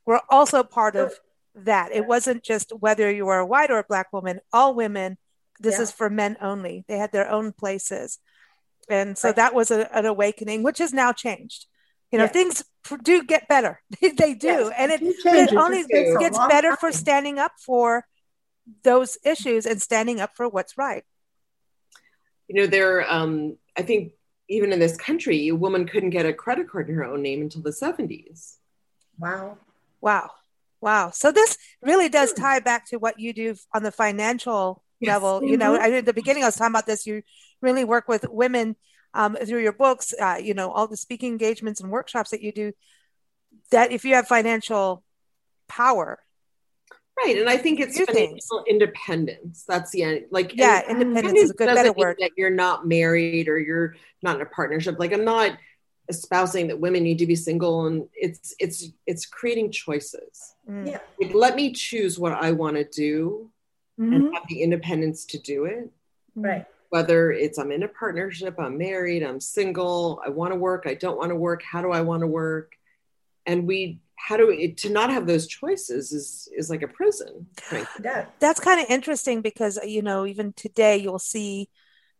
were 0.07 0.21
also 0.27 0.63
part 0.63 0.95
of 0.95 1.13
that. 1.53 1.91
It 1.91 2.07
wasn't 2.07 2.43
just 2.43 2.71
whether 2.79 3.11
you 3.11 3.27
were 3.27 3.39
a 3.39 3.45
white 3.45 3.69
or 3.69 3.77
a 3.77 3.85
black 3.87 4.11
woman, 4.11 4.39
all 4.51 4.73
women, 4.73 5.17
this 5.59 5.75
Yeah. 5.75 5.83
is 5.83 5.91
for 5.91 6.09
men 6.09 6.37
only. 6.41 6.83
They 6.87 6.97
had 6.97 7.11
their 7.11 7.29
own 7.29 7.53
places. 7.53 8.17
And 8.89 9.17
so 9.17 9.29
Right. 9.29 9.35
that 9.35 9.53
was 9.53 9.69
a, 9.69 9.95
an 9.95 10.05
awakening, 10.07 10.63
which 10.63 10.79
has 10.79 10.93
now 10.93 11.13
changed. 11.13 11.67
You 12.11 12.19
know, 12.19 12.25
Yes. 12.25 12.33
things 12.33 12.63
do 13.03 13.23
get 13.23 13.47
better. 13.47 13.81
they 14.01 14.33
do. 14.35 14.47
Yes, 14.47 14.73
and 14.77 14.91
it, 14.91 14.99
do 14.99 15.13
but 15.23 15.33
change. 15.33 15.49
it 15.49 15.53
It 15.53 15.57
only 15.59 15.77
just 15.79 15.89
takes 15.91 16.15
a 16.15 16.19
gets 16.19 16.37
long 16.37 16.49
better 16.49 16.75
for 16.77 16.91
standing 16.91 17.39
up 17.39 17.53
for 17.59 18.05
those 18.83 19.17
issues 19.23 19.65
and 19.65 19.81
standing 19.81 20.19
up 20.21 20.31
for 20.35 20.47
what's 20.47 20.77
right. 20.77 21.03
you 22.47 22.55
know, 22.61 22.67
there 22.67 23.11
um 23.11 23.57
I 23.77 23.81
think 23.81 24.13
even 24.47 24.71
in 24.71 24.79
this 24.79 24.95
country, 24.95 25.47
a 25.47 25.55
woman 25.55 25.87
couldn't 25.87 26.11
get 26.11 26.25
a 26.27 26.33
credit 26.33 26.69
card 26.69 26.87
in 26.89 26.95
her 26.95 27.03
own 27.03 27.21
name 27.23 27.41
until 27.41 27.61
the 27.63 27.71
70s. 27.71 28.57
Wow. 29.17 29.57
Wow. 30.01 30.29
Wow. 30.81 31.09
So 31.09 31.31
this 31.31 31.57
really 31.81 32.09
does 32.09 32.31
tie 32.33 32.59
back 32.59 32.87
to 32.89 32.97
what 32.99 33.19
you 33.19 33.33
do 33.33 33.55
on 33.73 33.81
the 33.83 33.91
financial 33.91 34.83
Yes. 34.99 35.09
level. 35.13 35.43
You 35.43 35.57
know, 35.57 35.73
Mhm. 35.73 35.79
I, 35.79 35.91
at 35.97 36.05
the 36.05 36.13
beginning, 36.13 36.43
I 36.43 36.47
was 36.47 36.55
talking 36.55 36.71
about 36.71 36.85
this. 36.85 37.05
You 37.07 37.23
really 37.61 37.83
work 37.83 38.07
with 38.07 38.25
women 38.29 38.75
um, 39.15 39.35
through 39.35 39.63
your 39.63 39.73
books, 39.73 40.13
uh, 40.21 40.39
you 40.41 40.53
know, 40.53 40.69
all 40.69 40.87
the 40.87 40.97
speaking 40.97 41.31
engagements 41.31 41.81
and 41.81 41.89
workshops 41.89 42.29
that 42.31 42.41
you 42.41 42.51
do. 42.51 42.73
That 43.71 43.91
if 43.91 44.05
you 44.05 44.13
have 44.13 44.27
financial 44.27 45.03
power, 45.67 46.19
Right. 47.17 47.37
And 47.37 47.49
I 47.49 47.55
think 47.55 47.79
it's 47.79 47.97
Do 47.97 48.05
financial 48.05 48.65
independence. 48.67 49.63
That's 49.65 49.89
the 49.91 50.03
end. 50.03 50.25
Like, 50.31 50.53
yeah, 50.53 50.81
and 50.87 51.01
independence 51.01 51.39
is 51.39 51.51
a 51.51 51.53
good, 51.53 51.67
doesn't 51.67 51.83
better 51.83 51.95
mean 51.95 52.05
word. 52.07 52.17
That 52.19 52.31
you're 52.35 52.49
not 52.49 52.85
married 52.85 53.47
or 53.47 53.57
you're 53.57 53.95
not 54.21 54.35
in 54.35 54.41
a 54.41 54.45
partnership. 54.45 54.99
Like, 54.99 55.13
I'm 55.13 55.23
not 55.23 55.57
espousing 56.09 56.67
that 56.67 56.79
women 56.79 57.03
need 57.03 57.19
to 57.19 57.25
be 57.25 57.35
single 57.35 57.87
and 57.87 58.07
it's 58.13 58.53
it's 58.59 58.89
it's 59.07 59.25
creating 59.25 59.71
choices. 59.71 60.55
Mm. 60.69 60.91
Yeah. 60.91 60.99
Like, 61.19 61.33
let 61.33 61.55
me 61.55 61.71
choose 61.71 62.19
what 62.19 62.33
I 62.33 62.51
want 62.51 62.75
to 62.75 62.83
do 62.83 63.49
Mhm. 63.99 64.15
and 64.15 64.33
have 64.33 64.43
the 64.49 64.61
independence 64.61 65.25
to 65.27 65.39
do 65.39 65.65
it. 65.65 65.89
Right. 66.35 66.65
Whether 66.95 67.33
it's 67.33 67.57
I'm 67.57 67.73
in 67.73 67.83
a 67.83 67.89
partnership, 67.89 68.55
I'm 68.57 68.77
married, 68.77 69.21
I'm 69.21 69.41
single, 69.41 70.21
I 70.25 70.29
want 70.29 70.53
to 70.53 70.57
work, 70.57 70.83
I 70.85 70.93
don't 70.93 71.17
want 71.17 71.31
to 71.31 71.35
work, 71.35 71.61
how 71.61 71.81
do 71.81 71.91
I 71.91 71.99
want 71.99 72.21
to 72.21 72.27
work? 72.27 72.71
And 73.45 73.67
we 73.67 73.99
how 74.15 74.37
do 74.37 74.47
we, 74.47 74.71
to 74.71 74.89
not 74.89 75.09
have 75.09 75.27
those 75.27 75.45
choices 75.45 76.13
is 76.13 76.47
is 76.55 76.69
like 76.69 76.83
a 76.83 76.87
prison. 76.87 77.47
frankly. 77.61 78.05
Yeah. 78.05 78.27
That's 78.39 78.61
kind 78.61 78.79
of 78.79 78.89
interesting 78.89 79.41
because 79.41 79.77
you 79.95 80.01
know 80.01 80.25
even 80.25 80.53
today 80.53 80.95
you'll 80.95 81.19
see, 81.19 81.67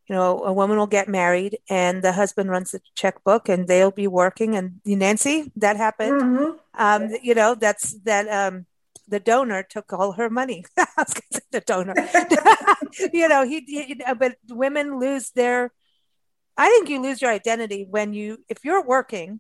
you 0.08 0.16
know, 0.16 0.44
a 0.44 0.52
woman 0.52 0.78
will 0.78 0.88
get 0.88 1.08
married 1.08 1.54
and 1.70 2.04
the 2.04 2.12
husband 2.12 2.50
runs 2.50 2.72
the 2.72 2.82
checkbook 2.96 3.48
and 3.48 3.70
they'll 3.70 3.92
be 3.92 4.08
working 4.08 4.58
and 4.58 4.82
Nancy 4.86 5.54
that 5.56 5.78
happened. 5.78 6.22
Mhm. 6.22 6.60
um 6.86 7.02
you 7.24 7.34
know 7.34 7.56
that's 7.56 7.88
that 8.04 8.26
um 8.28 8.66
the 9.08 9.20
donor 9.20 9.63
took 9.63 9.94
all 9.94 10.13
her 10.13 10.30
money 10.30 10.65
I 10.78 10.86
was 10.98 11.13
gonna 11.13 11.32
say 11.34 11.39
the 11.52 11.62
donor 11.62 11.96
you 13.13 13.28
know 13.28 13.46
he, 13.46 13.62
he 13.68 14.02
but 14.20 14.36
women 14.50 15.00
lose 15.00 15.32
their 15.32 15.72
i 16.58 16.68
think 16.70 16.89
you 16.89 17.02
lose 17.02 17.22
your 17.22 17.32
identity 17.32 17.86
when 17.89 18.13
you 18.13 18.38
if 18.50 18.60
you're 18.63 18.84
working 18.84 19.39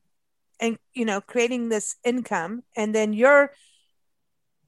and 0.59 0.77
you 0.93 1.05
know 1.05 1.19
creating 1.21 1.69
this 1.69 1.95
income 2.03 2.63
and 2.75 2.93
then 2.93 3.13
you're 3.13 3.51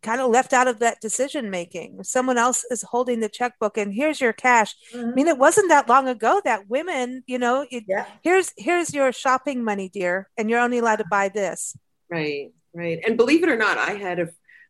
kind 0.04 0.22
of 0.22 0.30
left 0.30 0.54
out 0.54 0.68
of 0.68 0.80
that 0.80 1.02
decision 1.02 1.50
making 1.50 2.04
someone 2.04 2.38
else 2.38 2.64
is 2.70 2.84
holding 2.84 3.20
the 3.20 3.28
checkbook 3.30 3.78
and 3.78 3.94
here's 3.94 4.22
your 4.22 4.34
cash 4.34 4.76
i 4.94 4.98
Mhm. 4.98 5.16
mean 5.16 5.28
it 5.28 5.38
wasn't 5.38 5.70
that 5.70 5.90
long 5.90 6.08
ago 6.08 6.40
that 6.46 6.68
women 6.70 7.24
you 7.28 7.40
know 7.40 7.66
it, 7.72 7.84
Yeah. 7.88 8.06
here's 8.24 8.54
here's 8.58 8.94
your 8.94 9.12
shopping 9.12 9.64
money 9.64 9.90
dear 9.90 10.30
and 10.38 10.50
you're 10.50 10.60
only 10.60 10.78
allowed 10.78 10.98
to 10.98 11.06
buy 11.10 11.30
this 11.30 11.76
Right, 12.10 12.52
right. 12.74 13.00
And 13.06 13.18
believe 13.18 13.44
it 13.44 13.50
or 13.50 13.58
not, 13.58 13.78
I 13.78 13.96
had 13.96 14.18
a 14.20 14.30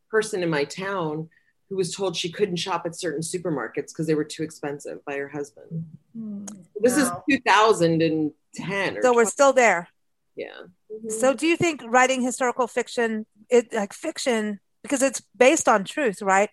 person 0.09 0.43
in 0.43 0.49
my 0.49 0.63
town 0.63 1.29
who 1.69 1.75
was 1.75 1.93
told 1.93 2.15
she 2.15 2.31
couldn't 2.31 2.55
shop 2.55 2.83
at 2.85 2.95
certain 2.95 3.21
supermarkets 3.21 3.89
because 3.89 4.07
they 4.07 4.15
were 4.15 4.23
too 4.23 4.43
expensive 4.43 5.03
by 5.05 5.15
her 5.17 5.27
husband. 5.29 5.85
This 6.81 6.95
Wow. 6.97 7.23
is 7.29 7.37
2010 7.37 8.97
or 8.97 9.01
so 9.01 9.13
we're 9.13 9.25
still 9.25 9.53
there 9.53 9.89
yeah. 10.37 10.61
Mhm. 10.93 11.11
So, 11.11 11.33
do 11.33 11.47
you 11.47 11.57
think 11.57 11.81
writing 11.83 12.21
historical 12.21 12.67
fiction, 12.67 13.25
it 13.49 13.73
like 13.73 13.91
fiction, 13.91 14.59
because 14.83 15.01
it's 15.01 15.19
based 15.35 15.67
on 15.67 15.83
truth, 15.83 16.21
right, 16.21 16.51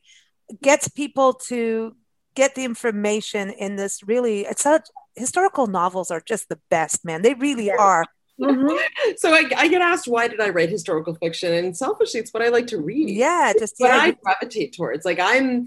gets 0.63 0.89
people 0.89 1.35
to 1.51 1.95
get 2.35 2.55
the 2.55 2.65
information 2.65 3.51
in 3.51 3.77
this 3.77 4.03
really? 4.03 4.47
It's 4.47 4.63
such 4.63 4.89
historical 5.15 5.67
novels 5.67 6.11
are 6.11 6.23
just 6.23 6.49
the 6.49 6.59
best, 6.71 7.05
man. 7.05 7.21
They 7.21 7.35
really 7.35 7.67
Yes. 7.67 7.79
are. 7.79 8.07
Mhm. 8.41 8.79
so 9.17 9.33
I, 9.33 9.45
I 9.57 9.69
get 9.69 9.83
asked 9.83 10.09
why 10.09 10.29
did 10.29 10.41
I 10.41 10.51
write 10.51 10.69
historical 10.69 11.15
fiction, 11.15 11.53
and 11.53 11.77
selfishly, 11.77 12.21
it's 12.21 12.33
what 12.33 12.43
I 12.43 12.49
like 12.49 12.67
to 12.69 12.79
read. 12.79 13.11
Yeah, 13.11 13.53
just 13.59 13.77
what 13.79 13.89
yeah. 13.89 13.99
I 13.99 14.17
gravitate 14.23 14.75
towards. 14.77 15.05
Like 15.05 15.19
I'm, 15.21 15.67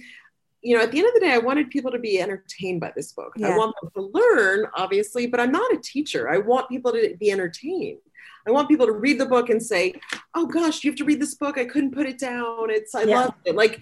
you 0.61 0.75
know, 0.75 0.83
at 0.83 0.91
the 0.91 0.99
end 0.99 1.07
of 1.07 1.13
the 1.13 1.19
day, 1.21 1.31
I 1.31 1.37
wanted 1.37 1.69
people 1.69 1.91
to 1.91 1.99
be 1.99 2.19
entertained 2.19 2.81
by 2.81 2.91
this 2.95 3.13
book. 3.13 3.33
I 3.43 3.57
want 3.57 3.75
them 3.81 3.91
to 3.95 4.01
learn, 4.13 4.65
obviously, 4.73 5.27
but 5.27 5.39
I'm 5.39 5.51
not 5.51 5.73
a 5.73 5.77
teacher. 5.77 6.29
I 6.29 6.37
want 6.39 6.67
people 6.69 6.91
to 6.91 7.15
be 7.17 7.31
entertained. 7.31 7.99
I 8.47 8.51
want 8.51 8.69
people 8.69 8.85
to 8.85 8.93
read 8.93 9.19
the 9.19 9.25
book 9.25 9.49
and 9.49 9.61
say, 9.61 9.93
"Oh 10.33 10.45
gosh, 10.45 10.83
you 10.83 10.91
have 10.91 10.97
to 10.97 11.05
read 11.05 11.21
this 11.21 11.35
book. 11.35 11.57
I 11.57 11.65
couldn't 11.65 11.91
put 11.93 12.07
it 12.07 12.17
down. 12.17 12.69
It's 12.69 12.95
I 12.95 13.03
Yeah. 13.03 13.19
love 13.19 13.33
it." 13.45 13.55
Like 13.55 13.79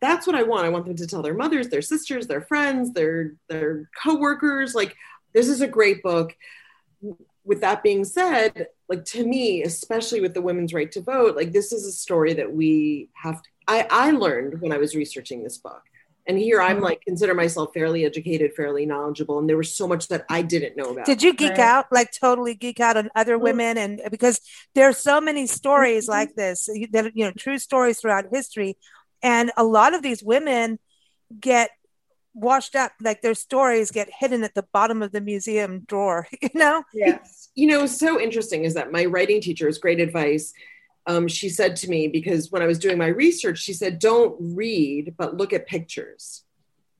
that's 0.00 0.26
what 0.26 0.36
I 0.36 0.42
want. 0.42 0.66
I 0.66 0.68
want 0.68 0.84
them 0.84 0.96
to 0.96 1.06
tell 1.06 1.22
their 1.22 1.34
mothers, 1.34 1.68
their 1.68 1.82
sisters, 1.82 2.26
their 2.26 2.42
friends, 2.42 2.92
their 2.92 3.34
their 3.48 3.88
coworkers, 4.02 4.74
like 4.74 4.94
this 5.32 5.48
is 5.48 5.60
a 5.60 5.68
great 5.68 6.02
book. 6.02 6.34
With 7.48 7.62
that 7.62 7.82
being 7.82 8.04
said, 8.04 8.66
like 8.90 9.06
to 9.06 9.26
me, 9.26 9.62
especially 9.62 10.20
with 10.20 10.34
the 10.34 10.42
women's 10.42 10.74
right 10.74 10.92
to 10.92 11.00
vote, 11.00 11.34
like 11.34 11.50
this 11.52 11.72
is 11.72 11.86
a 11.86 11.92
story 11.92 12.34
that 12.34 12.52
we 12.52 13.08
have 13.14 13.40
to. 13.40 13.48
I, 13.66 13.86
I 13.90 14.10
learned 14.10 14.60
when 14.60 14.70
I 14.70 14.76
was 14.76 14.94
researching 14.94 15.42
this 15.42 15.56
book. 15.56 15.80
And 16.26 16.36
here 16.36 16.60
I'm 16.60 16.80
like, 16.82 17.00
consider 17.00 17.32
myself 17.32 17.70
fairly 17.72 18.04
educated, 18.04 18.52
fairly 18.54 18.84
knowledgeable. 18.84 19.38
And 19.38 19.48
there 19.48 19.56
was 19.56 19.74
so 19.74 19.88
much 19.88 20.08
that 20.08 20.26
I 20.28 20.42
didn't 20.42 20.76
know 20.76 20.90
about. 20.90 21.06
Did 21.06 21.22
you 21.22 21.32
geek 21.32 21.52
Right. 21.52 21.60
out, 21.60 21.86
like 21.90 22.12
totally 22.12 22.54
geek 22.54 22.80
out 22.80 22.98
on 22.98 23.08
other 23.16 23.38
Mhm. 23.38 23.42
women, 23.48 23.78
and 23.78 24.02
because 24.10 24.42
there's 24.74 24.98
so 24.98 25.18
many 25.22 25.46
stories 25.46 26.04
Mhm. 26.04 26.10
like 26.10 26.34
this 26.34 26.66
that 26.92 27.12
you 27.16 27.24
know, 27.24 27.32
true 27.32 27.56
stories 27.56 27.98
throughout 27.98 28.26
history, 28.30 28.76
and 29.22 29.50
a 29.56 29.64
lot 29.64 29.94
of 29.94 30.02
these 30.02 30.22
women 30.22 30.78
get 31.40 31.70
washed 32.38 32.74
up, 32.76 32.92
like 33.00 33.22
their 33.22 33.34
stories 33.34 33.90
get 33.90 34.08
hidden 34.20 34.42
at 34.44 34.54
the 34.54 34.64
bottom 34.72 35.02
of 35.02 35.12
the 35.12 35.20
museum 35.20 35.80
drawer. 35.80 36.26
You 36.42 36.50
know, 36.54 36.84
Yeah. 36.92 37.18
You 37.54 37.66
know, 37.68 37.86
so 37.86 38.20
interesting 38.20 38.64
is 38.64 38.74
that 38.74 38.92
my 38.92 39.04
writing 39.04 39.40
teacher 39.40 39.68
is 39.68 39.78
great 39.78 40.00
advice. 40.00 40.52
Um, 41.06 41.26
she 41.28 41.48
said 41.48 41.74
to 41.76 41.88
me, 41.88 42.08
because 42.08 42.50
when 42.52 42.62
I 42.62 42.66
was 42.66 42.78
doing 42.78 42.98
my 42.98 43.06
research, 43.08 43.58
she 43.58 43.72
said, 43.72 43.98
don't 43.98 44.36
read, 44.40 45.14
but 45.16 45.36
look 45.36 45.52
at 45.52 45.66
pictures. 45.66 46.44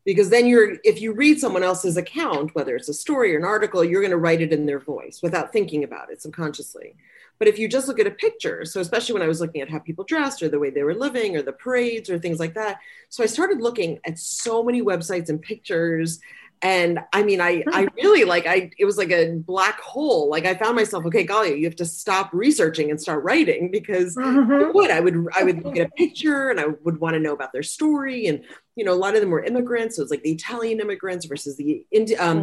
because 0.04 0.30
then 0.30 0.46
you're 0.46 0.76
if 0.84 1.00
you 1.02 1.12
read 1.12 1.38
someone 1.38 1.62
else's 1.62 1.96
account 1.98 2.54
whether 2.54 2.74
it's 2.76 2.88
a 2.88 2.94
story 2.94 3.34
or 3.34 3.38
an 3.38 3.44
article 3.44 3.84
you're 3.84 4.00
going 4.00 4.10
to 4.18 4.24
write 4.26 4.40
it 4.40 4.52
in 4.52 4.64
their 4.64 4.78
voice 4.94 5.20
without 5.22 5.52
thinking 5.52 5.82
about 5.84 6.10
it 6.12 6.22
subconsciously 6.22 6.94
but 7.38 7.48
if 7.48 7.58
you 7.58 7.68
just 7.68 7.88
look 7.88 7.98
at 8.00 8.06
a 8.06 8.10
picture 8.10 8.64
so 8.64 8.80
especially 8.80 9.12
when 9.12 9.22
i 9.22 9.28
was 9.28 9.40
looking 9.40 9.60
at 9.60 9.70
how 9.70 9.78
people 9.78 10.04
dressed 10.04 10.42
or 10.42 10.48
the 10.48 10.58
way 10.58 10.70
they 10.70 10.82
were 10.82 10.94
living 10.94 11.36
or 11.36 11.42
the 11.42 11.52
parades 11.52 12.10
or 12.10 12.18
things 12.18 12.38
like 12.38 12.54
that. 12.54 12.78
So 13.08 13.22
i 13.22 13.26
started 13.26 13.60
looking 13.60 13.98
at 14.04 14.18
so 14.18 14.62
many 14.62 14.82
websites 14.82 15.28
and 15.28 15.40
pictures. 15.40 16.20
And 16.60 16.98
i 17.12 17.22
mean 17.22 17.40
i 17.40 17.64
i 17.72 17.86
really 18.02 18.24
like 18.24 18.46
i 18.46 18.70
it 18.78 18.84
was 18.84 18.98
like 18.98 19.12
a 19.12 19.34
black 19.36 19.78
hole. 19.80 20.28
Like 20.28 20.44
i 20.44 20.54
found 20.54 20.74
myself 20.74 21.06
okay 21.06 21.22
golly 21.22 21.54
you 21.56 21.64
have 21.66 21.76
to 21.76 21.84
stop 21.84 22.30
researching 22.32 22.90
and 22.90 23.00
start 23.00 23.22
writing 23.22 23.70
because 23.70 24.16
Mhm. 24.16 24.64
I 24.68 24.70
would? 24.72 24.90
I 24.90 25.00
would 25.00 25.16
i 25.36 25.42
would 25.44 25.64
look 25.64 25.76
at 25.76 25.86
a 25.86 25.90
picture 25.90 26.50
and 26.50 26.58
i 26.58 26.66
would 26.84 26.98
want 26.98 27.14
to 27.14 27.20
know 27.20 27.32
about 27.32 27.52
their 27.52 27.62
story. 27.62 28.26
And 28.26 28.44
you 28.74 28.84
know 28.84 28.92
a 28.92 29.00
lot 29.04 29.14
of 29.14 29.20
them 29.20 29.30
were 29.30 29.44
immigrants. 29.44 29.94
So 29.96 30.02
it's 30.02 30.10
like 30.10 30.22
the 30.24 30.32
italian 30.32 30.80
immigrants 30.80 31.26
versus 31.26 31.56
the 31.56 31.84
um. 32.18 32.38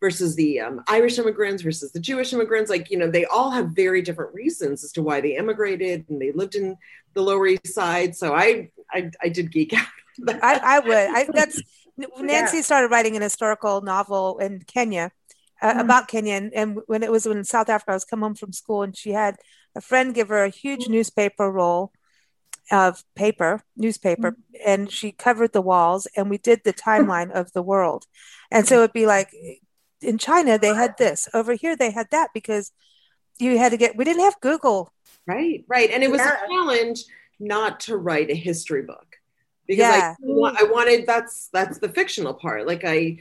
Versus 0.00 0.34
the 0.36 0.60
um, 0.60 0.82
irish 0.88 1.18
immigrants 1.18 1.62
versus 1.62 1.92
the 1.92 2.00
jewish 2.00 2.32
immigrants 2.32 2.70
like 2.70 2.90
you 2.90 2.98
know 2.98 3.10
they 3.10 3.24
all 3.26 3.50
have 3.50 3.68
very 3.70 4.02
different 4.02 4.34
reasons 4.34 4.84
as 4.84 4.92
to 4.92 5.02
why 5.02 5.20
they 5.20 5.36
immigrated 5.36 6.04
and 6.08 6.20
they 6.20 6.32
lived 6.32 6.54
in 6.54 6.76
the 7.14 7.22
lower 7.22 7.46
east 7.46 7.72
side. 7.74 8.14
So 8.16 8.34
i 8.34 8.70
i, 8.92 9.10
I 9.22 9.28
did 9.28 9.50
geek 9.52 9.72
out 9.72 9.86
I, 10.28 10.60
I 10.62 10.78
would. 10.80 10.96
I, 10.96 11.28
that's 11.34 11.60
Nancy 12.20 12.62
started 12.62 12.90
writing 12.90 13.16
an 13.16 13.22
historical 13.22 13.80
novel 13.82 14.38
in 14.38 14.62
Kenya 14.66 15.10
uh, 15.62 15.74
Mhm. 15.74 15.80
about 15.80 16.08
Kenya, 16.08 16.34
and, 16.34 16.52
and 16.54 16.80
when 16.86 17.02
it 17.02 17.10
was 17.10 17.24
in 17.26 17.42
South 17.44 17.68
Africa, 17.68 17.92
I 17.92 17.94
was 17.94 18.04
come 18.04 18.20
home 18.20 18.34
from 18.34 18.52
school, 18.52 18.82
and 18.82 18.96
she 18.96 19.10
had 19.10 19.36
a 19.74 19.80
friend 19.80 20.14
give 20.14 20.28
her 20.28 20.44
a 20.44 20.50
huge 20.50 20.88
newspaper 20.88 21.50
roll 21.50 21.92
of 22.70 23.04
paper, 23.14 23.60
newspaper, 23.76 24.36
and 24.64 24.90
she 24.90 25.12
covered 25.12 25.52
the 25.52 25.62
walls, 25.62 26.06
and 26.16 26.30
we 26.30 26.38
did 26.38 26.62
the 26.64 26.72
timeline 26.72 27.30
of 27.30 27.52
the 27.52 27.62
world, 27.62 28.06
and 28.50 28.66
so 28.66 28.78
it'd 28.78 28.92
be 28.92 29.06
like 29.06 29.30
in 30.04 30.18
China 30.18 30.58
they 30.58 30.74
had 30.74 30.96
this, 30.98 31.28
over 31.34 31.54
here 31.54 31.76
they 31.76 31.90
had 31.90 32.08
that 32.10 32.28
because 32.34 32.72
you 33.38 33.58
had 33.58 33.72
to 33.72 33.76
get. 33.76 33.96
We 33.96 34.04
didn't 34.04 34.22
have 34.22 34.40
Google. 34.40 34.92
Right, 35.26 35.64
right. 35.68 35.90
And 35.90 36.02
it 36.02 36.10
was 36.10 36.20
Yeah. 36.20 36.36
a 36.44 36.48
challenge 36.48 37.04
not 37.40 37.80
to 37.80 37.96
write 37.96 38.30
a 38.30 38.34
history 38.34 38.82
book 38.82 39.16
because 39.66 39.80
Yeah. 39.80 40.14
I, 40.22 40.56
I 40.60 40.64
wanted 40.70 41.06
that's 41.06 41.48
that's 41.48 41.78
the 41.78 41.88
fictional 41.88 42.34
part. 42.34 42.66
Like 42.66 42.84
I 42.84 43.18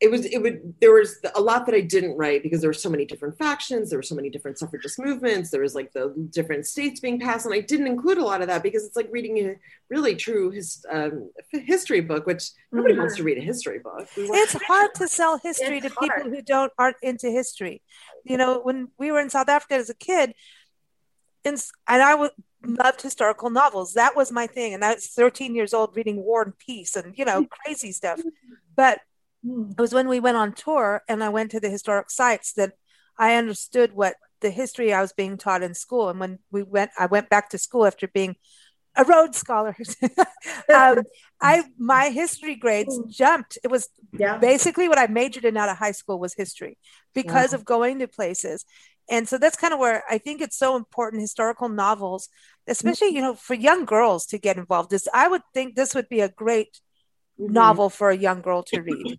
it 0.00 0.10
was 0.10 0.24
it 0.26 0.38
would 0.42 0.74
there 0.80 0.92
was 0.92 1.18
a 1.34 1.40
lot 1.40 1.66
that 1.66 1.74
I 1.74 1.80
didn't 1.80 2.16
write 2.16 2.42
because 2.42 2.60
there 2.60 2.68
were 2.68 2.74
so 2.74 2.90
many 2.90 3.04
different 3.04 3.38
factions, 3.38 3.90
there 3.90 3.98
were 3.98 4.02
so 4.02 4.14
many 4.14 4.28
different 4.28 4.58
suffragist 4.58 4.98
movements, 4.98 5.50
there 5.50 5.62
was 5.62 5.74
like 5.74 5.92
the 5.92 6.12
different 6.30 6.66
states 6.66 7.00
being 7.00 7.20
passed, 7.20 7.46
and 7.46 7.54
I 7.54 7.60
didn't 7.60 7.86
include 7.86 8.18
a 8.18 8.24
lot 8.24 8.42
of 8.42 8.48
that 8.48 8.62
because 8.62 8.84
it's 8.84 8.96
like 8.96 9.08
reading 9.12 9.38
a 9.38 9.54
really 9.88 10.16
true 10.16 10.50
his, 10.50 10.84
um, 10.90 11.30
history 11.52 12.00
book, 12.00 12.26
which 12.26 12.50
nobody 12.72 12.94
Mhm. 12.94 12.98
wants 12.98 13.16
to 13.16 13.22
read 13.22 13.38
a 13.38 13.40
history 13.40 13.78
book. 13.78 14.08
It's 14.16 14.52
hard 14.52 14.94
to 14.96 15.06
sell 15.08 15.38
history 15.42 15.78
It's 15.78 15.88
to 15.94 16.00
people 16.00 16.30
who 16.30 16.42
don't 16.42 16.72
aren't 16.76 16.96
into 17.02 17.30
history. 17.30 17.80
You 18.24 18.36
know, 18.36 18.60
when 18.60 18.88
we 18.98 19.12
were 19.12 19.20
in 19.20 19.30
South 19.30 19.48
Africa 19.48 19.74
as 19.74 19.90
a 19.90 19.94
kid, 19.94 20.34
and, 21.44 21.62
and 21.88 22.02
I 22.02 22.14
would 22.14 22.32
loved 22.66 23.02
historical 23.02 23.50
novels. 23.50 23.92
That 23.92 24.16
was 24.16 24.32
my 24.32 24.46
thing. 24.46 24.72
And 24.72 24.82
I 24.84 24.94
was 24.94 25.06
13 25.08 25.54
years 25.54 25.74
old 25.74 25.94
reading 25.94 26.16
War 26.24 26.42
and 26.42 26.58
Peace 26.58 26.96
and 26.96 27.16
you 27.16 27.24
know 27.24 27.46
crazy 27.46 27.92
stuff. 27.92 28.20
But 28.74 29.00
Hmm. 29.44 29.72
it 29.76 29.80
was 29.80 29.94
when 29.94 30.08
we 30.08 30.20
went 30.20 30.36
on 30.36 30.52
tour 30.52 31.02
and 31.08 31.22
I 31.22 31.28
went 31.28 31.50
to 31.52 31.60
the 31.60 31.70
historic 31.70 32.10
sites 32.10 32.52
that 32.54 32.72
I 33.18 33.34
understood 33.36 33.92
what 33.94 34.16
the 34.40 34.50
history 34.50 34.92
I 34.92 35.00
was 35.00 35.12
being 35.12 35.36
taught 35.36 35.62
in 35.62 35.74
school. 35.74 36.08
And 36.08 36.20
when 36.20 36.38
we 36.50 36.62
went, 36.62 36.90
I 36.98 37.06
went 37.06 37.30
back 37.30 37.50
to 37.50 37.58
school 37.58 37.86
after 37.86 38.08
being 38.08 38.36
a 38.96 39.04
Rhodes 39.04 39.38
Scholar. 39.38 39.76
um, 40.74 41.04
I 41.40 41.64
my 41.78 42.10
history 42.10 42.54
grades 42.56 43.00
jumped. 43.08 43.58
It 43.64 43.68
was 43.70 43.88
Yeah. 44.18 44.38
basically 44.40 44.88
what 44.88 44.98
I 44.98 45.06
majored 45.06 45.44
in 45.44 45.56
out 45.56 45.68
of 45.68 45.78
high 45.78 45.92
school 45.92 46.18
was 46.18 46.34
history 46.34 46.78
because 47.14 47.52
of 47.52 47.64
going 47.64 47.98
to 48.00 48.08
places. 48.08 48.64
And 49.10 49.28
so 49.28 49.38
that's 49.38 49.56
kind 49.56 49.74
of 49.74 49.80
where 49.80 50.04
I 50.10 50.18
think 50.18 50.40
it's 50.40 50.58
so 50.58 50.76
important 50.76 51.22
historical 51.22 51.68
novels, 51.68 52.28
especially 52.66 53.08
you 53.14 53.20
know 53.22 53.34
for 53.34 53.54
young 53.54 53.84
girls 53.84 54.26
to 54.26 54.38
get 54.38 54.56
involved. 54.56 54.90
This 54.90 55.08
I 55.14 55.28
would 55.28 55.42
think 55.54 55.74
this 55.76 55.94
would 55.94 56.08
be 56.08 56.20
a 56.20 56.28
great 56.28 56.80
Mhm. 57.38 57.48
novel 57.48 57.90
for 57.90 58.10
a 58.10 58.16
young 58.16 58.42
girl 58.42 58.62
to 58.64 58.80
read 58.82 59.18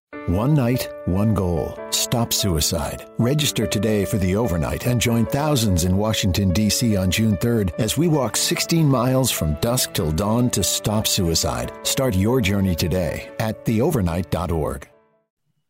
One 0.27 0.53
night, 0.53 0.89
one 1.05 1.33
goal. 1.33 1.77
Stop 1.89 2.31
suicide. 2.33 3.05
Register 3.17 3.65
today 3.67 4.05
for 4.05 4.17
the 4.17 4.35
overnight 4.35 4.85
and 4.87 4.99
join 5.01 5.25
thousands 5.25 5.83
in 5.85 5.97
Washington, 5.97 6.51
D.C. 6.51 6.95
on 6.95 7.11
June 7.11 7.37
3rd 7.37 7.73
as 7.79 7.97
we 7.97 8.07
walk 8.07 8.35
16 8.37 8.85
miles 8.87 9.31
from 9.31 9.55
dusk 9.61 9.93
till 9.93 10.11
dawn 10.11 10.49
to 10.51 10.63
stop 10.63 11.07
suicide. 11.07 11.71
Start 11.83 12.15
your 12.15 12.41
journey 12.41 12.75
today 12.75 13.29
at 13.39 13.65
theovernight.org. 13.65 14.87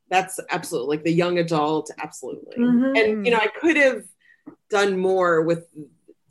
that's 0.10 0.40
absolutely 0.50 0.98
like 0.98 1.06
the 1.06 1.12
young 1.14 1.38
adult 1.40 1.90
absolutely 2.04 2.58
Mhm. 2.58 3.00
and 3.00 3.26
you 3.26 3.32
know 3.32 3.38
i 3.38 3.48
could 3.62 3.78
have 3.78 4.04
done 4.70 4.98
more 4.98 5.42
with 5.42 5.66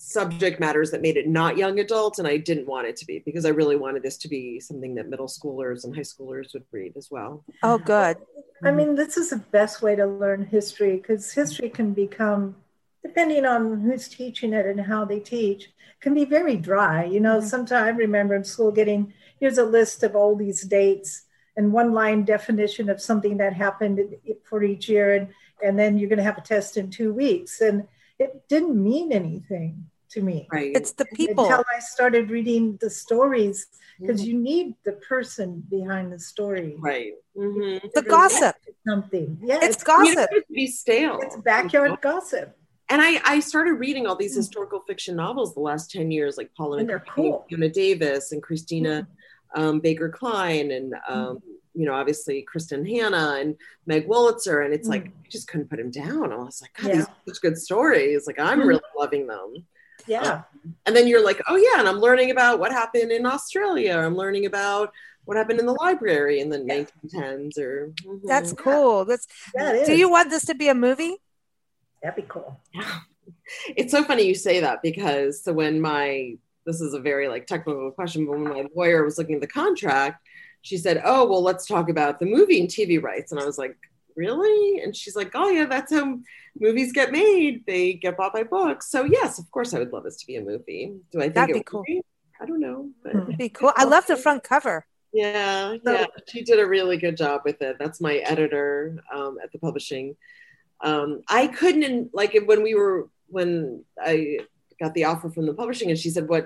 subject 0.03 0.59
matters 0.59 0.91
that 0.91 1.03
made 1.03 1.19
it 1.19 1.29
not 1.29 1.59
young 1.59 1.79
adult 1.79 2.19
and 2.19 2.27
i 2.27 2.39
didn't 2.39 2.67
want 2.67 2.87
it 2.87 2.97
to 2.97 3.05
be 3.05 3.19
because 3.19 3.45
i 3.45 3.51
really 3.51 3.77
wanted 3.77 4.03
this 4.03 4.17
to 4.17 4.29
be 4.29 4.59
something 4.59 4.95
that 4.95 5.11
middle 5.11 5.27
schoolers 5.27 5.85
and 5.85 5.95
high 5.95 6.01
schoolers 6.01 6.55
would 6.55 6.65
read 6.73 6.97
as 6.97 7.11
well 7.11 7.45
Oh, 7.63 7.79
good. 7.79 8.17
I 8.63 8.71
mean, 8.71 8.95
this 8.95 9.17
is 9.17 9.31
the 9.31 9.37
best 9.37 9.81
way 9.83 9.97
to 9.97 10.07
learn 10.07 10.45
history 10.45 10.97
because 10.97 11.33
history 11.33 11.71
can 11.71 11.93
become, 11.93 12.57
depending 13.03 13.47
on 13.47 13.81
who's 13.81 14.09
teaching 14.09 14.53
it 14.53 14.67
and 14.67 14.81
how 14.81 15.05
they 15.05 15.21
teach, 15.21 15.71
can 16.01 16.15
be 16.15 16.25
very 16.25 16.57
dry. 16.57 17.05
You 17.05 17.21
know, 17.21 17.39
mm-hmm. 17.39 17.47
sometimes 17.47 17.73
I 17.73 17.89
remember 17.91 18.35
in 18.35 18.45
school 18.45 18.71
getting 18.71 19.13
here's 19.39 19.59
a 19.59 19.65
list 19.65 20.03
of 20.03 20.15
all 20.15 20.37
these 20.37 20.63
dates 20.63 21.23
and 21.57 21.73
one 21.73 21.93
line 21.93 22.25
definition 22.25 22.91
of 22.91 23.01
something 23.01 23.39
that 23.39 23.55
happened 23.55 24.01
for 24.45 24.63
each 24.63 24.89
year, 24.89 25.15
and, 25.15 25.29
and 25.63 25.79
then 25.79 25.99
you're 25.99 26.09
going 26.09 26.19
to 26.19 26.23
have 26.23 26.39
a 26.39 26.43
test 26.43 26.77
in 26.77 26.91
two 26.91 27.13
weeks. 27.13 27.61
And 27.61 27.87
it 28.21 28.33
didn't 28.49 28.77
mean 28.91 29.13
anything 29.13 29.73
to 30.11 30.21
me. 30.23 30.47
right 30.53 30.73
It's 30.79 30.93
the 30.93 31.07
people. 31.21 31.45
Until 31.45 31.65
I 31.77 31.79
started 31.81 32.31
reading 32.31 32.77
the 32.81 32.91
stories 32.91 33.67
because 34.01 34.21
Mhm. 34.23 34.27
you 34.29 34.35
need 34.51 34.67
the 34.85 34.93
person 35.13 35.49
behind 35.71 36.13
the 36.13 36.19
story. 36.19 36.75
right 36.79 37.13
Mhm. 37.37 37.93
The 37.95 38.03
gossip. 38.03 38.57
Something. 38.87 39.39
Yeah. 39.43 39.61
It's 39.63 39.79
You 39.81 39.85
don't 39.87 40.05
gossip. 40.05 40.17
want 40.17 40.31
it 40.33 40.49
be 40.49 40.67
stale 40.67 41.19
It's 41.23 41.37
backyard 41.53 42.01
gossip. 42.03 42.49
and 42.89 43.01
I, 43.01 43.21
I 43.25 43.41
started 43.41 43.75
reading 43.75 44.07
all 44.07 44.17
these 44.17 44.35
historical 44.35 44.81
fiction 44.89 45.15
novels 45.17 45.55
the 45.55 45.61
last 45.71 45.91
10 45.91 46.11
years 46.11 46.37
like 46.37 46.51
paula 46.57 46.79
And 46.79 46.89
they're 46.89 46.99
McCartney, 47.01 47.15
cool. 47.31 47.47
fiona 47.49 47.69
davis 47.69 48.33
and 48.33 48.43
christina 48.43 49.07
um, 49.55 49.81
baker 49.81 50.09
kline 50.09 50.71
and 50.71 50.95
um, 51.09 51.39
you 51.75 51.85
know 51.87 51.95
obviously 51.95 52.47
kristin 52.53 52.89
hannah 52.89 53.39
and 53.41 53.57
meg 53.87 54.07
wolitzer 54.09 54.65
and 54.65 54.75
it's 54.75 54.89
like 54.89 55.07
i 55.07 55.29
just 55.29 55.49
couldn't 55.49 55.71
put 55.71 55.79
him 55.81 55.91
down 55.91 56.33
i 56.33 56.37
was 56.37 56.61
like 56.61 56.73
god 56.75 56.93
these 56.93 57.05
are 57.05 57.15
such 57.29 57.41
good 57.41 57.57
stories 57.59 58.27
like 58.27 58.39
i'm 58.39 58.61
Mhm. 58.61 58.67
really 58.69 58.81
loving 58.99 59.27
them 59.27 59.55
Yeah. 60.07 60.43
and 60.87 60.97
then 60.97 61.07
you're 61.07 61.25
like 61.25 61.41
oh 61.49 61.57
yeah 61.57 61.79
and 61.81 61.89
i'm 61.89 61.99
learning 62.01 62.31
about 62.33 62.59
what 62.59 62.73
happened 62.73 63.13
in 63.13 63.25
australia 63.27 63.97
i'm 63.97 64.17
learning 64.17 64.47
about 64.47 64.93
what 65.27 65.37
happened 65.37 65.61
in 65.61 65.67
the 65.67 65.75
library 65.75 66.41
in 66.41 66.49
the 66.49 66.59
1910s 66.59 67.57
or 67.59 67.93
Mhm. 68.05 68.21
That's 68.27 68.53
cool. 68.53 69.05
That's 69.05 69.27
Yeah, 69.55 69.85
do 69.85 69.95
you 69.95 70.11
want 70.11 70.31
this 70.31 70.45
to 70.47 70.55
be 70.55 70.69
a 70.69 70.75
movie? 70.75 71.19
That'd 72.03 72.17
be 72.25 72.29
cool. 72.29 72.59
Yeah. 72.75 73.01
it's 73.77 73.93
so 73.93 74.03
funny 74.03 74.25
you 74.27 74.35
say 74.35 74.61
that 74.61 74.83
because 74.83 75.45
so 75.45 75.53
when 75.53 75.81
my 75.81 76.37
this 76.71 76.81
is 76.81 76.95
a 76.95 77.01
very 77.01 77.27
like 77.29 77.47
technical 77.47 77.91
question 77.91 78.25
but 78.27 78.33
when 78.39 78.45
my 78.45 78.65
lawyer 78.77 79.05
was 79.05 79.19
looking 79.19 79.37
at 79.37 79.41
the 79.41 79.47
contract 79.63 80.17
she 80.63 80.77
said 80.77 81.01
oh 81.05 81.23
well 81.31 81.43
let's 81.43 81.67
talk 81.67 81.89
about 81.89 82.19
the 82.21 82.27
movie 82.27 82.61
and 82.61 82.69
tv 82.69 83.03
rights 83.03 83.33
and 83.33 83.41
i 83.41 83.45
was 83.45 83.59
like 83.59 83.77
really 84.17 84.81
and 84.83 84.95
she's 84.95 85.17
like 85.17 85.31
oh 85.35 85.49
yeah 85.49 85.67
that's 85.67 85.93
how 85.93 86.19
movies 86.59 86.93
get 86.93 87.11
made 87.13 87.65
they 87.67 87.93
get 87.95 88.17
bought 88.17 88.33
by 88.33 88.43
books 88.43 88.91
so 88.91 89.05
yes 89.05 89.39
of 89.39 89.51
course 89.51 89.73
i 89.75 89.79
would 89.79 89.93
love 89.93 90.05
this 90.05 90.17
to 90.17 90.27
be 90.27 90.37
a 90.37 90.43
movie 90.43 90.93
do 91.13 91.19
i 91.19 91.23
think 91.23 91.35
That'd 91.35 91.51
it 91.51 91.53
be 91.55 91.59
would 91.61 91.67
cool. 91.67 91.83
be? 91.87 92.03
i 92.41 92.47
don't 92.47 92.61
know 92.61 92.91
but. 93.03 93.37
Be 93.39 93.49
cool. 93.59 93.73
I 93.77 93.85
love 93.85 94.07
the 94.07 94.17
front 94.17 94.43
cover. 94.43 94.85
yeah, 95.13 95.77
So- 95.85 95.93
yeah, 95.93 96.07
she 96.29 96.43
did 96.43 96.59
a 96.59 96.67
really 96.67 96.97
good 96.97 97.17
job 97.17 97.43
with 97.45 97.61
it. 97.63 97.77
That's 97.79 98.01
my 98.01 98.17
editor 98.33 99.03
um, 99.15 99.39
at 99.43 99.51
the 99.53 99.59
publishing. 99.59 100.17
Um, 100.83 101.21
I 101.29 101.47
couldn't 101.49 102.15
like 102.15 102.33
when 102.47 102.63
we 102.63 102.75
were 102.75 103.09
when 103.37 103.85
I 104.01 104.39
got 104.83 104.95
the 104.95 105.05
offer 105.05 105.29
from 105.31 105.47
the 105.47 105.55
publishing, 105.55 105.91
and 105.91 105.99
she 105.99 106.11
said, 106.11 106.27
"What 106.29 106.45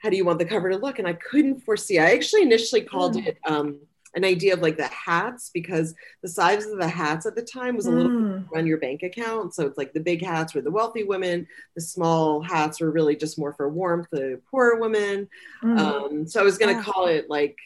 how 0.00 0.10
do 0.10 0.16
you 0.16 0.24
want 0.24 0.38
the 0.38 0.44
cover 0.44 0.70
to 0.70 0.76
look? 0.76 0.98
And 0.98 1.06
I 1.06 1.12
couldn't 1.14 1.60
foresee. 1.60 1.98
I 1.98 2.12
actually 2.12 2.42
initially 2.42 2.82
called 2.82 3.14
Mm. 3.16 3.26
it 3.28 3.38
um, 3.46 3.78
an 4.16 4.24
idea 4.24 4.54
of 4.54 4.60
like 4.60 4.76
the 4.76 4.88
hats 4.88 5.50
because 5.54 5.94
the 6.22 6.28
size 6.28 6.66
of 6.66 6.78
the 6.78 6.88
hats 6.88 7.26
at 7.26 7.36
the 7.36 7.42
time 7.42 7.76
was 7.76 7.86
a 7.86 7.90
little 7.92 8.10
Mm. 8.10 8.44
run 8.50 8.66
your 8.66 8.78
bank 8.78 9.02
account. 9.04 9.54
So 9.54 9.66
it's 9.66 9.78
like 9.78 9.92
the 9.92 10.00
big 10.00 10.24
hats 10.24 10.52
were 10.54 10.62
the 10.62 10.70
wealthy 10.70 11.04
women, 11.04 11.46
the 11.76 11.80
small 11.80 12.40
hats 12.42 12.80
were 12.80 12.90
really 12.90 13.14
just 13.14 13.38
more 13.38 13.52
for 13.52 13.68
warmth, 13.68 14.08
the 14.10 14.40
poorer 14.50 14.80
women. 14.80 15.28
Mm. 15.62 15.78
Um, 15.78 16.26
so 16.26 16.40
I 16.40 16.44
was 16.44 16.58
going 16.58 16.74
to 16.74 16.80
Yeah. 16.80 16.92
call 16.92 17.06
it 17.06 17.30
like 17.30 17.56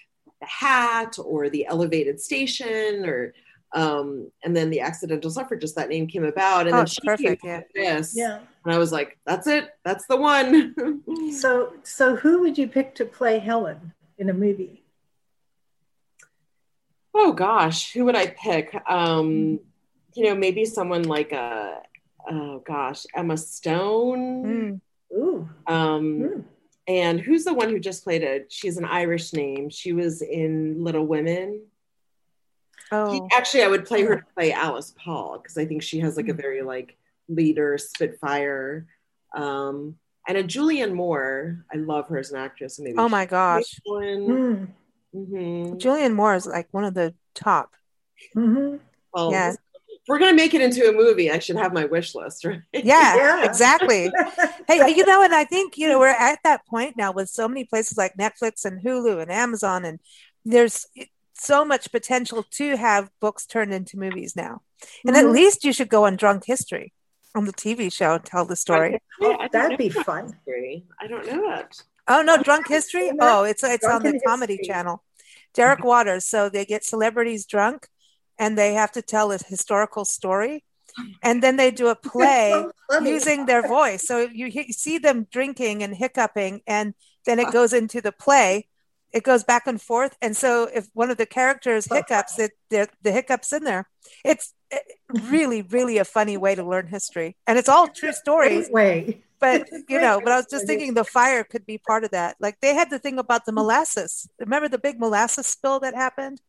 the 0.41 0.47
hat 0.47 1.17
or 1.25 1.49
the 1.49 1.65
elevated 1.67 2.21
station 2.21 3.07
or 3.07 3.33
um, 3.75 4.31
and 4.45 4.57
then 4.57 4.71
the 4.71 4.81
accidental 4.81 5.31
suffragist 5.31 5.75
that 5.77 5.89
name 5.89 6.07
came 6.07 6.25
about 6.25 6.67
and 6.67 6.75
Oh, 6.75 6.79
then 6.79 6.87
she 6.87 7.01
perfect, 7.05 7.43
came 7.43 7.51
yeah. 7.51 7.59
up 7.59 7.65
with 7.65 7.73
this 7.75 8.15
yeah. 8.17 8.39
and 8.65 8.75
I 8.75 8.79
was 8.79 8.93
like 8.93 9.19
that's 9.27 9.47
it 9.47 9.71
that's 9.85 10.07
the 10.07 10.17
one 10.17 10.75
So, 11.33 11.73
so 11.83 12.15
who 12.17 12.41
would 12.41 12.57
you 12.57 12.69
pick 12.69 12.95
to 12.97 13.05
play 13.05 13.39
Helen 13.39 13.93
in 14.19 14.31
a 14.31 14.35
movie? 14.35 14.81
oh 17.15 17.33
gosh 17.33 17.93
who 17.93 18.05
would 18.05 18.17
I 18.17 18.27
pick 18.29 18.75
um, 18.89 19.61
you 20.15 20.25
know 20.25 20.35
maybe 20.35 20.65
someone 20.65 21.03
like 21.05 21.33
a 21.33 21.79
oh 22.31 22.61
gosh 22.67 23.05
Emma 23.15 23.37
Stone 23.37 24.81
Mm. 25.13 25.17
Ooh. 25.17 25.49
um, 25.67 26.05
Mm. 26.21 26.45
and 26.89 27.21
who's 27.21 27.45
the 27.45 27.55
one 27.55 27.69
who 27.71 27.79
just 27.79 28.05
played 28.05 28.23
it 28.23 28.51
she's 28.53 28.77
an 28.79 28.85
Irish 28.85 29.33
name 29.33 29.69
she 29.71 29.93
was 29.93 30.23
in 30.23 30.83
Little 30.83 31.07
Women 31.07 31.63
Oh, 32.93 33.29
Actually, 33.33 33.63
I 33.65 33.69
would 33.69 33.85
play 33.87 34.03
her 34.03 34.17
to 34.17 34.25
play 34.37 34.53
Alice 34.53 34.95
Paul 34.97 35.39
because 35.39 35.57
I 35.59 35.65
think 35.67 35.83
she 35.83 36.01
has 36.01 36.17
like 36.17 36.29
a 36.29 36.35
very 36.35 36.63
like 36.63 36.97
leader, 37.29 37.77
spitfire, 37.79 38.87
um, 39.35 39.97
and 40.29 40.39
a 40.39 40.45
Julianne 40.45 40.95
Moore. 40.95 41.65
I 41.73 41.77
love 41.79 42.09
her 42.09 42.19
as 42.19 42.31
an 42.31 42.39
actress. 42.39 42.79
and 42.79 42.85
Maybe 42.87 42.99
oh 42.99 43.09
my 43.09 43.27
gosh. 43.27 43.81
Mm. 43.87 44.69
Mm-hmm. 45.15 45.75
Julianne 45.77 46.15
Moore 46.15 46.35
is 46.35 46.47
like 46.47 46.69
one 46.73 46.85
of 46.85 46.95
the 46.95 47.15
top. 47.35 47.73
hmm 48.35 48.77
Well, 49.13 49.31
Yeah. 49.31 49.51
if 49.53 49.57
we're 50.09 50.19
gonna 50.19 50.35
make 50.35 50.55
it 50.55 50.61
into 50.61 50.89
a 50.89 50.93
movie. 50.93 51.31
I 51.31 51.39
should 51.39 51.57
have 51.57 51.73
my 51.73 51.85
wish 51.87 52.15
list, 52.15 52.45
right? 52.45 52.61
Yeah, 52.73 52.83
Yeah. 53.17 53.45
exactly. 53.45 54.11
Hey, 54.69 54.95
you 54.95 55.07
know, 55.07 55.23
and 55.23 55.35
I 55.35 55.45
think, 55.45 55.79
you 55.79 55.89
know, 55.89 55.99
we're 55.99 56.09
at 56.09 56.39
that 56.45 56.67
point 56.67 56.97
now 56.97 57.13
with 57.13 57.29
so 57.29 57.49
many 57.49 57.65
places 57.65 57.97
like 57.97 58.15
Netflix 58.17 58.65
and 58.65 58.83
Hulu 58.83 59.23
and 59.23 59.31
Amazon, 59.33 59.85
and 59.85 60.01
there's 60.45 60.87
so 61.35 61.65
much 61.65 61.91
potential 61.93 62.45
to 62.53 62.77
have 62.77 63.11
books 63.21 63.45
turned 63.47 63.73
into 63.75 63.99
movies 63.99 64.35
now. 64.37 64.63
And 65.07 65.17
at 65.17 65.25
Mhm. 65.27 65.33
least 65.33 65.65
you 65.65 65.73
should 65.73 65.89
go 65.89 66.07
on 66.07 66.17
Drunk 66.17 66.45
History 66.47 66.93
on 67.35 67.45
the 67.47 67.53
TV 67.53 67.91
show, 67.91 68.15
and 68.15 68.25
tell 68.25 68.45
the 68.45 68.57
story. 68.57 69.01
Yeah, 69.21 69.37
Oh, 69.41 69.49
that'd 69.51 69.79
be 69.79 69.89
that 69.89 70.05
fun. 70.07 70.33
history. 70.33 70.87
I 71.01 71.07
don't 71.07 71.27
know 71.27 71.43
that. 71.51 71.83
Oh 72.07 72.23
no, 72.23 72.37
Drunk 72.37 72.69
History. 72.69 73.11
Oh, 73.21 73.45
it's 73.45 73.63
it's 73.65 73.85
on 73.85 74.03
the 74.03 74.11
Drunken 74.11 74.21
Comedy 74.27 74.57
History? 74.57 74.73
Channel. 74.75 75.03
Derek 75.55 75.85
Waters. 75.85 76.25
So 76.27 76.49
they 76.49 76.65
get 76.65 76.85
celebrities 76.85 77.47
drunk, 77.47 77.89
and 78.39 78.57
they 78.59 78.75
have 78.75 78.93
to 78.93 79.03
tell 79.03 79.33
a 79.33 79.39
historical 79.39 80.05
story, 80.05 80.65
and 81.23 81.43
then 81.43 81.57
they 81.57 81.71
do 81.71 81.89
a 81.89 81.95
play 82.13 82.51
So 82.91 83.01
using 83.01 83.47
their 83.47 83.63
voice. 83.67 84.07
So 84.07 84.29
you, 84.33 84.47
he- 84.49 84.73
see 84.73 84.99
them 84.99 85.27
drinking 85.31 85.83
and 85.83 85.95
hiccuping, 85.97 86.61
and 86.67 86.95
then 87.25 87.39
it 87.39 87.51
goes 87.53 87.73
into 87.73 88.01
the 88.01 88.13
play. 88.13 88.69
It 89.15 89.23
goes 89.23 89.45
back 89.45 89.67
and 89.69 89.81
forth, 89.81 90.17
and 90.21 90.37
so 90.37 90.69
if 90.75 90.89
one 90.93 91.09
of 91.11 91.17
the 91.17 91.27
characters 91.39 91.87
hiccups, 91.87 92.39
it 92.45 92.51
the, 92.71 92.89
the 93.03 93.13
hiccups 93.13 93.53
in 93.53 93.63
there. 93.65 93.89
It's 94.25 94.53
really, 95.31 95.63
really 95.63 95.99
a 95.99 96.05
funny 96.05 96.37
way 96.37 96.57
to 96.57 96.65
learn 96.65 96.89
history, 96.89 97.37
and 97.47 97.57
it's 97.59 97.69
all 97.69 97.87
true 97.87 98.13
stories 98.13 98.69
way. 98.71 99.23
but 99.41 99.69
you 99.89 100.01
know 100.01 100.21
but 100.23 100.33
i 100.33 100.37
was 100.37 100.47
just 100.51 100.67
thinking 100.67 100.95
the 100.95 101.05
fire 101.05 101.45
could 101.45 101.65
be 101.67 101.79
part 101.79 102.03
of 102.05 102.11
that 102.11 102.37
like 102.41 102.57
they 102.61 102.75
had 102.75 102.89
the 102.91 102.99
thing 102.99 103.19
about 103.19 103.45
the 103.47 103.53
molasses 103.53 104.29
remember 104.41 104.69
the 104.69 104.79
big 104.79 104.99
molasses 104.99 105.47
spill 105.47 105.79
that 105.81 105.95
happened 105.95 106.41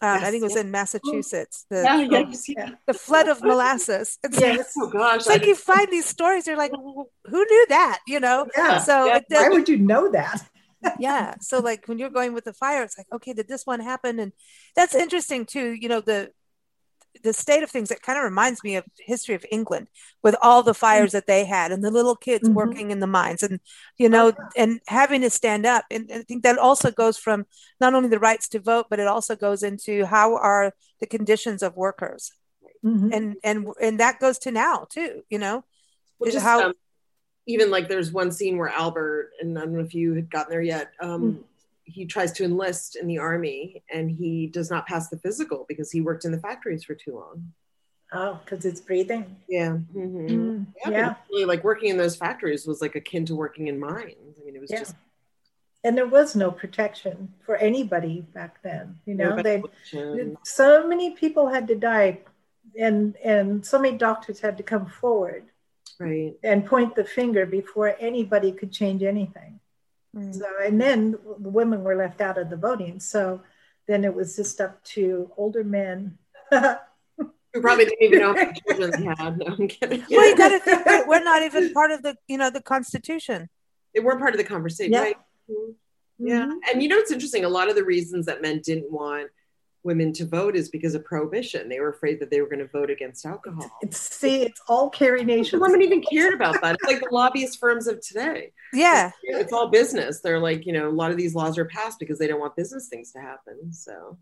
um, 0.00 0.18
i 0.26 0.30
think 0.30 0.40
it 0.42 0.50
was 0.50 0.56
in 0.56 0.70
massachusetts 0.70 1.66
the, 1.70 1.82
Yeah, 1.84 2.02
yeah, 2.14 2.32
Yeah. 2.48 2.70
the 2.86 2.94
flood 2.94 3.28
of 3.28 3.42
molasses 3.42 4.18
it's, 4.24 4.40
Yes. 4.40 4.72
Oh 4.78 4.88
gosh, 4.88 5.16
it's 5.16 5.26
like 5.26 5.46
you 5.46 5.54
find 5.54 5.88
these 5.90 6.06
stories 6.06 6.46
you're 6.46 6.56
like 6.56 6.72
who 6.72 7.44
knew 7.52 7.66
that 7.68 7.98
you 8.06 8.20
know 8.20 8.46
Yeah. 8.56 8.78
so 8.78 9.06
Yeah. 9.06 9.16
it 9.18 9.24
Why 9.28 9.48
would 9.50 9.68
you 9.68 9.78
know 9.78 10.10
that? 10.10 10.38
Yeah 10.98 11.34
so 11.40 11.60
like 11.60 11.86
when 11.88 11.98
you're 11.98 12.10
going 12.10 12.32
with 12.34 12.44
the 12.44 12.52
fire 12.52 12.82
it's 12.82 12.98
like 12.98 13.06
okay 13.12 13.32
did 13.32 13.48
this 13.48 13.64
one 13.66 13.80
happen 13.80 14.18
and 14.18 14.32
that's 14.76 14.94
interesting 14.94 15.44
too 15.46 15.70
you 15.72 15.88
know 15.88 16.00
the 16.00 16.30
the 17.22 17.32
state 17.32 17.62
of 17.62 17.70
things 17.70 17.88
that 17.90 18.02
kind 18.02 18.18
of 18.18 18.24
reminds 18.24 18.64
me 18.64 18.74
of 18.76 18.84
history 18.98 19.34
of 19.34 19.44
england 19.50 19.86
with 20.22 20.34
all 20.42 20.62
the 20.62 20.74
fires 20.74 21.12
that 21.12 21.26
they 21.26 21.44
had 21.44 21.70
and 21.70 21.84
the 21.84 21.90
little 21.90 22.16
kids 22.16 22.48
Mhm. 22.48 22.54
working 22.54 22.90
in 22.90 23.00
the 23.00 23.06
mines 23.06 23.42
and 23.42 23.60
you 23.98 24.08
know 24.08 24.32
and 24.56 24.80
having 24.88 25.20
to 25.20 25.30
stand 25.30 25.66
up 25.66 25.84
and, 25.90 26.10
and 26.10 26.20
i 26.20 26.24
think 26.24 26.42
that 26.42 26.58
also 26.58 26.90
goes 26.90 27.18
from 27.18 27.44
not 27.80 27.94
only 27.94 28.08
the 28.08 28.18
rights 28.18 28.48
to 28.48 28.58
vote 28.60 28.86
but 28.90 28.98
it 28.98 29.06
also 29.06 29.36
goes 29.36 29.62
into 29.62 30.06
how 30.06 30.36
are 30.36 30.72
the 31.00 31.06
conditions 31.06 31.62
of 31.62 31.76
workers 31.76 32.32
Mhm. 32.84 33.12
and 33.14 33.36
and 33.44 33.66
and 33.80 34.00
that 34.00 34.18
goes 34.18 34.38
to 34.38 34.50
now 34.50 34.86
too 34.90 35.22
you 35.28 35.38
know 35.38 35.64
Well, 36.18 36.28
Is 36.28 36.34
just, 36.34 36.46
how- 36.46 36.66
um, 36.68 36.74
even 37.46 37.70
like 37.70 37.88
there's 37.88 38.12
one 38.12 38.30
scene 38.30 38.56
where 38.56 38.68
Albert, 38.68 39.30
and 39.40 39.58
I 39.58 39.62
don't 39.62 39.74
know 39.74 39.80
if 39.80 39.94
you 39.94 40.14
had 40.14 40.30
gotten 40.30 40.50
there 40.50 40.62
yet, 40.62 40.92
um, 41.00 41.44
he 41.84 42.06
tries 42.06 42.32
to 42.32 42.44
enlist 42.44 42.96
in 42.96 43.06
the 43.06 43.18
army 43.18 43.82
and 43.92 44.10
he 44.10 44.46
does 44.46 44.70
not 44.70 44.86
pass 44.86 45.08
the 45.08 45.18
physical 45.18 45.66
because 45.68 45.90
he 45.90 46.00
worked 46.00 46.24
in 46.24 46.30
the 46.32 46.38
factories 46.38 46.84
for 46.84 46.94
too 46.94 47.14
long. 47.16 47.52
Oh, 48.12 48.38
because 48.44 48.64
it's 48.64 48.80
breathing. 48.80 49.36
Yeah. 49.48 49.78
mhm. 49.94 50.28
Mm, 50.30 50.66
Yeah, 50.84 50.90
yeah. 50.90 51.14
really, 51.30 51.44
like 51.44 51.64
working 51.64 51.88
in 51.88 51.96
those 51.96 52.14
factories 52.14 52.66
was 52.66 52.80
like 52.80 52.94
akin 52.94 53.24
to 53.26 53.34
working 53.34 53.66
in 53.68 53.80
mines. 53.80 54.36
I 54.40 54.44
mean, 54.44 54.54
it 54.54 54.60
was 54.60 54.70
Yeah. 54.70 54.80
just 54.80 54.94
And 55.82 55.96
there 55.98 56.06
was 56.06 56.36
no 56.36 56.52
protection 56.52 57.32
for 57.44 57.56
anybody 57.56 58.20
back 58.32 58.62
then. 58.62 59.00
You 59.06 59.14
know, 59.14 59.34
no 59.36 59.42
they 59.42 59.62
so 60.44 60.86
many 60.86 61.10
people 61.16 61.48
had 61.48 61.66
to 61.68 61.74
die 61.74 62.20
and 62.78 63.16
and 63.16 63.66
so 63.66 63.78
many 63.78 63.96
doctors 63.98 64.38
had 64.40 64.56
to 64.58 64.62
come 64.62 64.86
forward 64.86 65.44
right. 66.02 66.34
and 66.42 66.66
point 66.66 66.94
the 66.94 67.04
finger 67.04 67.46
before 67.46 67.94
anybody 67.98 68.52
could 68.52 68.72
change 68.72 69.02
anything. 69.02 69.60
Mm. 70.16 70.34
So 70.34 70.46
and 70.66 70.80
then 70.80 71.12
the 71.38 71.48
women 71.48 71.82
were 71.84 71.96
left 71.96 72.20
out 72.20 72.38
of 72.38 72.50
the 72.50 72.56
voting. 72.56 73.00
So 73.00 73.42
then 73.88 74.04
it 74.04 74.14
was 74.14 74.36
just 74.36 74.60
up 74.60 74.82
to 74.94 75.30
older 75.36 75.64
men. 75.64 76.18
Who 77.54 77.60
probably 77.60 77.84
didn't 77.84 78.02
even 78.02 78.18
know 78.20 78.28
how 78.28 78.34
many 78.34 78.60
children 78.66 78.90
they 78.90 79.14
had. 79.22 79.38
No, 79.38 79.46
I'm 79.46 79.68
kidding. 79.68 80.04
well 80.10 80.28
you 80.28 80.36
got 80.36 80.48
to 80.50 80.58
think 80.58 80.84
that 80.84 81.06
we're 81.06 81.22
not 81.22 81.42
even 81.42 81.72
part 81.72 81.90
of 81.90 82.02
the 82.02 82.16
you 82.26 82.38
know 82.38 82.50
the 82.50 82.62
constitution 82.62 83.48
They 83.94 84.00
weren't 84.00 84.20
part 84.20 84.32
of 84.34 84.38
the 84.38 84.44
conversation, 84.44 84.92
Yeah. 84.94 85.00
right? 85.02 85.16
Mhm. 85.50 85.74
Yeah. 86.18 86.50
And 86.70 86.82
you 86.82 86.88
know, 86.88 86.98
it's 86.98 87.10
interesting. 87.10 87.44
A 87.44 87.48
lot 87.48 87.68
of 87.68 87.74
the 87.74 87.84
reasons 87.84 88.26
that 88.26 88.42
men 88.42 88.60
didn't 88.64 88.90
want 88.92 89.28
women 89.84 90.12
to 90.14 90.24
vote 90.26 90.54
is 90.56 90.68
because 90.68 90.94
of 90.94 91.04
prohibition. 91.04 91.68
They 91.68 91.80
were 91.80 91.88
afraid 91.90 92.20
that 92.20 92.30
they 92.30 92.40
were 92.40 92.46
going 92.48 92.60
to 92.60 92.68
vote 92.68 92.90
against 92.90 93.26
alcohol. 93.26 93.70
It's 93.82 93.98
see, 93.98 94.42
it's 94.42 94.60
all 94.68 94.88
carry 94.90 95.20
The 95.20 95.24
Nations. 95.26 95.60
women 95.60 95.82
even 95.82 96.02
cared 96.02 96.34
about 96.34 96.60
that. 96.62 96.74
It's 96.76 96.84
like 96.84 97.00
the 97.00 97.08
lobbyist 97.14 97.58
firms 97.58 97.86
of 97.86 98.00
today. 98.00 98.52
yeah 98.72 99.10
It's 99.24 99.52
all 99.52 99.68
business. 99.68 100.20
They're 100.20 100.38
like, 100.38 100.66
you 100.66 100.72
know, 100.72 100.88
a 100.88 100.90
lot 101.02 101.10
of 101.10 101.16
these 101.16 101.34
laws 101.34 101.58
are 101.58 101.64
passed 101.64 101.98
because 101.98 102.18
they 102.18 102.26
don't 102.26 102.40
want 102.40 102.54
business 102.56 102.88
things 102.88 103.12
to 103.12 103.20
happen. 103.20 103.72
So, 103.72 104.18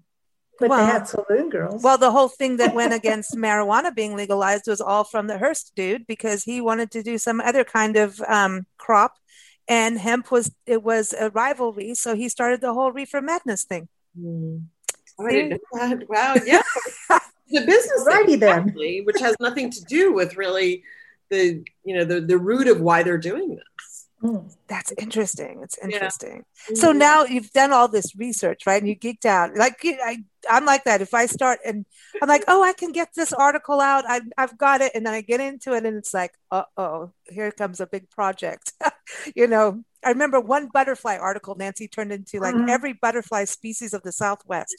But 0.59 0.71
Well- 0.71 0.87
they 0.87 0.93
had 0.93 1.09
saloon 1.09 1.51
girls. 1.51 1.83
Well, 1.83 1.99
the 1.99 2.11
whole 2.11 2.29
thing 2.29 2.57
that 2.59 2.75
went 2.75 2.93
against 2.95 3.35
marijuana 3.37 3.95
being 3.95 4.15
legalized 4.17 4.67
was 4.67 4.81
all 4.81 5.05
from 5.05 5.27
the 5.27 5.39
Hearst 5.39 5.73
dude 5.77 6.07
because 6.07 6.45
he 6.45 6.61
wanted 6.61 6.91
to 6.93 7.03
do 7.03 7.17
some 7.19 7.41
other 7.41 7.65
kind 7.65 7.97
of 7.97 8.21
um, 8.29 8.67
crop, 8.79 9.15
and 9.69 9.99
hemp 9.99 10.31
was 10.33 10.51
it 10.67 10.83
was 10.83 11.13
a 11.13 11.31
rivalry, 11.31 11.95
so 11.95 12.15
he 12.17 12.29
started 12.29 12.61
the 12.61 12.75
whole 12.75 12.93
reefer 12.93 13.21
madness 13.21 13.65
thing. 13.65 13.89
hmm. 14.19 14.59
I 15.27 15.31
didn't 15.31 15.51
know 15.73 15.89
that. 15.89 16.09
Wow. 16.09 16.35
Yeah. 16.45 16.63
the 17.51 17.67
business 17.67 18.05
thing, 18.05 18.17
Righty 18.17 18.37
then. 18.37 18.75
which 19.05 19.21
has 19.21 19.37
nothing 19.41 19.71
to 19.71 19.81
do 19.85 20.13
with 20.13 20.37
really 20.37 20.83
the, 21.31 21.65
you 21.85 21.97
know, 21.97 22.05
the, 22.05 22.21
the 22.21 22.39
root 22.39 22.69
of 22.69 22.81
why 22.81 23.03
they're 23.03 23.19
doing 23.19 23.51
this. 23.57 23.65
Mm. 24.23 24.55
That's 24.69 24.93
interesting. 24.99 25.61
It's 25.63 25.79
Yeah. 25.81 25.87
interesting. 25.87 26.45
So 26.75 26.93
now 26.93 27.25
you've 27.25 27.51
done 27.53 27.73
all 27.73 27.89
this 27.89 28.15
research, 28.17 28.67
right? 28.67 28.81
And 28.81 28.89
you 28.89 28.95
geeked 28.97 29.25
out. 29.25 29.57
Like 29.57 29.81
I, 29.85 30.19
I'm 30.49 30.67
like 30.67 30.85
that. 30.85 31.01
If 31.01 31.15
I 31.15 31.25
start 31.27 31.61
and 31.65 31.87
I'm 32.21 32.29
like, 32.29 32.45
oh, 32.47 32.63
I 32.63 32.75
can 32.75 32.93
get 32.93 33.09
this 33.15 33.33
article 33.33 33.81
out. 33.81 34.05
I, 34.07 34.21
I've 34.37 34.59
got 34.59 34.83
it, 34.83 34.93
and 34.95 35.07
then 35.07 35.15
I 35.15 35.23
get 35.23 35.41
into 35.41 35.73
it, 35.73 35.87
and 35.87 35.97
it's 35.97 36.13
like, 36.13 36.33
uh 36.51 36.65
oh, 36.77 37.13
here 37.31 37.51
comes 37.51 37.81
a 37.81 37.87
big 37.87 38.11
project. 38.11 38.73
you 39.35 39.47
know, 39.47 39.83
I 40.05 40.11
remember 40.11 40.39
one 40.41 40.69
butterfly 40.69 41.17
article 41.17 41.55
Nancy 41.55 41.89
turned 41.89 42.13
into 42.13 42.41
like 42.41 42.55
Mhm. 42.55 42.69
every 42.69 42.93
butterfly 42.93 43.45
species 43.47 43.95
of 43.95 44.03
the 44.03 44.13
Southwest, 44.13 44.77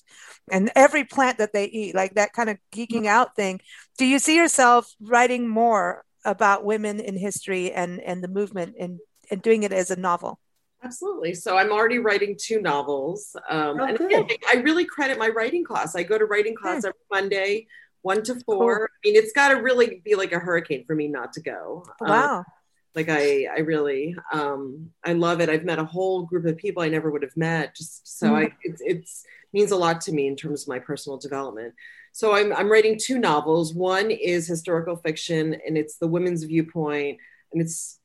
and 0.52 0.72
every 0.76 1.04
plant 1.04 1.40
that 1.40 1.52
they 1.54 1.66
eat, 1.66 1.96
like 1.96 2.14
that 2.14 2.34
kind 2.34 2.50
of 2.50 2.58
geeking 2.72 3.08
out 3.08 3.36
thing. 3.36 3.60
Do 3.98 4.06
you 4.06 4.20
see 4.20 4.36
yourself 4.36 4.94
writing 5.02 5.48
more 5.48 6.06
about 6.26 6.64
women 6.64 7.00
in 7.00 7.18
history 7.18 7.72
and 7.72 8.00
and 8.00 8.24
the 8.24 8.28
movement 8.28 8.76
and 8.80 9.00
and 9.32 9.42
doing 9.42 9.64
it 9.64 9.72
as 9.74 9.90
a 9.90 9.96
novel? 9.96 10.40
Absolutely. 10.84 11.34
So 11.36 11.58
I'm 11.58 11.72
already 11.72 12.00
writing 12.00 12.36
two 12.40 12.60
novels. 12.62 13.36
Um, 13.50 13.80
Oh, 13.80 13.84
and 13.86 14.00
again, 14.00 14.28
I 14.52 14.58
really 14.58 14.86
credit 14.86 15.18
my 15.20 15.30
writing 15.30 15.64
class. 15.64 15.96
I 15.96 16.04
go 16.04 16.18
to 16.18 16.26
writing 16.26 16.56
class 16.56 16.84
every 16.84 17.00
Monday, 17.12 17.68
one 18.02 18.24
to 18.24 18.36
four. 18.46 18.86
I 18.86 19.08
mean, 19.08 19.16
it's 19.16 19.32
got 19.32 19.50
to 19.50 19.56
really 19.56 20.02
be 20.04 20.16
like 20.16 20.32
a 20.32 20.40
hurricane 20.40 20.84
for 20.86 20.96
me 20.96 21.08
not 21.08 21.34
to 21.34 21.42
go. 21.42 21.86
Um, 22.02 22.10
Wow. 22.10 22.46
Like 22.94 23.08
I, 23.10 23.46
I 23.46 23.60
really, 23.60 24.16
um, 24.34 24.90
I 25.06 25.14
love 25.14 25.40
it. 25.40 25.50
I've 25.50 25.64
met 25.64 25.80
a 25.80 25.86
whole 25.86 26.24
group 26.24 26.46
of 26.46 26.58
people 26.58 26.84
I 26.84 26.90
never 26.90 27.10
would 27.10 27.22
have 27.24 27.38
met. 27.38 27.74
Just 27.76 28.20
so 28.20 28.36
I, 28.36 28.50
it's, 28.64 28.82
it's 28.84 29.24
means 29.54 29.72
a 29.72 29.78
lot 29.78 30.02
to 30.02 30.12
me 30.12 30.28
in 30.28 30.36
terms 30.36 30.64
of 30.64 30.68
my 30.68 30.80
personal 30.80 31.18
development. 31.18 31.74
So 32.12 32.36
I'm, 32.36 32.52
I'm 32.54 32.70
writing 32.70 33.00
two 33.02 33.18
novels. 33.20 33.74
One 33.74 34.12
is 34.12 34.46
historical 34.46 34.98
fiction, 34.98 35.56
and 35.66 35.78
it's 35.78 35.96
the 35.98 36.08
women's 36.08 36.44
viewpoint, 36.44 37.20
and 37.54 37.62
it's 37.62 38.00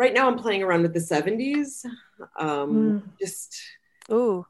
right 0.00 0.14
now 0.14 0.26
I'm 0.28 0.38
playing 0.38 0.62
around 0.62 0.82
with 0.82 0.94
the 0.94 1.00
70s. 1.00 1.84
Um, 2.38 3.02
Just 3.20 3.60
Ooh, 4.10 4.46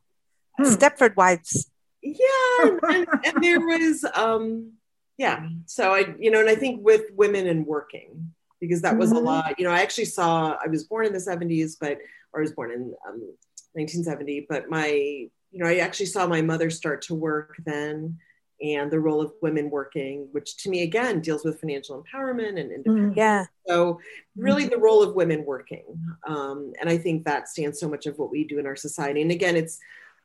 Stepford 0.61 1.17
Wives. 1.17 1.71
yeah, 2.03 2.63
and, 2.63 2.81
and, 2.95 3.07
and 3.25 3.43
there 3.43 3.61
was, 3.61 4.05
um, 4.15 4.73
yeah. 5.19 5.49
So 5.67 5.93
I, 5.93 6.15
you 6.19 6.31
know, 6.31 6.41
and 6.41 6.49
I 6.49 6.55
think 6.55 6.81
with 6.85 7.03
women 7.15 7.47
and 7.49 7.67
working 7.67 8.33
because 8.61 8.81
that 8.83 8.97
was 8.97 9.11
a 9.11 9.15
Mhm. 9.17 9.25
lot. 9.25 9.59
You 9.59 9.65
know, 9.67 9.73
I 9.73 9.81
actually 9.83 10.05
saw. 10.07 10.57
I 10.65 10.69
was 10.69 10.85
born 10.85 11.05
in 11.07 11.13
the 11.13 11.19
70s, 11.19 11.77
but 11.81 11.99
or 12.33 12.41
I 12.41 12.43
was 12.43 12.53
born 12.53 12.71
in 12.71 12.83
um, 13.09 13.19
1970, 13.73 14.47
but 14.49 14.71
my, 14.71 14.87
you 14.87 15.59
know, 15.59 15.67
I 15.67 15.77
actually 15.79 16.07
saw 16.07 16.27
my 16.27 16.43
mother 16.43 16.71
start 16.71 17.03
to 17.03 17.15
work 17.15 17.57
then. 17.65 18.19
And 18.63 18.91
the 18.91 19.01
role 19.01 19.21
of 19.23 19.33
women 19.41 19.71
working, 19.71 20.29
which 20.33 20.57
to 20.59 20.71
me 20.71 20.83
again 20.83 21.21
deals 21.21 21.45
with 21.45 21.61
financial 21.61 22.03
empowerment 22.03 22.61
and 22.61 22.71
independence. 22.71 23.15
Yeah. 23.17 23.47
So, 23.67 24.01
really, 24.37 24.67
the 24.67 24.77
role 24.79 25.03
of 25.03 25.15
women 25.15 25.45
working. 25.45 25.85
Um, 26.27 26.73
and 26.81 26.91
I 26.91 26.99
think 26.99 27.25
that 27.25 27.49
stands 27.49 27.81
so 27.81 27.89
much 27.89 28.07
of 28.07 28.19
what 28.19 28.31
we 28.31 28.45
do 28.45 28.59
in 28.59 28.67
our 28.67 28.77
society. 28.77 29.23
And 29.23 29.31
again, 29.31 29.57
it's 29.57 29.79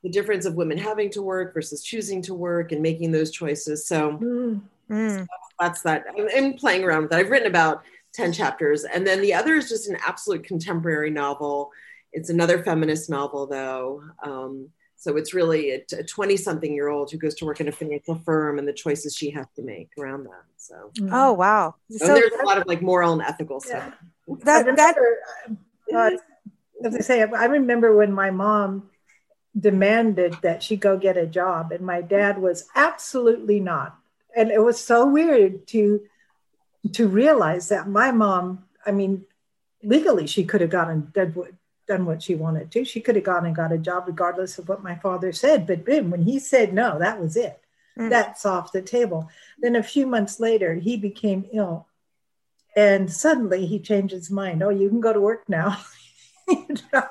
the 0.03 0.09
difference 0.09 0.45
of 0.45 0.55
women 0.55 0.77
having 0.77 1.09
to 1.11 1.21
work 1.21 1.53
versus 1.53 1.81
choosing 1.83 2.21
to 2.23 2.33
work 2.33 2.71
and 2.71 2.81
making 2.81 3.11
those 3.11 3.31
choices. 3.31 3.87
So, 3.87 4.11
Mm. 4.17 4.61
Mm. 4.91 5.27
that's 5.59 5.81
that. 5.83 6.05
I'm, 6.17 6.27
I'm 6.35 6.53
playing 6.53 6.83
around 6.83 7.03
with 7.03 7.11
that. 7.11 7.19
I've 7.19 7.31
written 7.31 7.47
about 7.47 7.83
10 8.13 8.33
chapters. 8.33 8.83
And 8.83 9.05
then 9.05 9.21
the 9.21 9.33
other 9.33 9.55
is 9.55 9.69
just 9.69 9.89
an 9.89 9.97
absolute 10.05 10.43
contemporary 10.43 11.09
novel. 11.09 11.71
It's 12.13 12.29
another 12.29 12.63
feminist 12.63 13.09
novel, 13.09 13.47
though. 13.47 14.03
Um, 14.23 14.69
so 15.05 15.17
it's 15.17 15.35
really 15.35 15.69
a 15.69 16.03
20 16.03 16.35
something 16.35 16.73
year 16.73 16.87
old 16.87 17.11
who 17.11 17.19
goes 17.19 17.35
to 17.35 17.45
work 17.45 17.61
in 17.61 17.67
a 17.67 17.71
financial 17.71 18.15
firm 18.25 18.57
and 18.57 18.67
the 18.67 18.73
choices 18.73 19.15
she 19.15 19.29
has 19.29 19.45
to 19.55 19.61
make 19.61 19.91
around 19.99 20.23
that. 20.23 20.45
So, 20.57 20.91
Oh 21.11 21.31
wow. 21.33 21.75
so 21.91 22.07
So 22.07 22.13
there's 22.15 22.31
a 22.41 22.43
lot 22.43 22.57
of 22.57 22.65
like 22.65 22.81
moral 22.81 23.13
and 23.13 23.21
ethical 23.21 23.59
stuff. 23.59 23.93
I 24.27 24.35
that 24.45 24.65
that 24.65 24.95
uh, 25.93 26.09
as 26.83 26.95
I 26.95 27.01
say, 27.01 27.21
I 27.21 27.45
remember 27.45 27.95
when 27.95 28.11
my 28.13 28.31
mom 28.31 28.89
demanded 29.55 30.39
that 30.41 30.63
she 30.63 30.75
go 30.75 30.97
get 30.97 31.17
a 31.17 31.27
job, 31.27 31.71
and 31.71 31.85
my 31.85 32.01
dad 32.01 32.39
was 32.39 32.67
absolutely 32.75 33.59
not. 33.59 33.95
And 34.35 34.49
it 34.49 34.63
was 34.63 34.83
so 34.83 35.05
weird 35.05 35.67
to 35.67 36.01
to 36.93 37.07
realize 37.07 37.69
that 37.69 37.87
my 37.87 38.09
mom, 38.09 38.65
I 38.83 38.91
mean, 38.91 39.25
legally 39.83 40.25
she 40.25 40.45
could 40.45 40.61
have 40.61 40.71
gone 40.71 40.89
and 40.89 41.13
done 41.13 41.31
what, 41.35 41.51
done 41.87 42.05
what 42.05 42.21
she 42.21 42.35
wanted 42.35 42.71
to. 42.71 42.85
She 42.85 43.01
could 43.01 43.15
have 43.15 43.25
gone 43.25 43.45
and 43.45 43.55
got 43.55 43.71
a 43.71 43.77
job 43.77 44.05
regardless 44.07 44.57
of 44.57 44.67
what 44.67 44.83
my 44.83 44.95
father 44.95 45.31
said. 45.31 45.67
But 45.67 45.85
then 45.85 46.09
when 46.09 46.23
he 46.23 46.39
said 46.39 46.73
no, 46.73 46.99
that 46.99 47.19
was 47.19 47.35
it. 47.35 47.59
Mm. 47.97 48.09
That's 48.09 48.45
off 48.45 48.71
the 48.71 48.81
table. 48.81 49.29
Then 49.59 49.75
a 49.75 49.83
few 49.83 50.05
months 50.05 50.39
later, 50.39 50.75
he 50.75 50.97
became 50.97 51.45
ill. 51.53 51.87
And 52.75 53.11
suddenly 53.11 53.65
he 53.65 53.79
changed 53.79 54.13
his 54.13 54.29
mind. 54.29 54.61
Oh, 54.61 54.69
you 54.69 54.89
can 54.89 54.99
go 54.99 55.13
to 55.13 55.21
work 55.21 55.47
now. 55.47 55.77
You 56.47 56.75
know? 56.93 57.07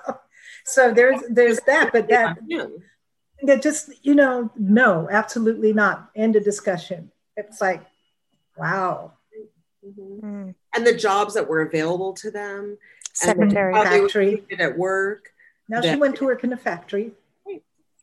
So 0.64 0.92
there's 0.94 1.20
there's 1.28 1.58
that, 1.66 1.90
but 1.92 2.08
that 2.08 2.38
that 3.42 3.62
just 3.62 3.90
you 4.02 4.14
know 4.14 4.50
no, 4.56 5.08
absolutely 5.10 5.72
not. 5.72 6.08
End 6.14 6.36
of 6.36 6.44
discussion. 6.44 7.10
It's 7.36 7.60
like, 7.60 7.82
wow. 8.56 9.14
Mhm. 9.84 10.20
Mm. 10.20 10.54
And 10.74 10.86
the 10.86 10.94
jobs 10.94 11.34
that 11.34 11.48
were 11.48 11.62
available 11.62 12.12
to 12.14 12.30
them, 12.30 12.62
and 12.64 12.78
secretary. 13.14 13.72
how 13.74 13.84
they 13.84 14.00
were 14.00 14.08
Factory. 14.08 14.36
treated 14.38 14.60
at 14.60 14.76
work, 14.78 15.30
Now 15.68 15.80
she 15.80 15.96
went 15.96 16.16
to 16.16 16.24
work 16.24 16.44
in 16.44 16.52
a 16.52 16.56
factory. 16.56 17.12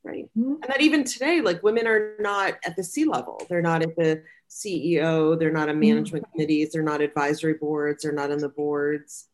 right? 0.04 0.28
Mhm. 0.36 0.54
And 0.54 0.64
that 0.64 0.82
even 0.82 1.04
today, 1.04 1.42
like 1.42 1.62
women 1.62 1.86
are 1.86 2.16
not 2.20 2.58
at 2.66 2.76
the 2.76 2.84
C 2.84 3.06
level. 3.06 3.40
They're 3.48 3.62
not 3.62 3.84
at 3.84 3.96
the 3.96 4.24
CEO. 4.50 5.36
They're 5.38 5.52
not 5.52 5.70
on 5.70 5.80
management 5.80 6.26
committees. 6.32 6.72
They're 6.72 6.82
not 6.82 7.02
advisory 7.02 7.54
boards. 7.54 8.02
They're 8.02 8.12
not 8.12 8.32
on 8.32 8.40
the 8.40 8.50
boards. 8.50 9.28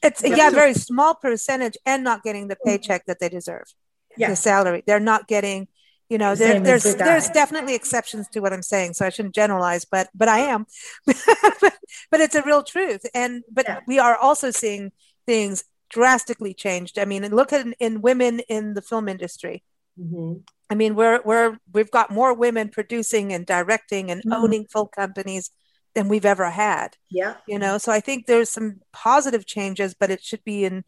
It's 0.00 0.22
Yeah. 0.22 0.36
yeah, 0.36 0.50
very 0.50 0.74
small 0.74 1.16
percentage 1.16 1.76
and 1.84 2.04
not 2.04 2.22
getting 2.22 2.46
the 2.46 2.54
paycheck 2.64 3.06
that 3.06 3.18
they 3.18 3.28
deserve. 3.28 3.74
Yeah. 4.16 4.28
The 4.30 4.36
salary. 4.36 4.84
They're 4.86 5.00
not 5.00 5.26
getting, 5.26 5.66
you 6.08 6.18
know, 6.18 6.34
there, 6.34 6.60
there's 6.60 6.82
the 6.82 6.92
there's 6.94 7.28
definitely 7.30 7.74
exceptions 7.74 8.28
to 8.28 8.40
what 8.40 8.52
I'm 8.52 8.62
saying. 8.62 8.94
So 8.94 9.06
I 9.06 9.10
shouldn't 9.10 9.34
generalize, 9.34 9.84
but 9.84 10.08
but 10.14 10.28
I 10.28 10.40
am. 10.40 10.66
but 11.06 12.20
it's 12.20 12.34
a 12.34 12.42
real 12.42 12.62
truth. 12.62 13.04
And 13.14 13.42
but 13.50 13.66
Yeah. 13.68 13.80
we 13.86 13.98
are 13.98 14.16
also 14.16 14.50
seeing 14.50 14.92
things 15.26 15.64
drastically 15.90 16.54
changed. 16.54 16.98
I 16.98 17.04
mean, 17.04 17.22
look 17.34 17.52
at 17.52 17.64
in, 17.66 17.74
in 17.78 18.02
women 18.02 18.40
in 18.40 18.74
the 18.74 18.82
film 18.82 19.08
industry. 19.08 19.62
Mhm. 19.98 20.42
I 20.70 20.74
mean, 20.74 20.94
we're 20.94 21.20
we're 21.24 21.58
we've 21.72 21.90
got 21.90 22.10
more 22.10 22.34
women 22.34 22.68
producing 22.68 23.32
and 23.32 23.44
directing 23.46 24.10
and 24.10 24.22
Mhm. 24.22 24.34
owning 24.34 24.66
film 24.66 24.88
companies 24.94 25.50
than 25.94 26.08
we've 26.08 26.24
ever 26.24 26.48
had 26.48 26.96
Yeah. 27.10 27.34
you 27.46 27.58
know 27.58 27.76
so 27.76 27.92
i 27.92 28.00
think 28.00 28.24
there's 28.24 28.48
some 28.48 28.80
positive 28.94 29.44
changes 29.44 29.92
but 29.92 30.10
it 30.10 30.22
should 30.24 30.42
be 30.42 30.64
in 30.64 30.84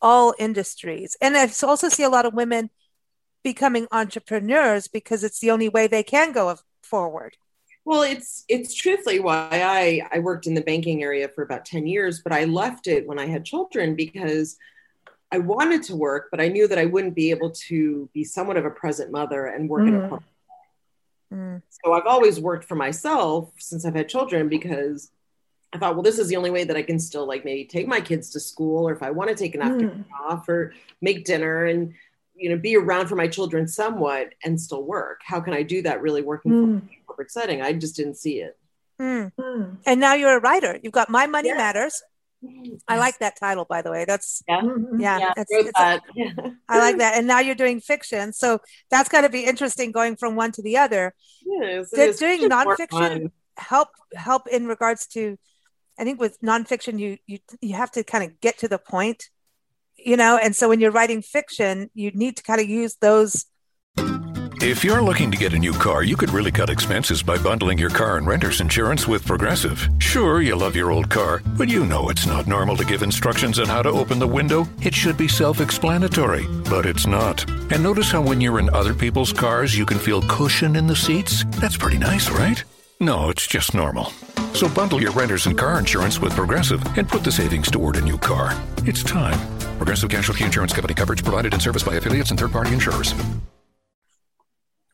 all 0.00 0.34
industries 0.38 1.14
and 1.20 1.36
i 1.36 1.46
also 1.62 1.90
see 1.90 2.02
a 2.02 2.08
lot 2.08 2.24
of 2.24 2.32
women 2.32 2.70
becoming 3.42 3.86
entrepreneurs 3.92 4.88
because 4.88 5.22
it's 5.24 5.40
the 5.40 5.50
only 5.50 5.68
way 5.68 5.86
they 5.86 6.02
can 6.02 6.32
go 6.32 6.56
forward 6.82 7.36
Well, 7.84 8.02
it's 8.02 8.44
it's 8.48 8.74
truthfully 8.74 9.20
why 9.20 9.48
I 9.52 10.02
I 10.12 10.18
worked 10.18 10.46
in 10.46 10.54
the 10.54 10.60
banking 10.60 11.02
area 11.02 11.28
for 11.28 11.42
about 11.42 11.64
10 11.64 11.86
years, 11.86 12.20
but 12.22 12.32
I 12.32 12.44
left 12.44 12.86
it 12.86 13.06
when 13.06 13.18
I 13.18 13.26
had 13.26 13.44
children 13.44 13.94
because 13.94 14.56
I 15.30 15.38
wanted 15.38 15.82
to 15.84 15.96
work, 15.96 16.28
but 16.30 16.40
I 16.40 16.48
knew 16.48 16.66
that 16.68 16.78
I 16.78 16.86
wouldn't 16.86 17.14
be 17.14 17.30
able 17.30 17.50
to 17.68 18.08
be 18.12 18.24
somewhat 18.24 18.56
of 18.56 18.64
a 18.64 18.70
present 18.70 19.10
mother 19.10 19.46
and 19.46 19.68
work 19.68 19.86
in 19.88 19.94
a 19.94 19.98
Mhm. 19.98 20.22
Mm. 21.32 21.62
So 21.68 21.92
I've 21.92 22.06
always 22.06 22.40
worked 22.40 22.64
for 22.64 22.76
myself 22.76 23.52
since 23.58 23.84
I've 23.84 23.94
had 23.94 24.08
children 24.08 24.48
because 24.48 25.10
I 25.72 25.78
thought, 25.78 25.94
well, 25.94 26.02
this 26.02 26.18
is 26.18 26.28
the 26.28 26.36
only 26.36 26.50
way 26.50 26.64
that 26.64 26.76
I 26.76 26.82
can 26.82 26.98
still 26.98 27.26
like 27.26 27.44
maybe 27.44 27.64
take 27.64 27.88
my 27.88 28.00
kids 28.00 28.30
to 28.30 28.40
school 28.40 28.88
or 28.88 28.92
if 28.92 29.02
I 29.02 29.10
want 29.10 29.30
to 29.30 29.36
take 29.36 29.54
an 29.54 29.62
afternoon 29.62 30.04
off 30.24 30.48
or 30.48 30.72
make 31.00 31.24
dinner 31.24 31.66
and 31.66 31.94
you 32.36 32.50
know 32.50 32.56
be 32.58 32.76
around 32.76 33.06
for 33.08 33.16
my 33.16 33.28
children 33.28 33.66
somewhat 33.66 34.34
and 34.44 34.60
still 34.60 34.84
work. 34.84 35.20
How 35.24 35.40
can 35.40 35.54
I 35.54 35.62
do 35.62 35.82
that 35.82 36.02
really 36.02 36.22
working 36.22 36.52
Mm. 36.52 36.80
for 36.80 36.86
a 36.86 37.04
corporate 37.06 37.30
setting? 37.30 37.62
I 37.62 37.72
just 37.72 37.96
didn't 37.96 38.16
see 38.16 38.40
it. 38.40 38.56
Mm. 39.00 39.30
Mm. 39.38 39.76
and 39.84 40.00
now 40.00 40.14
you're 40.14 40.36
a 40.38 40.40
writer 40.40 40.78
you've 40.82 40.92
got 41.00 41.10
my 41.10 41.26
money 41.26 41.50
Yeah. 41.50 41.56
matters 41.58 42.02
i 42.88 42.96
like 42.96 43.18
that 43.18 43.36
title 43.38 43.66
by 43.68 43.82
the 43.82 43.90
way 43.90 44.06
that's 44.06 44.42
yeah, 44.48 44.62
Yeah, 44.98 45.32
I 45.36 45.40
it's, 45.42 45.52
wrote 45.54 45.66
it's 45.66 45.78
a- 45.78 45.82
that. 45.82 46.52
i 46.70 46.78
like 46.78 46.96
that 46.96 47.12
and 47.18 47.26
now 47.26 47.40
you're 47.40 47.54
doing 47.54 47.80
fiction 47.82 48.32
so 48.32 48.60
that's 48.90 49.10
got 49.10 49.20
to 49.22 49.28
be 49.28 49.44
interesting 49.44 49.92
going 49.92 50.16
from 50.16 50.34
one 50.34 50.50
to 50.52 50.62
the 50.62 50.78
other 50.78 51.14
Yes, 51.44 51.92
it 51.92 52.18
doing 52.18 52.40
It's 52.44 52.48
more 52.54 52.74
nonfiction? 52.76 53.30
help 53.58 53.88
help 54.14 54.46
in 54.48 54.66
regards 54.66 55.06
to 55.08 55.36
i 55.98 56.04
think 56.04 56.18
with 56.18 56.40
nonfiction 56.40 56.98
you 56.98 57.18
you 57.26 57.38
you 57.60 57.74
have 57.74 57.90
to 57.96 58.02
kind 58.02 58.24
of 58.24 58.40
get 58.40 58.56
to 58.60 58.68
the 58.68 58.78
point 58.78 59.28
you 60.06 60.16
know 60.16 60.38
and 60.42 60.56
so 60.56 60.68
when 60.68 60.80
you're 60.80 60.92
writing 60.92 61.20
fiction 61.20 61.90
you 61.94 62.10
need 62.12 62.36
to 62.36 62.42
kind 62.42 62.60
of 62.60 62.68
use 62.68 62.96
those 63.02 63.44
If 64.62 64.82
you're 64.82 65.02
looking 65.02 65.30
to 65.30 65.36
get 65.36 65.52
a 65.52 65.58
new 65.58 65.72
car, 65.72 66.02
you 66.02 66.16
could 66.16 66.30
really 66.30 66.50
cut 66.50 66.70
expenses 66.70 67.22
by 67.22 67.36
bundling 67.36 67.78
your 67.78 67.90
car 67.90 68.16
and 68.16 68.26
renter's 68.26 68.60
insurance 68.60 69.06
with 69.06 69.24
Progressive. 69.24 69.86
Sure, 69.98 70.40
you 70.40 70.56
love 70.56 70.74
your 70.74 70.90
old 70.90 71.08
car, 71.10 71.42
but 71.58 71.68
you 71.68 71.84
know 71.84 72.08
it's 72.08 72.26
not 72.26 72.46
normal 72.46 72.76
to 72.78 72.84
give 72.84 73.02
instructions 73.02 73.58
on 73.58 73.68
how 73.68 73.82
to 73.82 73.90
open 73.90 74.18
the 74.18 74.26
window. 74.26 74.66
It 74.80 74.94
should 74.94 75.18
be 75.18 75.28
self 75.28 75.60
explanatory, 75.60 76.46
but 76.70 76.86
it's 76.86 77.06
not. 77.06 77.48
And 77.70 77.82
notice 77.82 78.10
how 78.10 78.22
when 78.22 78.40
you're 78.40 78.58
in 78.58 78.70
other 78.70 78.94
people's 78.94 79.32
cars, 79.32 79.76
you 79.76 79.84
can 79.84 79.98
feel 79.98 80.22
cushion 80.22 80.74
in 80.74 80.86
the 80.86 80.96
seats? 80.96 81.44
That's 81.60 81.76
pretty 81.76 81.98
nice, 81.98 82.30
right? 82.30 82.64
No, 83.00 83.28
it's 83.28 83.46
just 83.46 83.74
normal. 83.74 84.06
So 84.54 84.68
bundle 84.70 85.02
your 85.02 85.12
renter's 85.12 85.44
and 85.44 85.56
car 85.56 85.78
insurance 85.78 86.18
with 86.18 86.34
Progressive 86.34 86.82
and 86.96 87.06
put 87.06 87.24
the 87.24 87.30
savings 87.30 87.70
toward 87.70 87.96
a 87.96 88.00
new 88.00 88.16
car. 88.16 88.50
It's 88.84 89.02
time. 89.02 89.38
Progressive 89.76 90.08
Casualty 90.08 90.44
Insurance 90.44 90.72
Company 90.72 90.94
coverage 90.94 91.22
provided 91.22 91.52
and 91.52 91.60
serviced 91.60 91.84
by 91.84 91.96
affiliates 91.96 92.30
and 92.30 92.40
third 92.40 92.52
party 92.52 92.72
insurers. 92.72 93.14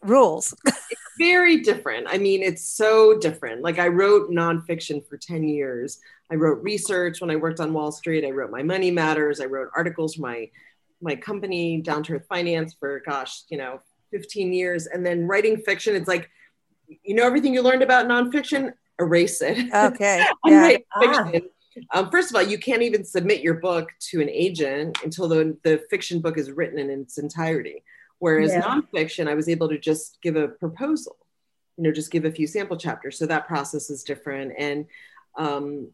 rules 0.02 0.52
very 1.18 1.60
different. 1.60 2.08
I 2.10 2.18
mean, 2.18 2.42
it's 2.42 2.64
so 2.64 3.16
different. 3.20 3.62
Like 3.62 3.78
I 3.78 3.86
wrote 3.86 4.30
nonfiction 4.30 5.06
for 5.06 5.16
10 5.16 5.44
years. 5.44 6.00
I 6.28 6.34
wrote 6.34 6.60
research 6.60 7.20
when 7.20 7.30
I 7.30 7.36
worked 7.36 7.60
on 7.60 7.72
Wall 7.72 7.92
Street. 7.92 8.24
I 8.24 8.30
wrote 8.30 8.50
my 8.50 8.64
money 8.64 8.90
matters. 8.90 9.40
I 9.40 9.44
wrote 9.44 9.68
articles 9.76 10.14
for 10.16 10.22
my 10.22 10.50
my 11.00 11.14
company, 11.14 11.80
Down 11.80 12.03
to 12.05 12.14
Earth 12.14 12.26
Finance, 12.28 12.74
for 12.78 13.00
gosh, 13.00 13.42
you 13.48 13.59
know, 13.59 13.80
15 14.12 14.53
years. 14.53 14.86
And 14.86 15.05
then 15.05 15.26
writing 15.26 15.57
fiction, 15.57 15.96
it's 15.96 16.09
like, 16.09 16.30
you 17.03 17.14
know, 17.14 17.24
everything 17.24 17.55
you 17.55 17.62
learned 17.62 17.82
about 17.82 18.07
nonfiction, 18.07 18.72
erase 18.99 19.40
it. 19.43 19.72
okay 19.74 20.24
yeah 20.47 20.76
Ah. 20.97 21.30
Um, 21.95 22.11
first 22.11 22.28
of 22.30 22.36
all, 22.36 22.43
you 22.43 22.59
can't 22.59 22.82
even 22.82 23.03
submit 23.03 23.40
your 23.40 23.55
book 23.55 23.88
to 24.11 24.20
an 24.20 24.28
agent 24.28 24.99
until 25.03 25.26
the, 25.26 25.57
the 25.64 25.82
fiction 25.88 26.20
book 26.20 26.36
is 26.36 26.51
written 26.51 26.78
in 26.78 26.90
its 26.90 27.16
entirety. 27.16 27.82
Whereas 28.18 28.53
Yeah. 28.53 28.61
nonfiction, 28.62 29.26
I 29.26 29.34
was 29.34 29.49
able 29.49 29.70
to 29.70 29.78
just 29.78 30.18
give 30.22 30.36
a 30.36 30.49
proposal, 30.49 31.16
you 31.78 31.84
know, 31.84 31.90
just 31.90 32.11
give 32.11 32.26
a 32.26 32.30
few 32.30 32.47
sample 32.47 32.76
chapters. 32.76 33.16
So 33.18 33.24
that 33.26 33.47
process 33.49 33.88
is 33.88 34.05
different. 34.05 34.53
And, 34.59 34.84
um, 35.38 35.88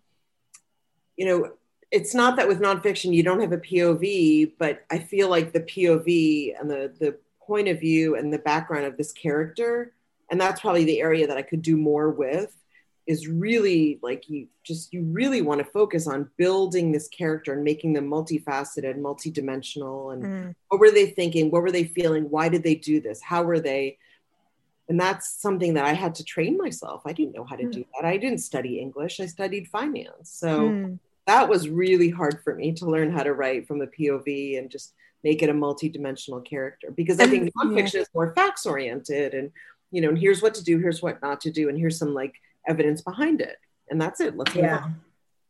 you 1.16 1.26
know, 1.26 1.52
it's 1.92 2.12
not 2.14 2.36
that 2.36 2.48
with 2.48 2.60
nonfiction 2.60 3.14
you 3.14 3.22
don't 3.22 3.40
have 3.40 3.52
a 3.52 3.58
POV, 3.58 4.54
but 4.58 4.84
I 4.90 4.98
feel 4.98 5.28
like 5.30 5.52
the 5.52 5.60
POV 5.60 6.54
and 6.60 6.68
the 6.68 6.92
the 6.98 7.18
point 7.40 7.68
of 7.68 7.80
view 7.80 8.16
and 8.16 8.32
the 8.32 8.38
background 8.40 8.84
of 8.84 8.96
this 8.98 9.12
character, 9.12 9.94
and 10.30 10.40
that's 10.40 10.60
probably 10.60 10.84
the 10.84 11.00
area 11.00 11.26
that 11.26 11.36
I 11.36 11.42
could 11.42 11.62
do 11.62 11.76
more 11.76 12.10
with, 12.10 12.54
is 13.06 13.26
really 13.26 13.98
like 14.02 14.28
you 14.28 14.46
just 14.64 14.92
you 14.92 15.02
really 15.02 15.40
want 15.40 15.58
to 15.60 15.64
focus 15.64 16.06
on 16.06 16.28
building 16.36 16.92
this 16.92 17.08
character 17.08 17.54
and 17.54 17.64
making 17.64 17.94
them 17.94 18.06
multifaceted, 18.08 18.98
multidimensional, 18.98 20.12
and 20.12 20.22
Mm. 20.24 20.54
what 20.68 20.80
were 20.80 20.90
they 20.90 21.06
thinking? 21.06 21.50
What 21.50 21.62
were 21.62 21.70
they 21.72 21.84
feeling? 21.84 22.24
Why 22.30 22.48
did 22.50 22.62
they 22.62 22.74
do 22.74 23.00
this? 23.00 23.22
How 23.22 23.42
were 23.42 23.60
they? 23.60 23.96
And 24.90 24.98
that's 25.00 25.28
something 25.40 25.74
that 25.74 25.84
I 25.84 25.92
had 25.92 26.14
to 26.16 26.24
train 26.24 26.56
myself. 26.56 27.02
I 27.04 27.12
didn't 27.12 27.34
know 27.34 27.44
how 27.44 27.56
to 27.56 27.66
do 27.70 27.84
that. 27.94 28.06
I 28.06 28.16
didn't 28.16 28.38
study 28.38 28.78
English. 28.78 29.20
I 29.20 29.26
studied 29.26 29.68
finance. 29.68 30.30
So 30.30 30.70
Mm. 30.72 30.98
that 31.26 31.48
was 31.48 31.68
really 31.68 32.08
hard 32.10 32.42
for 32.42 32.54
me 32.54 32.72
to 32.72 32.86
learn 32.86 33.10
how 33.10 33.22
to 33.22 33.34
write 33.34 33.66
from 33.66 33.80
a 33.82 33.86
POV 33.86 34.56
and 34.58 34.70
just 34.70 34.94
make 35.24 35.42
it 35.42 35.50
a 35.50 35.54
multi-dimensional 35.54 36.40
character 36.42 36.90
because 36.90 37.18
I 37.20 37.26
think 37.26 37.52
nonfiction 37.54 38.00
is 38.02 38.08
more 38.14 38.32
facts 38.34 38.64
oriented 38.64 39.34
and 39.34 39.50
you 39.90 40.00
know, 40.00 40.08
and 40.10 40.18
here's 40.18 40.42
what 40.42 40.54
to 40.54 40.64
do, 40.64 40.78
here's 40.78 41.02
what 41.02 41.20
not 41.22 41.40
to 41.42 41.50
do, 41.50 41.68
and 41.68 41.78
here's 41.78 41.98
some 41.98 42.14
like 42.14 42.34
evidence 42.66 43.00
behind 43.00 43.40
it. 43.40 43.56
And 43.90 44.00
that's 44.00 44.20
it. 44.20 44.36
Let's 44.36 44.54
move 44.54 44.64
Yeah. 44.64 44.78
on. 44.78 45.00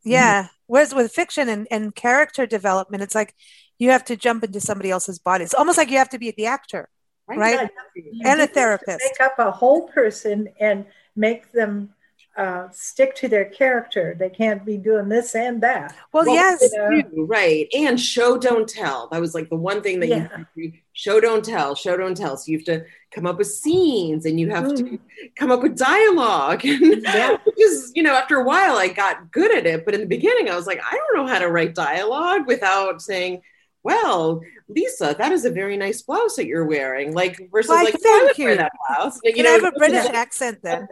Yeah. 0.03 0.43
Mm-hmm. 0.43 0.47
Whereas 0.67 0.93
with 0.95 1.11
fiction 1.11 1.49
and, 1.49 1.67
and 1.71 1.93
character 1.93 2.45
development, 2.45 3.03
it's 3.03 3.15
like 3.15 3.35
you 3.79 3.89
have 3.91 4.05
to 4.05 4.15
jump 4.15 4.43
into 4.43 4.59
somebody 4.61 4.91
else's 4.91 5.19
body. 5.19 5.43
It's 5.43 5.53
almost 5.53 5.77
like 5.77 5.89
you 5.89 5.97
have 5.97 6.09
to 6.09 6.19
be 6.19 6.31
the 6.31 6.45
actor, 6.45 6.89
right? 7.27 7.69
You 7.95 8.21
And 8.23 8.25
a 8.25 8.33
do 8.35 8.39
have 8.41 8.47
to 8.49 8.53
therapist. 8.53 8.99
Make 9.03 9.21
up 9.21 9.39
a 9.39 9.51
whole 9.51 9.87
person 9.89 10.47
and 10.59 10.85
make 11.15 11.51
them 11.51 11.93
uh, 12.39 12.69
stick 12.71 13.13
to 13.15 13.27
their 13.27 13.43
character. 13.43 14.15
They 14.17 14.29
can't 14.29 14.65
be 14.65 14.77
doing 14.77 15.09
this 15.09 15.35
and 15.35 15.61
that. 15.61 15.93
Well, 16.13 16.25
yes. 16.25 16.61
you 16.61 17.03
know? 17.03 17.23
Right. 17.25 17.67
And 17.75 17.99
show 17.99 18.37
don't 18.37 18.67
tell. 18.67 19.09
That 19.11 19.19
was 19.19 19.35
like 19.35 19.49
the 19.49 19.57
one 19.57 19.81
thing 19.81 19.99
that 19.99 20.07
Yeah. 20.07 20.27
you 20.55 20.71
show 20.93 21.19
don't 21.19 21.43
tell, 21.43 21.75
show 21.75 21.97
don't 21.97 22.15
tell. 22.15 22.37
So 22.37 22.49
you 22.51 22.57
have 22.59 22.65
to 22.67 22.85
come 23.11 23.25
up 23.25 23.37
with 23.39 23.47
scenes 23.47 24.25
and 24.25 24.39
you 24.39 24.49
have 24.51 24.63
Mm. 24.65 24.77
to 24.77 24.99
come 25.35 25.51
up 25.51 25.61
with 25.61 25.77
dialogue. 25.77 26.61
And 26.65 27.03
Yeah. 27.03 27.37
you 27.93 28.03
know, 28.03 28.13
after 28.15 28.37
a 28.37 28.43
while 28.45 28.77
I 28.77 28.87
got 28.87 29.31
good 29.33 29.53
at 29.53 29.65
it. 29.65 29.83
But 29.83 29.93
in 29.95 29.99
the 29.99 30.07
beginning 30.07 30.49
I 30.49 30.55
was 30.55 30.65
like, 30.65 30.79
I 30.81 30.95
don't 30.95 31.17
know 31.17 31.27
how 31.31 31.39
to 31.39 31.49
write 31.49 31.75
dialogue 31.75 32.47
without 32.47 33.01
saying, 33.01 33.41
well, 33.83 34.41
Lisa, 34.67 35.15
that 35.17 35.31
is 35.31 35.45
a 35.45 35.49
very 35.49 35.77
nice 35.77 36.01
blouse 36.01 36.35
that 36.35 36.45
you're 36.45 36.65
wearing. 36.65 37.13
Like 37.13 37.39
versus 37.51 37.69
Why, 37.69 37.83
like, 37.83 37.95
"Oh, 37.95 37.97
I 37.97 38.01
thank 38.25 38.37
would 38.37 38.43
wear 38.43 38.51
you. 38.51 38.57
that 38.57 38.71
blouse. 38.87 39.19
You 39.23 39.33
Can 39.33 39.43
know, 39.45 39.49
I 39.49 39.53
have 39.53 39.63
a 39.63 39.71
British 39.71 40.05
accent 40.07 40.59
then? 40.61 40.87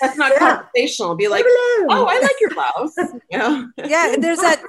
That's 0.00 0.16
not 0.16 0.32
Yeah. 0.32 0.38
conversational. 0.56 1.14
Be 1.16 1.28
like, 1.28 1.44
Hello. 1.46 1.86
oh, 1.90 2.06
I 2.06 2.18
like 2.20 2.36
your 2.40 2.50
blouse. 2.50 2.94
You 3.30 3.38
know? 3.38 3.68
yeah 3.84 4.16
there's 4.18 4.40
that 4.40 4.60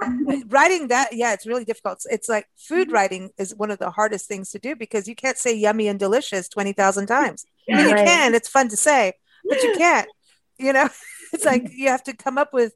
writing 0.50 0.90
that 0.90 1.14
yeah 1.14 1.34
it's 1.34 1.48
really 1.48 1.66
difficult 1.66 1.94
It's- 2.06 2.14
it's 2.16 2.30
like 2.30 2.46
food 2.58 2.88
mm-hmm. 2.88 2.94
writing 2.94 3.30
is 3.40 3.56
one 3.56 3.72
of 3.72 3.80
the 3.80 3.90
hardest 3.90 4.28
things 4.28 4.52
to 4.52 4.60
do 4.60 4.76
because 4.76 5.08
you 5.08 5.16
can't 5.16 5.38
say 5.38 5.56
yummy 5.56 5.88
and 5.88 5.98
delicious 6.00 6.48
20,000 6.48 7.08
times 7.08 7.44
I 7.72 7.78
mean, 7.78 7.88
you 7.90 7.94
Right. 7.96 8.06
can 8.06 8.36
it's 8.36 8.48
fun 8.48 8.70
to 8.70 8.78
say 8.78 9.14
but 9.50 9.64
you 9.64 9.74
can't 9.78 10.08
you 10.60 10.74
know 10.74 10.90
it's 11.34 11.44
like 11.46 11.72
you 11.72 11.88
have 11.90 12.04
to 12.04 12.14
come 12.16 12.38
up 12.38 12.54
with 12.54 12.74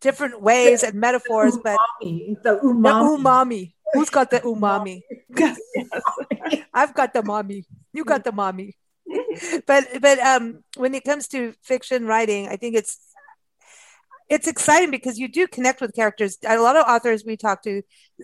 different 0.00 0.40
ways 0.42 0.82
and 0.82 0.94
metaphors 0.94 1.56
but 1.62 1.78
Umami, 2.02 2.42
the 2.42 2.54
the 2.54 2.60
umami. 2.60 3.74
Who's 3.94 4.10
got 4.10 4.30
the 4.30 4.40
umami 4.40 5.02
Yes, 5.36 5.58
I've 6.72 6.94
got 6.94 7.12
the 7.12 7.22
mommy. 7.22 7.66
You 7.92 8.04
got 8.04 8.24
the 8.24 8.32
mommy. 8.32 8.76
but 9.66 9.84
but 10.00 10.18
um 10.18 10.64
when 10.76 10.94
it 10.94 11.04
comes 11.04 11.28
to 11.28 11.52
fiction 11.62 12.06
writing, 12.06 12.48
I 12.48 12.56
think 12.56 12.76
it's 12.76 12.98
it's 14.28 14.46
exciting 14.46 14.90
because 14.90 15.18
you 15.18 15.26
do 15.26 15.46
connect 15.46 15.80
with 15.80 15.94
characters. 15.94 16.36
A 16.46 16.58
lot 16.58 16.76
of 16.76 16.84
authors 16.86 17.24
we 17.24 17.36
talk 17.36 17.62
to, 17.62 17.80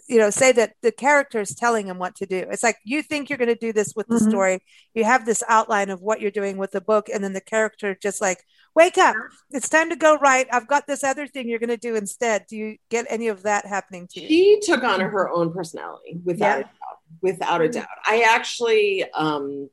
you 0.07 0.19
know, 0.19 0.29
say 0.29 0.53
that 0.53 0.75
the 0.83 0.93
character 0.93 1.41
is 1.41 1.55
telling 1.55 1.87
them 1.87 1.99
what 1.99 2.15
to 2.17 2.27
do. 2.27 2.45
It's 2.51 2.63
like 2.63 2.77
you 2.85 3.03
think 3.03 3.31
you're 3.31 3.39
going 3.39 3.49
to 3.49 3.55
do 3.55 3.73
this 3.73 3.95
with 3.97 4.09
the 4.09 4.17
Mhm. 4.17 4.29
story. 4.29 4.63
You 4.93 5.05
have 5.05 5.25
this 5.25 5.43
outline 5.49 5.89
of 5.89 6.03
what 6.03 6.21
you're 6.21 6.31
doing 6.31 6.59
with 6.59 6.73
the 6.73 6.83
book, 6.83 7.09
and 7.09 7.25
then 7.25 7.33
the 7.33 7.41
character 7.41 7.95
just 7.95 8.21
like, 8.21 8.45
wake 8.75 8.99
up! 8.99 9.15
It's 9.51 9.69
time 9.69 9.89
to 9.91 9.97
go 9.97 10.17
right 10.17 10.47
I've 10.53 10.67
got 10.67 10.87
this 10.87 11.05
other 11.05 11.27
thing 11.27 11.49
you're 11.49 11.59
going 11.59 11.69
to 11.71 11.77
do 11.77 11.95
instead. 11.97 12.47
Do 12.49 12.57
you 12.57 12.77
get 12.91 13.07
any 13.09 13.29
of 13.29 13.43
that 13.45 13.67
happening 13.67 14.09
to 14.13 14.21
you? 14.21 14.29
she 14.29 14.61
took 14.63 14.83
on 14.85 15.01
her 15.01 15.29
own 15.31 15.53
personality 15.53 16.21
without 16.25 16.59
Yeah. 16.59 16.59
a 16.59 16.63
doubt 16.63 16.99
without 17.23 17.61
a 17.63 17.69
doubt 17.69 17.87
i 18.07 18.23
actually 18.29 19.05
um 19.13 19.71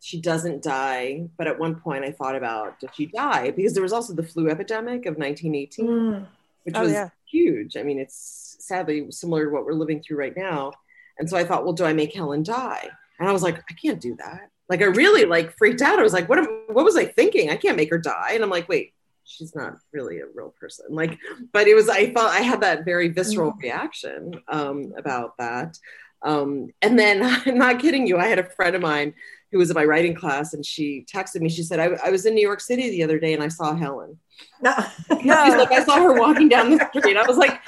she 0.00 0.20
doesn't 0.20 0.62
die 0.62 1.26
but 1.36 1.46
at 1.48 1.58
one 1.58 1.74
point 1.74 2.04
i 2.04 2.10
thought 2.12 2.36
about 2.36 2.78
did 2.80 2.90
she 2.94 3.06
die 3.06 3.50
because 3.50 3.72
there 3.74 3.82
was 3.82 3.92
also 3.92 4.14
the 4.14 4.22
flu 4.22 4.48
epidemic 4.48 5.04
of 5.06 5.16
1918 5.16 5.86
Mm. 5.86 6.26
which 6.62 6.74
Oh, 6.76 6.82
was 6.82 6.92
yeah. 6.92 7.08
huge 7.30 7.76
i 7.76 7.82
mean 7.82 7.98
it's 7.98 8.56
sadly 8.60 9.10
similar 9.10 9.46
to 9.46 9.50
what 9.50 9.64
we're 9.66 9.72
living 9.74 10.00
through 10.02 10.18
right 10.18 10.36
now 10.36 10.72
and 11.18 11.28
so 11.28 11.36
i 11.36 11.44
thought 11.44 11.64
well 11.64 11.72
do 11.72 11.84
i 11.84 11.92
make 11.92 12.14
helen 12.14 12.42
die 12.44 12.88
and 13.18 13.28
i 13.28 13.32
was 13.32 13.42
like 13.42 13.58
i 13.68 13.74
can't 13.74 14.00
do 14.00 14.14
that 14.16 14.50
like 14.68 14.80
i 14.80 14.86
really 14.86 15.24
like 15.24 15.56
freaked 15.56 15.82
out. 15.82 15.98
I 15.98 16.02
was 16.02 16.12
like 16.12 16.28
what 16.28 16.38
am, 16.38 16.46
what 16.68 16.84
was 16.84 16.96
i 16.96 17.04
thinking? 17.04 17.50
I 17.50 17.56
can't 17.56 17.76
make 17.76 17.90
her 17.90 17.98
die. 17.98 18.32
And 18.32 18.42
i'm 18.42 18.50
like 18.50 18.68
wait 18.68 18.92
she's 19.24 19.54
not 19.54 19.74
really 19.92 20.20
a 20.20 20.26
real 20.34 20.54
person. 20.60 20.86
Like 20.90 21.18
but 21.52 21.66
it 21.66 21.74
was 21.74 21.88
i 21.88 22.12
felt 22.12 22.30
i 22.30 22.40
had 22.40 22.60
that 22.62 22.84
very 22.84 23.08
visceral 23.08 23.52
reaction 23.52 24.40
um, 24.48 24.92
about 24.96 25.36
that. 25.38 25.78
Um, 26.22 26.68
and 26.82 26.98
then 26.98 27.22
i'm 27.46 27.58
not 27.58 27.80
kidding 27.80 28.06
you 28.06 28.18
i 28.18 28.26
had 28.26 28.38
a 28.38 28.44
friend 28.50 28.74
of 28.74 28.82
mine 28.82 29.14
who 29.52 29.58
was 29.58 29.70
in 29.70 29.74
my 29.74 29.84
writing 29.84 30.16
class 30.16 30.52
and 30.52 30.66
she 30.66 31.06
texted 31.08 31.40
me. 31.40 31.48
She 31.48 31.62
said 31.62 31.78
I, 31.78 31.96
I 32.04 32.10
was 32.10 32.26
in 32.26 32.34
new 32.34 32.42
york 32.42 32.60
city 32.60 32.90
the 32.90 33.04
other 33.04 33.18
day 33.20 33.34
and 33.34 33.42
i 33.42 33.48
saw 33.48 33.74
helen. 33.74 34.18
No. 34.62 34.74
She's 35.10 35.26
like, 35.28 35.72
I 35.72 35.84
saw 35.84 35.96
her 35.96 36.18
walking 36.18 36.48
down 36.48 36.70
the 36.70 36.88
street. 36.88 37.16
I 37.16 37.26
was 37.26 37.36
like, 37.36 37.60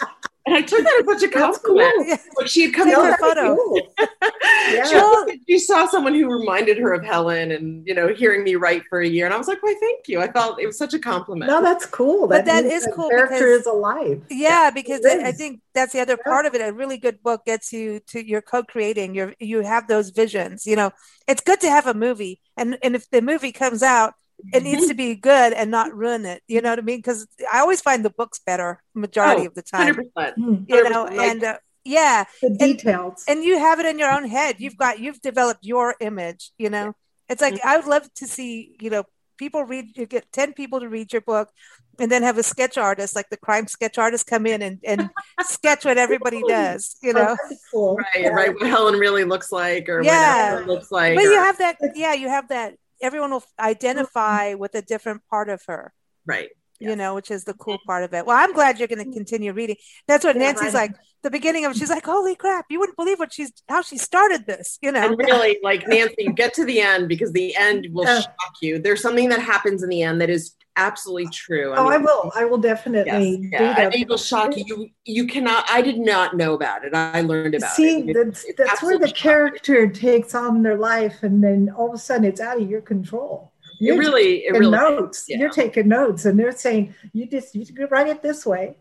and 0.47 0.55
I 0.57 0.61
took 0.63 0.83
that 0.85 1.03
as 1.03 1.21
such 1.21 1.29
a 1.31 1.33
That's 1.39 1.59
compliment. 1.59 1.93
cool. 1.97 2.07
Yeah. 2.07 2.17
Like 2.39 2.47
she 2.49 2.63
had 2.63 2.75
come 2.75 2.87
Take 2.87 2.97
to 2.97 3.03
her 3.03 3.11
her 3.13 3.19
photo. 3.19 3.57
Cool. 3.57 3.81
Yeah. 4.69 4.85
she, 4.85 4.95
was- 4.97 5.37
she 5.49 5.59
saw 5.61 5.87
someone 5.87 6.13
who 6.15 6.29
reminded 6.31 6.77
her 6.79 6.93
of 6.93 7.05
Helen 7.05 7.53
and 7.53 7.87
you 7.87 7.95
know, 7.95 8.09
hearing 8.13 8.43
me 8.43 8.57
write 8.57 8.83
for 8.89 9.01
a 9.01 9.07
year. 9.07 9.25
And 9.25 9.33
I 9.35 9.39
was 9.39 9.47
like, 9.47 9.63
why 9.63 9.75
thank 9.81 10.09
you. 10.09 10.21
I 10.21 10.31
felt 10.33 10.61
it 10.61 10.67
was 10.67 10.77
such 10.77 10.93
a 10.93 10.99
compliment. 10.99 11.49
No, 11.51 11.63
that's 11.63 11.87
cool. 11.87 12.27
But 12.27 12.45
that 12.47 12.65
means 12.65 12.75
is 12.83 12.85
the 12.87 12.93
cool 12.93 13.09
Character 13.11 13.35
because- 13.37 13.61
is 13.61 13.67
alive. 13.67 14.23
yeah 14.31 14.71
because 14.71 15.05
I, 15.07 15.29
I 15.29 15.33
think 15.33 15.61
that's 15.75 15.93
the 15.93 16.01
other 16.01 16.17
part 16.17 16.47
of 16.47 16.55
it 16.55 16.61
a 16.61 16.73
really 16.73 16.97
good 16.99 17.23
book 17.23 17.45
gets 17.45 17.73
you 17.73 18.01
to 18.09 18.27
you're 18.27 18.43
co-creating 18.43 19.15
you're 19.15 19.35
you 19.39 19.61
have 19.61 19.87
those 19.89 20.11
visions 20.11 20.67
you 20.67 20.75
know 20.75 20.91
it's 21.29 21.43
good 21.43 21.61
to 21.61 21.69
have 21.71 21.87
a 21.87 21.95
movie 21.95 22.41
and 22.57 22.79
and 22.83 22.97
if 22.97 23.09
the 23.11 23.21
movie 23.23 23.53
comes 23.53 23.83
out 23.83 24.15
it 24.53 24.63
needs 24.63 24.87
to 24.89 24.95
be 24.95 25.15
good 25.15 25.53
and 25.53 25.71
not 25.71 25.95
ruin 25.95 26.25
it 26.27 26.43
you 26.49 26.61
know 26.61 26.71
what 26.71 26.79
i 26.79 26.83
mean 26.83 26.99
because 26.99 27.27
i 27.53 27.59
always 27.61 27.81
find 27.81 28.05
the 28.05 28.11
books 28.11 28.39
better 28.45 28.83
majority 28.95 29.43
Oh, 29.43 29.47
of 29.47 29.55
the 29.55 29.63
time 29.63 29.95
100%. 29.95 30.35
Mm. 30.39 30.65
you 30.69 30.89
know 30.91 31.05
like- 31.05 31.19
and 31.19 31.43
uh, 31.45 31.59
yeah 31.85 32.25
The 32.43 32.51
details. 32.51 33.25
and 33.29 33.43
you 33.45 33.59
have 33.59 33.81
it 33.81 33.87
in 33.87 33.99
your 33.99 34.11
own 34.11 34.25
head 34.29 34.57
you've 34.59 34.77
got 34.77 34.99
you've 35.01 35.21
developed 35.21 35.65
your 35.65 35.95
image 36.01 36.51
you 36.59 36.69
know 36.71 36.95
it's 37.29 37.41
like 37.43 37.59
i 37.65 37.77
would 37.77 37.87
love 37.87 38.13
to 38.15 38.27
see 38.27 38.77
you 38.81 38.91
know 38.91 39.05
people 39.39 39.65
read 39.65 39.97
you 39.97 40.07
get 40.07 40.31
10 40.33 40.53
people 40.55 40.81
to 40.81 40.89
read 40.89 41.13
your 41.13 41.23
book 41.23 41.49
and 41.99 42.11
then 42.13 42.23
have 42.23 42.37
a 42.39 42.43
sketch 42.43 42.77
artist 42.77 43.15
like 43.17 43.29
the 43.31 43.37
crime 43.37 43.67
sketch 43.67 43.97
artist 43.99 44.27
come 44.27 44.47
in 44.47 44.61
and, 44.63 44.79
and 44.85 45.09
sketch 45.43 45.85
what 45.85 45.97
everybody 45.99 46.43
does 46.49 46.97
you 47.03 47.11
Oh, 47.11 47.19
know 47.19 47.37
that'd 47.43 47.59
cool. 47.73 47.97
Right, 47.97 48.07
Yeah. 48.25 48.29
right. 48.29 48.55
What 48.55 48.67
Helen 48.67 48.95
really 48.99 49.25
looks 49.25 49.51
like 49.53 49.89
or 49.89 50.03
Yeah. 50.03 50.13
what 50.13 50.49
Helen 50.63 50.67
looks 50.67 50.91
like. 50.91 51.15
but 51.17 51.23
you 51.25 51.35
have 51.35 51.59
that 51.59 51.77
yeah 51.95 52.13
you 52.15 52.29
have 52.29 52.49
that 52.49 52.75
everyone 53.03 53.31
will 53.31 53.45
identify 53.59 54.55
with 54.55 54.75
a 54.75 54.83
different 54.83 55.23
part 55.31 55.49
of 55.49 55.63
her 55.67 55.93
right. 56.27 56.49
you 56.79 56.97
know 56.97 57.15
which 57.15 57.31
is 57.31 57.45
the 57.45 57.55
cool 57.55 57.79
part 57.87 58.05
of 58.05 58.13
it 58.15 58.27
well 58.27 58.37
i'm 58.37 58.53
glad 58.53 58.79
you're 58.79 58.89
going 58.89 58.99
to 58.99 59.05
mm-hmm. 59.05 59.15
continue 59.15 59.53
reading 59.53 59.77
that's 60.07 60.25
what 60.25 60.37
Yeah, 60.37 60.43
nancy's 60.43 60.75
right. 60.75 60.91
like 60.91 60.97
the 61.23 61.31
beginning 61.31 61.65
of 61.65 61.73
it 61.73 61.79
she's 61.79 61.91
like 61.91 62.05
holy 62.05 62.37
crap 62.37 62.67
you 62.71 62.79
wouldn't 62.79 62.97
believe 62.97 63.19
what 63.19 63.33
she's 63.33 63.53
how 63.69 63.83
she 63.83 63.99
started 63.99 64.47
this 64.47 64.79
you 64.81 64.93
know 64.93 65.05
And 65.05 65.19
really, 65.19 65.59
like 65.63 65.87
Nancy, 65.89 66.15
you 66.19 66.33
get 66.33 66.55
to 66.55 66.65
the 66.65 66.81
end 66.81 67.09
because 67.09 67.33
the 67.33 67.57
end 67.57 67.89
will 67.93 68.05
Yeah. 68.05 68.21
shock 68.21 68.55
you. 68.63 68.79
There's 68.79 69.03
something 69.03 69.29
that 69.31 69.41
happens 69.41 69.83
in 69.83 69.89
the 69.89 70.03
end 70.03 70.21
that 70.21 70.31
is 70.31 70.55
absolutely 70.77 71.29
true. 71.29 71.73
Oh, 71.77 71.89
I 71.89 71.99
will. 71.99 72.33
I 72.35 72.45
will 72.45 72.59
definitely 72.59 73.49
Yes, 73.51 73.61
do 73.61 73.65
yeah, 73.65 73.91
it 73.93 74.09
will 74.09 74.17
shock 74.17 74.57
you. 74.57 74.65
You 74.67 74.89
you 75.05 75.27
cannot. 75.27 75.65
I 75.71 75.83
did 75.83 75.99
not 75.99 76.37
know 76.37 76.55
about 76.55 76.85
it. 76.85 76.95
I 76.95 77.21
learned 77.23 77.55
about 77.55 77.73
See, 77.73 77.99
it. 78.01 78.09
It- 78.11 78.15
that's, 78.27 78.45
it's 78.45 78.57
that's 78.59 78.83
where 78.83 78.99
the 78.99 79.11
character 79.11 79.89
takes 79.89 80.35
on 80.35 80.63
their 80.63 80.77
life, 80.77 81.23
and 81.23 81.43
then 81.43 81.71
all 81.77 81.89
of 81.89 81.95
a 81.95 81.99
sudden 81.99 82.25
it's 82.25 82.41
out 82.41 82.61
of 82.61 82.69
your 82.71 82.81
control. 82.83 83.53
It 83.81 83.87
You're 83.87 83.99
really, 83.99 84.39
it 84.47 84.53
taking 84.53 84.61
really. 84.61 84.77
notes. 84.79 85.25
yeah. 85.29 85.39
You're 85.39 85.51
taking 85.51 85.89
notes, 85.89 86.25
and 86.25 86.39
they're 86.39 86.53
saying 86.53 86.95
you 87.13 87.27
just 87.27 87.55
you 87.55 87.67
could 87.67 87.91
write 87.91 88.09
it 88.09 88.23
this 88.23 88.47
way. 88.47 88.77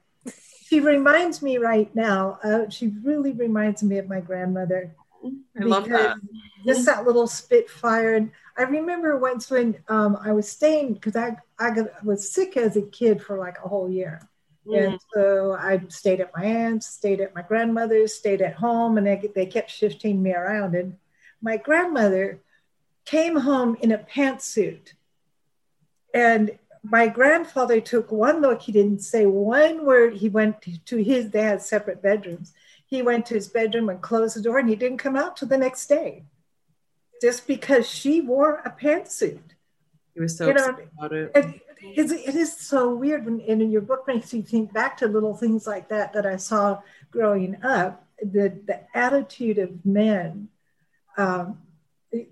She 0.68 0.80
reminds 0.80 1.42
me 1.42 1.58
right 1.58 1.94
now. 1.96 2.40
Uh, 2.44 2.70
she 2.70 2.88
really 3.04 3.34
reminds 3.34 3.84
me 3.84 3.98
of 4.00 4.08
my 4.08 4.20
grandmother. 4.20 4.96
I 5.60 5.64
love 5.64 5.88
that. 5.90 6.18
Just 6.66 6.86
that 6.86 7.06
little 7.06 7.28
spitfire. 7.28 8.16
And 8.16 8.32
I 8.58 8.64
remember 8.64 9.18
once 9.18 9.52
when 9.52 9.78
um, 9.88 10.18
I 10.20 10.32
was 10.32 10.50
staying 10.50 10.94
because 10.94 11.16
I 11.16 11.38
I 11.58 11.72
got, 11.72 12.04
was 12.04 12.32
sick 12.32 12.58
as 12.58 12.76
a 12.76 12.82
kid 12.82 13.22
for 13.22 13.38
like 13.38 13.58
a 13.64 13.68
whole 13.68 13.90
year. 13.90 14.28
Mm. 14.68 14.86
And 14.86 15.00
so 15.14 15.54
I 15.54 15.82
stayed 15.90 16.22
at 16.22 16.32
my 16.36 16.44
aunt's, 16.44 16.88
stayed 16.88 17.22
at 17.22 17.36
my 17.36 17.42
grandmother's, 17.42 18.14
stayed 18.14 18.42
at 18.42 18.56
home, 18.56 18.98
and 18.98 19.08
they, 19.08 19.30
they 19.34 19.46
kept 19.46 19.72
shifting 19.72 20.22
me 20.22 20.34
around. 20.34 20.76
And 20.76 20.98
my 21.42 21.58
grandmother 21.58 22.42
came 23.06 23.38
home 23.38 23.78
in 23.82 23.92
a 23.92 23.98
pantsuit. 23.98 24.94
And 26.14 26.58
my 26.84 27.08
grandfather 27.08 27.82
took 27.82 28.12
one 28.12 28.42
look. 28.42 28.62
He 28.62 28.72
didn't 28.72 29.02
say 29.02 29.26
one 29.26 29.86
word. 29.86 30.16
He 30.16 30.30
went 30.30 30.62
to 30.86 31.04
his, 31.04 31.30
they 31.30 31.42
had 31.42 31.62
separate 31.62 32.02
bedrooms. 32.02 32.54
He 32.88 33.02
went 33.02 33.26
to 33.28 33.34
his 33.34 33.48
bedroom 33.48 33.90
and 33.90 34.02
closed 34.02 34.36
the 34.36 34.42
door 34.42 34.60
and 34.60 34.70
he 34.70 34.76
didn't 34.76 35.00
come 35.00 35.16
out 35.16 35.38
till 35.38 35.48
the 35.48 35.58
next 35.58 35.88
day 35.88 36.24
just 37.22 37.48
because 37.48 37.90
she 37.90 38.22
wore 38.22 38.62
a 38.66 38.70
pantsuit. 38.70 39.55
He 40.16 40.22
was 40.22 40.38
so 40.38 40.48
you 40.48 40.54
know, 40.54 40.78
about 40.98 41.12
it. 41.12 41.32
it, 41.36 41.62
it, 41.82 42.12
it 42.12 42.36
is 42.36 42.56
so 42.56 42.96
weird 42.96 43.26
when 43.26 43.42
and 43.42 43.62
in 43.62 43.70
your 43.70 43.82
book 43.82 44.08
makes 44.08 44.34
you 44.34 44.42
think 44.42 44.74
back 44.74 44.98
to 44.98 45.08
little 45.08 45.36
things 45.36 45.68
like 45.68 45.90
that 45.90 46.14
that 46.14 46.26
I 46.26 46.38
saw 46.38 46.80
growing 47.12 47.62
up. 47.64 48.08
The 48.22 48.58
the 48.66 48.80
attitude 48.98 49.58
of 49.58 49.86
men, 49.86 50.48
um, 51.18 51.60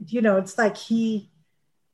you 0.08 0.22
know, 0.22 0.38
it's 0.38 0.58
like 0.58 0.78
he 0.78 1.30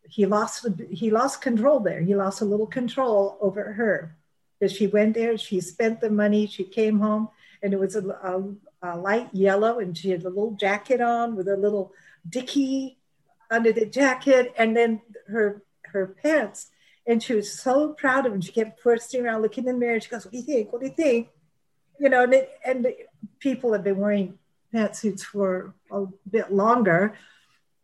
he 0.07 0.27
lost 0.27 0.67
he 0.91 1.09
lost 1.09 1.41
control 1.41 1.79
there. 1.79 2.01
He 2.01 2.15
lost 2.15 2.41
a 2.41 2.45
little 2.45 2.67
control 2.67 3.37
over 3.41 3.73
her. 3.73 4.15
Because 4.59 4.75
she 4.75 4.87
went 4.87 5.15
there, 5.15 5.37
she 5.37 5.61
spent 5.61 6.01
the 6.01 6.09
money, 6.09 6.45
she 6.45 6.65
came 6.65 6.99
home, 6.99 7.29
and 7.63 7.73
it 7.73 7.79
was 7.79 7.95
a, 7.95 8.05
a, 8.09 8.43
a 8.81 8.97
light 8.97 9.29
yellow, 9.31 9.79
and 9.79 9.97
she 9.97 10.09
had 10.09 10.23
a 10.23 10.27
little 10.27 10.51
jacket 10.51 10.99
on 10.99 11.37
with 11.37 11.47
a 11.47 11.55
little 11.55 11.93
dicky 12.27 12.97
under 13.49 13.71
the 13.71 13.85
jacket, 13.85 14.53
and 14.57 14.75
then 14.75 15.01
her 15.27 15.63
her 15.93 16.15
pants. 16.21 16.67
And 17.07 17.21
she 17.23 17.33
was 17.33 17.51
so 17.51 17.93
proud 17.93 18.25
of 18.25 18.33
him. 18.33 18.41
She 18.41 18.51
kept 18.51 18.81
twisting 18.81 19.25
around, 19.25 19.41
looking 19.41 19.65
in 19.65 19.73
the 19.73 19.79
mirror. 19.79 19.99
She 19.99 20.09
goes, 20.09 20.25
"What 20.25 20.31
do 20.31 20.37
you 20.37 20.43
think? 20.43 20.71
What 20.71 20.81
do 20.81 20.87
you 20.87 20.93
think?" 20.93 21.29
You 21.99 22.09
know, 22.09 22.23
and, 22.23 22.33
it, 22.33 22.51
and 22.63 22.87
people 23.39 23.73
have 23.73 23.83
been 23.83 23.97
wearing 23.97 24.37
pantsuits 24.73 25.21
for 25.21 25.73
a 25.91 26.05
bit 26.29 26.51
longer, 26.51 27.15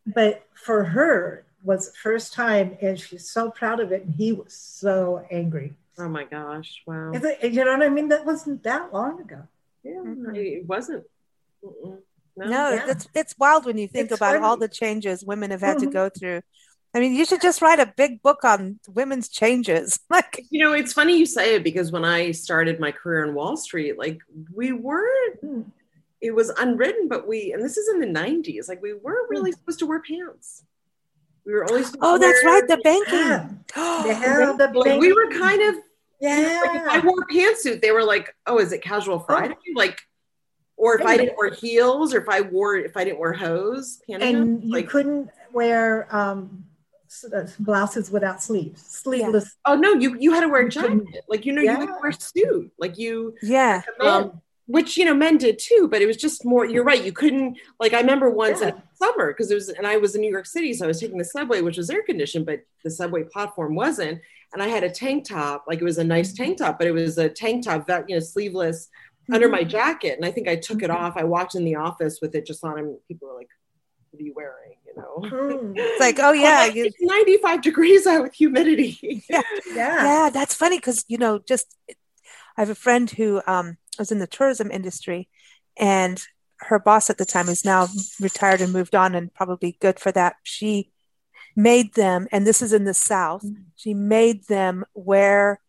but 0.05 0.45
for 0.53 0.83
her, 0.83 1.45
was 1.63 1.87
the 1.87 1.97
first 1.97 2.33
time, 2.33 2.77
and 2.81 2.99
she's 2.99 3.29
so 3.29 3.49
proud 3.49 3.79
of 3.79 3.91
it. 3.91 4.03
And 4.03 4.13
he 4.13 4.31
was 4.31 4.53
so 4.53 5.25
angry. 5.31 5.73
Oh 5.97 6.07
my 6.07 6.25
gosh! 6.25 6.83
Wow. 6.85 7.11
It, 7.13 7.51
you 7.53 7.65
know 7.65 7.71
what 7.71 7.83
I 7.83 7.89
mean? 7.89 8.09
That 8.09 8.25
wasn't 8.25 8.63
that 8.63 8.93
long 8.93 9.19
ago. 9.21 9.47
Yeah, 9.83 10.01
it 10.05 10.65
wasn't. 10.65 11.05
Mm-mm. 11.63 11.99
No, 12.37 12.45
no 12.45 12.69
yeah. 12.69 12.85
it's 12.89 13.07
it's 13.13 13.35
wild 13.37 13.65
when 13.65 13.77
you 13.77 13.87
think 13.87 14.11
it's 14.11 14.19
about 14.19 14.33
funny. 14.33 14.45
all 14.45 14.57
the 14.57 14.67
changes 14.67 15.23
women 15.23 15.51
have 15.51 15.61
had 15.61 15.77
mm-hmm. 15.77 15.87
to 15.87 15.91
go 15.91 16.09
through. 16.09 16.41
I 16.95 16.99
mean, 17.01 17.13
you 17.13 17.25
should 17.25 17.41
just 17.41 17.61
write 17.61 17.81
a 17.81 17.93
big 17.97 18.21
book 18.21 18.45
on 18.45 18.79
women's 18.87 19.27
changes. 19.27 19.99
Like, 20.09 20.45
you 20.49 20.63
know, 20.63 20.71
it's 20.71 20.93
funny 20.93 21.17
you 21.17 21.25
say 21.25 21.55
it 21.55 21.63
because 21.63 21.91
when 21.91 22.05
I 22.05 22.31
started 22.31 22.79
my 22.79 22.91
career 22.91 23.25
in 23.25 23.33
Wall 23.33 23.57
Street, 23.57 23.97
like 23.97 24.19
we 24.53 24.71
weren't. 24.71 25.39
Hmm. 25.41 25.61
It 26.21 26.33
was 26.33 26.49
unwritten, 26.51 27.09
but 27.09 27.27
we, 27.27 27.51
and 27.51 27.61
this 27.61 27.75
is 27.75 27.89
in 27.89 27.99
the 27.99 28.07
'90s. 28.07 28.69
Like 28.69 28.81
we 28.81 28.93
weren't 28.93 29.29
really 29.29 29.51
hmm. 29.51 29.57
supposed 29.57 29.79
to 29.79 29.87
wear 29.87 30.01
pants. 30.01 30.63
We 31.45 31.53
were 31.53 31.69
only. 31.69 31.83
Oh, 32.01 32.17
that's 32.17 32.43
right, 32.45 32.65
the 32.65 32.77
banking. 32.77 33.59
Yeah, 33.75 34.53
the 34.57 34.71
like, 34.73 35.01
we 35.01 35.11
were 35.11 35.29
kind 35.31 35.61
of. 35.61 35.75
Yeah. 36.21 36.61
Like 36.65 36.81
if 36.81 36.87
I 36.87 36.99
wore 36.99 37.23
a 37.23 37.33
pantsuit, 37.33 37.81
they 37.81 37.91
were 37.91 38.03
like, 38.03 38.33
"Oh, 38.47 38.59
is 38.59 38.71
it 38.71 38.81
casual 38.81 39.15
oh. 39.15 39.19
Friday?" 39.19 39.55
Oh. 39.55 39.73
Like, 39.75 39.99
or 40.77 40.97
if 40.97 41.05
I 41.05 41.17
didn't 41.17 41.37
wear 41.37 41.53
heels, 41.53 42.13
or 42.13 42.21
if 42.21 42.29
I 42.29 42.41
wore, 42.41 42.77
if 42.77 42.95
I 42.95 43.03
didn't 43.03 43.19
wear 43.19 43.33
hose, 43.33 44.01
and 44.07 44.63
you 44.63 44.71
like, 44.71 44.87
couldn't 44.87 45.29
wear 45.51 46.07
um, 46.15 46.64
blouses 47.59 48.11
without 48.11 48.41
sleeves, 48.41 48.81
sleeveless. 48.81 49.55
Yeah. 49.65 49.73
Oh 49.73 49.75
no, 49.75 49.93
you 49.93 50.17
you 50.19 50.33
had 50.33 50.41
to 50.41 50.49
wear 50.49 50.65
a 50.65 50.69
jacket, 50.69 51.23
like 51.27 51.45
you 51.45 51.53
know, 51.53 51.61
yeah. 51.61 51.73
you 51.73 51.79
would 51.79 51.89
wear 51.89 52.09
a 52.09 52.13
suit, 52.13 52.71
like 52.77 52.97
you. 52.97 53.35
Yeah. 53.41 53.81
Um, 53.99 54.41
which 54.67 54.97
you 54.97 55.05
know 55.05 55.13
men 55.13 55.37
did 55.37 55.59
too 55.59 55.87
but 55.89 56.01
it 56.01 56.07
was 56.07 56.17
just 56.17 56.43
more 56.45 56.65
you're 56.65 56.83
right 56.83 57.05
you 57.05 57.11
couldn't 57.11 57.57
like 57.79 57.93
i 57.93 57.99
remember 57.99 58.29
once 58.29 58.61
yeah. 58.61 58.69
in 58.69 58.81
summer 58.93 59.31
because 59.31 59.51
it 59.51 59.55
was 59.55 59.69
and 59.69 59.85
i 59.85 59.97
was 59.97 60.15
in 60.15 60.21
new 60.21 60.31
york 60.31 60.45
city 60.45 60.73
so 60.73 60.85
i 60.85 60.87
was 60.87 60.99
taking 60.99 61.17
the 61.17 61.25
subway 61.25 61.61
which 61.61 61.77
was 61.77 61.89
air 61.89 62.03
conditioned 62.03 62.45
but 62.45 62.61
the 62.83 62.89
subway 62.89 63.23
platform 63.23 63.75
wasn't 63.75 64.19
and 64.53 64.63
i 64.63 64.67
had 64.67 64.83
a 64.83 64.89
tank 64.89 65.27
top 65.27 65.65
like 65.67 65.79
it 65.79 65.83
was 65.83 65.97
a 65.97 66.03
nice 66.03 66.33
tank 66.33 66.57
top 66.57 66.77
but 66.77 66.87
it 66.87 66.91
was 66.91 67.17
a 67.17 67.29
tank 67.29 67.63
top 67.63 67.85
that 67.87 68.09
you 68.09 68.15
know 68.15 68.19
sleeveless 68.19 68.87
mm-hmm. 68.87 69.35
under 69.35 69.49
my 69.49 69.63
jacket 69.63 70.15
and 70.15 70.25
i 70.25 70.31
think 70.31 70.47
i 70.47 70.55
took 70.55 70.81
it 70.81 70.89
mm-hmm. 70.89 71.03
off 71.03 71.17
i 71.17 71.23
walked 71.23 71.55
in 71.55 71.65
the 71.65 71.75
office 71.75 72.19
with 72.21 72.33
it 72.33 72.45
just 72.45 72.63
on 72.63 72.79
and 72.79 72.97
people 73.07 73.27
were 73.27 73.35
like 73.35 73.49
what 74.09 74.19
are 74.19 74.25
you 74.25 74.33
wearing 74.35 74.74
know 74.95 75.29
mm. 75.29 75.73
it's 75.75 75.99
like 75.99 76.19
oh 76.21 76.31
yeah 76.31 76.65
like, 76.67 76.75
it's 76.75 76.97
95 76.99 77.61
degrees 77.61 78.07
out 78.07 78.23
with 78.23 78.33
humidity 78.33 78.97
yeah 79.29 79.41
yeah, 79.73 80.03
yeah 80.03 80.29
that's 80.31 80.53
funny 80.53 80.77
because 80.77 81.05
you 81.07 81.17
know 81.17 81.39
just 81.39 81.75
i 81.89 82.61
have 82.61 82.69
a 82.69 82.75
friend 82.75 83.11
who 83.11 83.41
um 83.47 83.77
was 83.97 84.11
in 84.11 84.19
the 84.19 84.27
tourism 84.27 84.71
industry 84.71 85.29
and 85.77 86.25
her 86.57 86.79
boss 86.79 87.09
at 87.09 87.17
the 87.17 87.25
time 87.25 87.49
is 87.49 87.65
now 87.65 87.87
retired 88.19 88.61
and 88.61 88.71
moved 88.71 88.95
on 88.95 89.13
and 89.13 89.33
probably 89.33 89.77
good 89.81 89.99
for 89.99 90.11
that 90.11 90.35
she 90.43 90.91
made 91.55 91.93
them 91.93 92.27
and 92.31 92.45
this 92.45 92.61
is 92.61 92.73
in 92.73 92.85
the 92.85 92.93
south 92.93 93.43
mm-hmm. 93.43 93.63
she 93.75 93.93
made 93.93 94.45
them 94.47 94.85
wear 94.93 95.59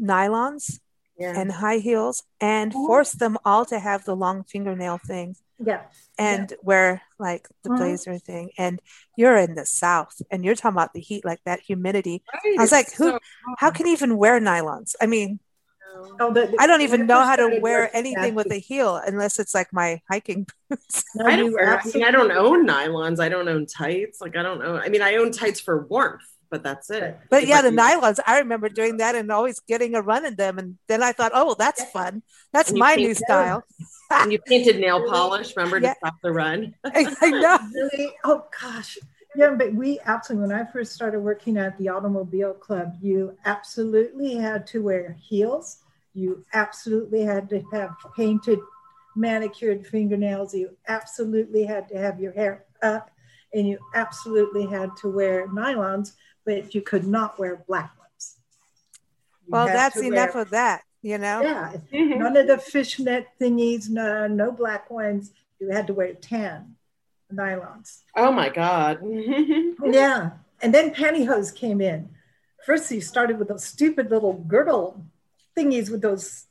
nylons 0.00 0.80
yeah. 1.18 1.38
and 1.38 1.52
high 1.52 1.78
heels 1.78 2.24
and 2.40 2.72
oh. 2.74 2.86
forced 2.86 3.18
them 3.18 3.36
all 3.44 3.64
to 3.64 3.78
have 3.78 4.04
the 4.04 4.16
long 4.16 4.42
fingernail 4.44 4.98
things 4.98 5.42
yeah 5.64 5.82
and 6.18 6.50
yeah. 6.50 6.56
wear 6.62 7.02
like 7.18 7.48
the 7.62 7.70
mm-hmm. 7.70 7.78
blazer 7.78 8.18
thing 8.18 8.50
and 8.58 8.80
you're 9.16 9.36
in 9.36 9.54
the 9.54 9.66
south 9.66 10.20
and 10.30 10.44
you're 10.44 10.54
talking 10.54 10.74
about 10.74 10.92
the 10.94 11.00
heat 11.00 11.24
like 11.24 11.40
that 11.44 11.60
humidity 11.60 12.22
right. 12.44 12.58
i 12.58 12.62
was 12.62 12.72
like 12.72 12.92
who 12.94 13.10
so 13.10 13.18
how 13.58 13.70
can 13.70 13.86
you 13.86 13.92
even 13.92 14.16
wear 14.16 14.40
nylons 14.40 14.94
i 15.00 15.06
mean 15.06 15.38
Oh, 16.18 16.32
the, 16.32 16.46
the, 16.46 16.56
I 16.58 16.66
don't 16.66 16.82
even 16.82 17.06
know 17.06 17.20
how 17.24 17.36
to 17.36 17.58
wear 17.60 17.94
anything 17.94 18.34
with 18.34 18.50
a 18.50 18.58
heel 18.58 19.00
unless 19.04 19.38
it's 19.38 19.54
like 19.54 19.72
my 19.72 20.00
hiking 20.10 20.46
boots. 20.70 21.04
No, 21.14 21.26
I 21.26 21.36
don't 21.36 21.52
wear. 21.52 21.78
I, 21.78 21.84
mean, 21.84 22.04
I 22.04 22.10
don't 22.10 22.30
own 22.30 22.66
nylons. 22.66 23.20
I 23.20 23.28
don't 23.28 23.48
own 23.48 23.66
tights. 23.66 24.20
Like 24.20 24.36
I 24.36 24.42
don't 24.42 24.60
know. 24.60 24.76
I 24.76 24.88
mean, 24.88 25.02
I 25.02 25.16
own 25.16 25.32
tights 25.32 25.60
for 25.60 25.86
warmth, 25.86 26.22
but 26.50 26.62
that's 26.62 26.90
it. 26.90 27.18
But 27.30 27.46
yeah, 27.46 27.62
the 27.62 27.70
nylons. 27.70 28.18
I 28.26 28.38
remember 28.38 28.68
doing 28.68 28.98
that 28.98 29.14
and 29.14 29.30
always 29.30 29.60
getting 29.60 29.94
a 29.94 30.02
run 30.02 30.26
in 30.26 30.34
them. 30.34 30.58
And 30.58 30.78
then 30.88 31.02
I 31.02 31.12
thought, 31.12 31.32
oh, 31.34 31.54
that's 31.58 31.84
fun. 31.90 32.22
That's 32.52 32.72
my 32.72 32.94
new 32.96 33.14
style. 33.14 33.62
and 34.10 34.32
you 34.32 34.38
painted 34.40 34.80
nail 34.80 35.08
polish. 35.08 35.56
Remember 35.56 35.78
yeah. 35.78 35.94
to 35.94 35.98
stop 35.98 36.14
the 36.22 36.32
run. 36.32 36.74
I, 36.84 37.14
I 37.20 37.30
know. 37.30 37.58
Really? 37.72 38.12
Oh 38.24 38.44
gosh. 38.60 38.98
Yeah, 39.36 39.50
but 39.50 39.72
we 39.72 40.00
absolutely, 40.06 40.48
when 40.48 40.58
I 40.58 40.68
first 40.70 40.92
started 40.92 41.20
working 41.20 41.56
at 41.56 41.78
the 41.78 41.88
Automobile 41.88 42.52
Club, 42.54 42.96
you 43.00 43.36
absolutely 43.44 44.34
had 44.34 44.66
to 44.68 44.82
wear 44.82 45.16
heels 45.20 45.78
you 46.14 46.44
absolutely 46.52 47.22
had 47.22 47.48
to 47.50 47.62
have 47.72 47.94
painted, 48.16 48.58
manicured 49.16 49.86
fingernails. 49.86 50.54
You 50.54 50.76
absolutely 50.88 51.64
had 51.64 51.88
to 51.88 51.98
have 51.98 52.20
your 52.20 52.32
hair 52.32 52.64
up, 52.82 53.10
and 53.54 53.66
you 53.66 53.78
absolutely 53.94 54.66
had 54.66 54.96
to 54.98 55.08
wear 55.08 55.46
nylons, 55.48 56.12
but 56.44 56.74
you 56.74 56.82
could 56.82 57.06
not 57.06 57.38
wear 57.38 57.62
black 57.66 57.92
ones. 57.98 58.36
You 59.46 59.52
well, 59.52 59.66
that's 59.66 59.96
enough 59.96 60.34
wear, 60.34 60.42
of 60.42 60.50
that, 60.50 60.82
you 61.02 61.18
know? 61.18 61.42
Yeah. 61.42 61.72
Mm-hmm. 61.92 62.18
None 62.18 62.36
of 62.36 62.46
the 62.46 62.58
fishnet 62.58 63.28
thingies, 63.40 63.88
no, 63.88 64.26
no 64.26 64.52
black 64.52 64.90
ones. 64.90 65.32
You 65.58 65.70
had 65.70 65.86
to 65.88 65.94
wear 65.94 66.14
tan 66.14 66.76
nylons. 67.32 68.00
Oh 68.16 68.32
my 68.32 68.48
God. 68.48 69.00
yeah. 69.84 70.30
And 70.62 70.74
then 70.74 70.94
pantyhose 70.94 71.54
came 71.54 71.80
in. 71.80 72.10
First, 72.64 72.90
you 72.90 73.00
started 73.00 73.38
with 73.38 73.48
those 73.48 73.64
stupid 73.64 74.10
little 74.10 74.34
girdle 74.34 75.04
thingies 75.56 75.90
with 75.90 76.02
those 76.02 76.46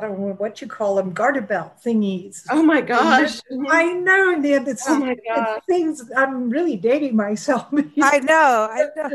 I 0.00 0.08
don't 0.08 0.18
know 0.18 0.34
what 0.38 0.62
you 0.62 0.66
call 0.66 0.94
them, 0.94 1.12
garter 1.12 1.42
belt 1.42 1.74
thingies. 1.84 2.44
Oh 2.48 2.62
my 2.62 2.80
gosh. 2.80 3.38
I 3.68 3.92
know. 3.92 4.40
This 4.40 4.82
oh 4.88 4.98
my 4.98 5.14
gosh. 5.28 5.60
things. 5.68 6.10
I'm 6.16 6.48
really 6.48 6.76
dating 6.76 7.16
myself. 7.16 7.66
I 8.02 8.18
know. 8.20 8.68
I 8.70 8.86
know. 8.96 9.10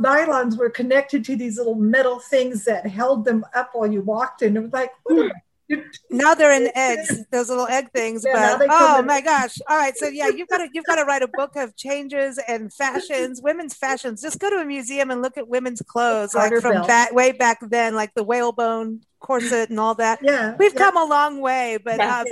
Nylons 0.00 0.56
were 0.56 0.70
connected 0.70 1.22
to 1.26 1.36
these 1.36 1.58
little 1.58 1.74
metal 1.74 2.18
things 2.18 2.64
that 2.64 2.86
held 2.86 3.26
them 3.26 3.44
up 3.54 3.70
while 3.74 3.92
you 3.92 4.00
walked. 4.00 4.40
And 4.40 4.56
it 4.56 4.60
was 4.60 4.72
like, 4.72 4.90
hmm 5.06 5.28
now 6.10 6.34
they're 6.34 6.52
in 6.52 6.70
eggs, 6.74 7.24
those 7.30 7.48
little 7.48 7.66
egg 7.66 7.90
things. 7.94 8.24
Yeah, 8.26 8.58
but 8.58 8.68
oh 8.70 9.02
my 9.02 9.22
gosh! 9.22 9.56
All 9.68 9.76
right, 9.76 9.96
so 9.96 10.06
yeah, 10.06 10.28
you've 10.28 10.48
got 10.48 10.58
to 10.58 10.68
you've 10.72 10.84
got 10.84 10.96
to 10.96 11.04
write 11.04 11.22
a 11.22 11.28
book 11.32 11.56
of 11.56 11.76
changes 11.76 12.38
and 12.46 12.70
fashions, 12.72 13.40
women's 13.42 13.72
fashions. 13.74 14.20
Just 14.20 14.38
go 14.38 14.50
to 14.50 14.56
a 14.56 14.64
museum 14.64 15.10
and 15.10 15.22
look 15.22 15.38
at 15.38 15.48
women's 15.48 15.80
clothes, 15.80 16.34
like 16.34 16.54
from 16.60 16.86
back 16.86 17.12
way 17.12 17.32
back 17.32 17.58
then, 17.62 17.94
like 17.94 18.12
the 18.14 18.22
whalebone 18.22 19.00
corset 19.22 19.70
and 19.70 19.80
all 19.80 19.94
that. 19.94 20.18
Yeah, 20.22 20.56
we've 20.58 20.74
yeah. 20.74 20.78
come 20.78 20.96
a 20.96 21.04
long 21.04 21.40
way. 21.40 21.78
But 21.82 22.00
um, 22.00 22.26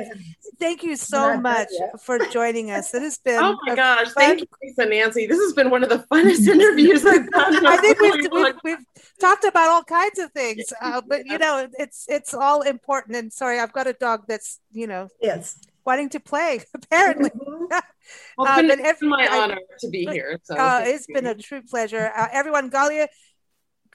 thank 0.58 0.82
you 0.82 0.96
so 0.96 1.34
Not 1.34 1.42
much 1.42 1.68
for 2.02 2.18
joining 2.26 2.70
us. 2.70 2.92
It 2.92 3.02
has 3.02 3.18
been. 3.18 3.42
Oh 3.42 3.56
my 3.66 3.74
gosh! 3.74 4.08
Fun... 4.08 4.14
Thank 4.16 4.40
you, 4.40 4.46
Lisa 4.62 4.86
Nancy. 4.86 5.26
This 5.26 5.38
has 5.38 5.52
been 5.52 5.70
one 5.70 5.82
of 5.82 5.88
the 5.88 6.04
funnest 6.10 6.46
interviews 6.46 7.06
I've 7.06 7.30
done. 7.30 7.66
I 7.66 7.76
think 7.78 8.00
we've, 8.00 8.28
we've, 8.32 8.54
we've, 8.64 8.84
talked 9.18 9.44
about 9.44 9.68
all 9.68 9.84
kinds 9.84 10.18
of 10.18 10.32
things, 10.32 10.72
uh, 10.82 11.00
but 11.06 11.26
you 11.26 11.38
know, 11.38 11.68
it's 11.78 12.06
it's 12.08 12.34
all 12.34 12.62
important. 12.62 13.16
And 13.16 13.32
sorry, 13.32 13.58
I've 13.60 13.72
got 13.72 13.86
a 13.86 13.94
dog 13.94 14.24
that's 14.28 14.60
you 14.72 14.86
know 14.86 15.08
yes 15.22 15.58
wanting 15.84 16.08
to 16.10 16.20
play 16.20 16.60
apparently. 16.74 17.30
well, 18.36 18.48
uh, 18.48 18.60
it's 18.62 18.82
every, 18.82 19.08
my 19.08 19.26
I, 19.30 19.38
honor 19.38 19.58
to 19.80 19.88
be 19.88 20.06
here. 20.06 20.38
So 20.42 20.56
uh, 20.56 20.82
it's 20.84 21.06
been 21.06 21.26
a 21.26 21.34
true 21.34 21.62
pleasure. 21.62 22.12
Uh, 22.16 22.28
everyone, 22.32 22.70
Galia 22.70 23.08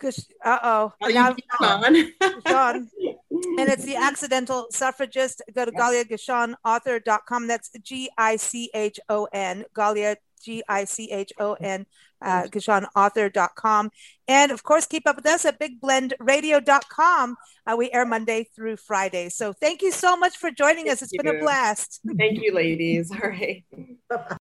uh 0.04 0.60
oh. 0.64 0.94
Now, 1.02 1.34
Gichon. 1.34 2.12
Gichon. 2.22 2.90
and 3.58 3.70
it's 3.70 3.86
the 3.86 3.96
accidental 4.02 4.68
suffragist. 4.72 5.42
Go 5.54 5.66
to 5.66 5.72
yes. 5.76 6.06
GaliaGichonAuthor.com. 6.06 7.48
That's 7.48 7.70
G 7.82 8.10
I 8.18 8.36
C 8.36 8.70
H 8.74 9.00
O 9.10 9.28
N, 9.32 9.66
Galia 9.76 10.18
G 10.44 10.64
I 10.68 10.86
C 10.86 11.12
H 11.12 11.34
O 11.40 11.54
N, 11.54 11.86
uh, 12.22 12.44
GichonAuthor.com. 12.44 13.92
And 14.28 14.52
of 14.52 14.64
course, 14.64 14.86
keep 14.86 15.08
up 15.08 15.18
with 15.18 15.26
us 15.26 15.46
at 15.46 15.60
BigBlendRadio.com. 15.60 17.36
Uh, 17.68 17.76
we 17.78 17.92
air 17.92 18.06
Monday 18.06 18.48
through 18.56 18.78
Friday. 18.78 19.30
So 19.30 19.54
thank 19.54 19.82
you 19.82 19.92
so 19.92 20.16
much 20.16 20.38
for 20.38 20.52
joining 20.52 20.90
us. 20.90 21.02
It's 21.02 21.12
Thank 21.12 21.24
been 21.24 21.38
a 21.38 21.40
blast. 21.40 22.02
Thank 22.18 22.42
you, 22.42 22.54
ladies. 22.54 23.12
All 23.12 23.30
right. 23.30 23.64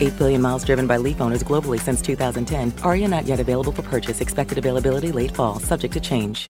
8 0.00 0.18
billion 0.18 0.40
miles 0.40 0.64
driven 0.64 0.86
by 0.86 0.96
Leaf 0.96 1.20
owners 1.20 1.42
globally 1.42 1.78
since 1.78 2.00
2010. 2.02 2.72
Ariya 2.82 3.08
not 3.08 3.26
yet 3.26 3.40
available 3.40 3.72
for 3.72 3.82
purchase. 3.82 4.20
Expected 4.20 4.58
availability 4.58 5.12
late 5.12 5.30
fall, 5.30 5.60
subject 5.60 5.92
to 5.94 6.00
change. 6.00 6.48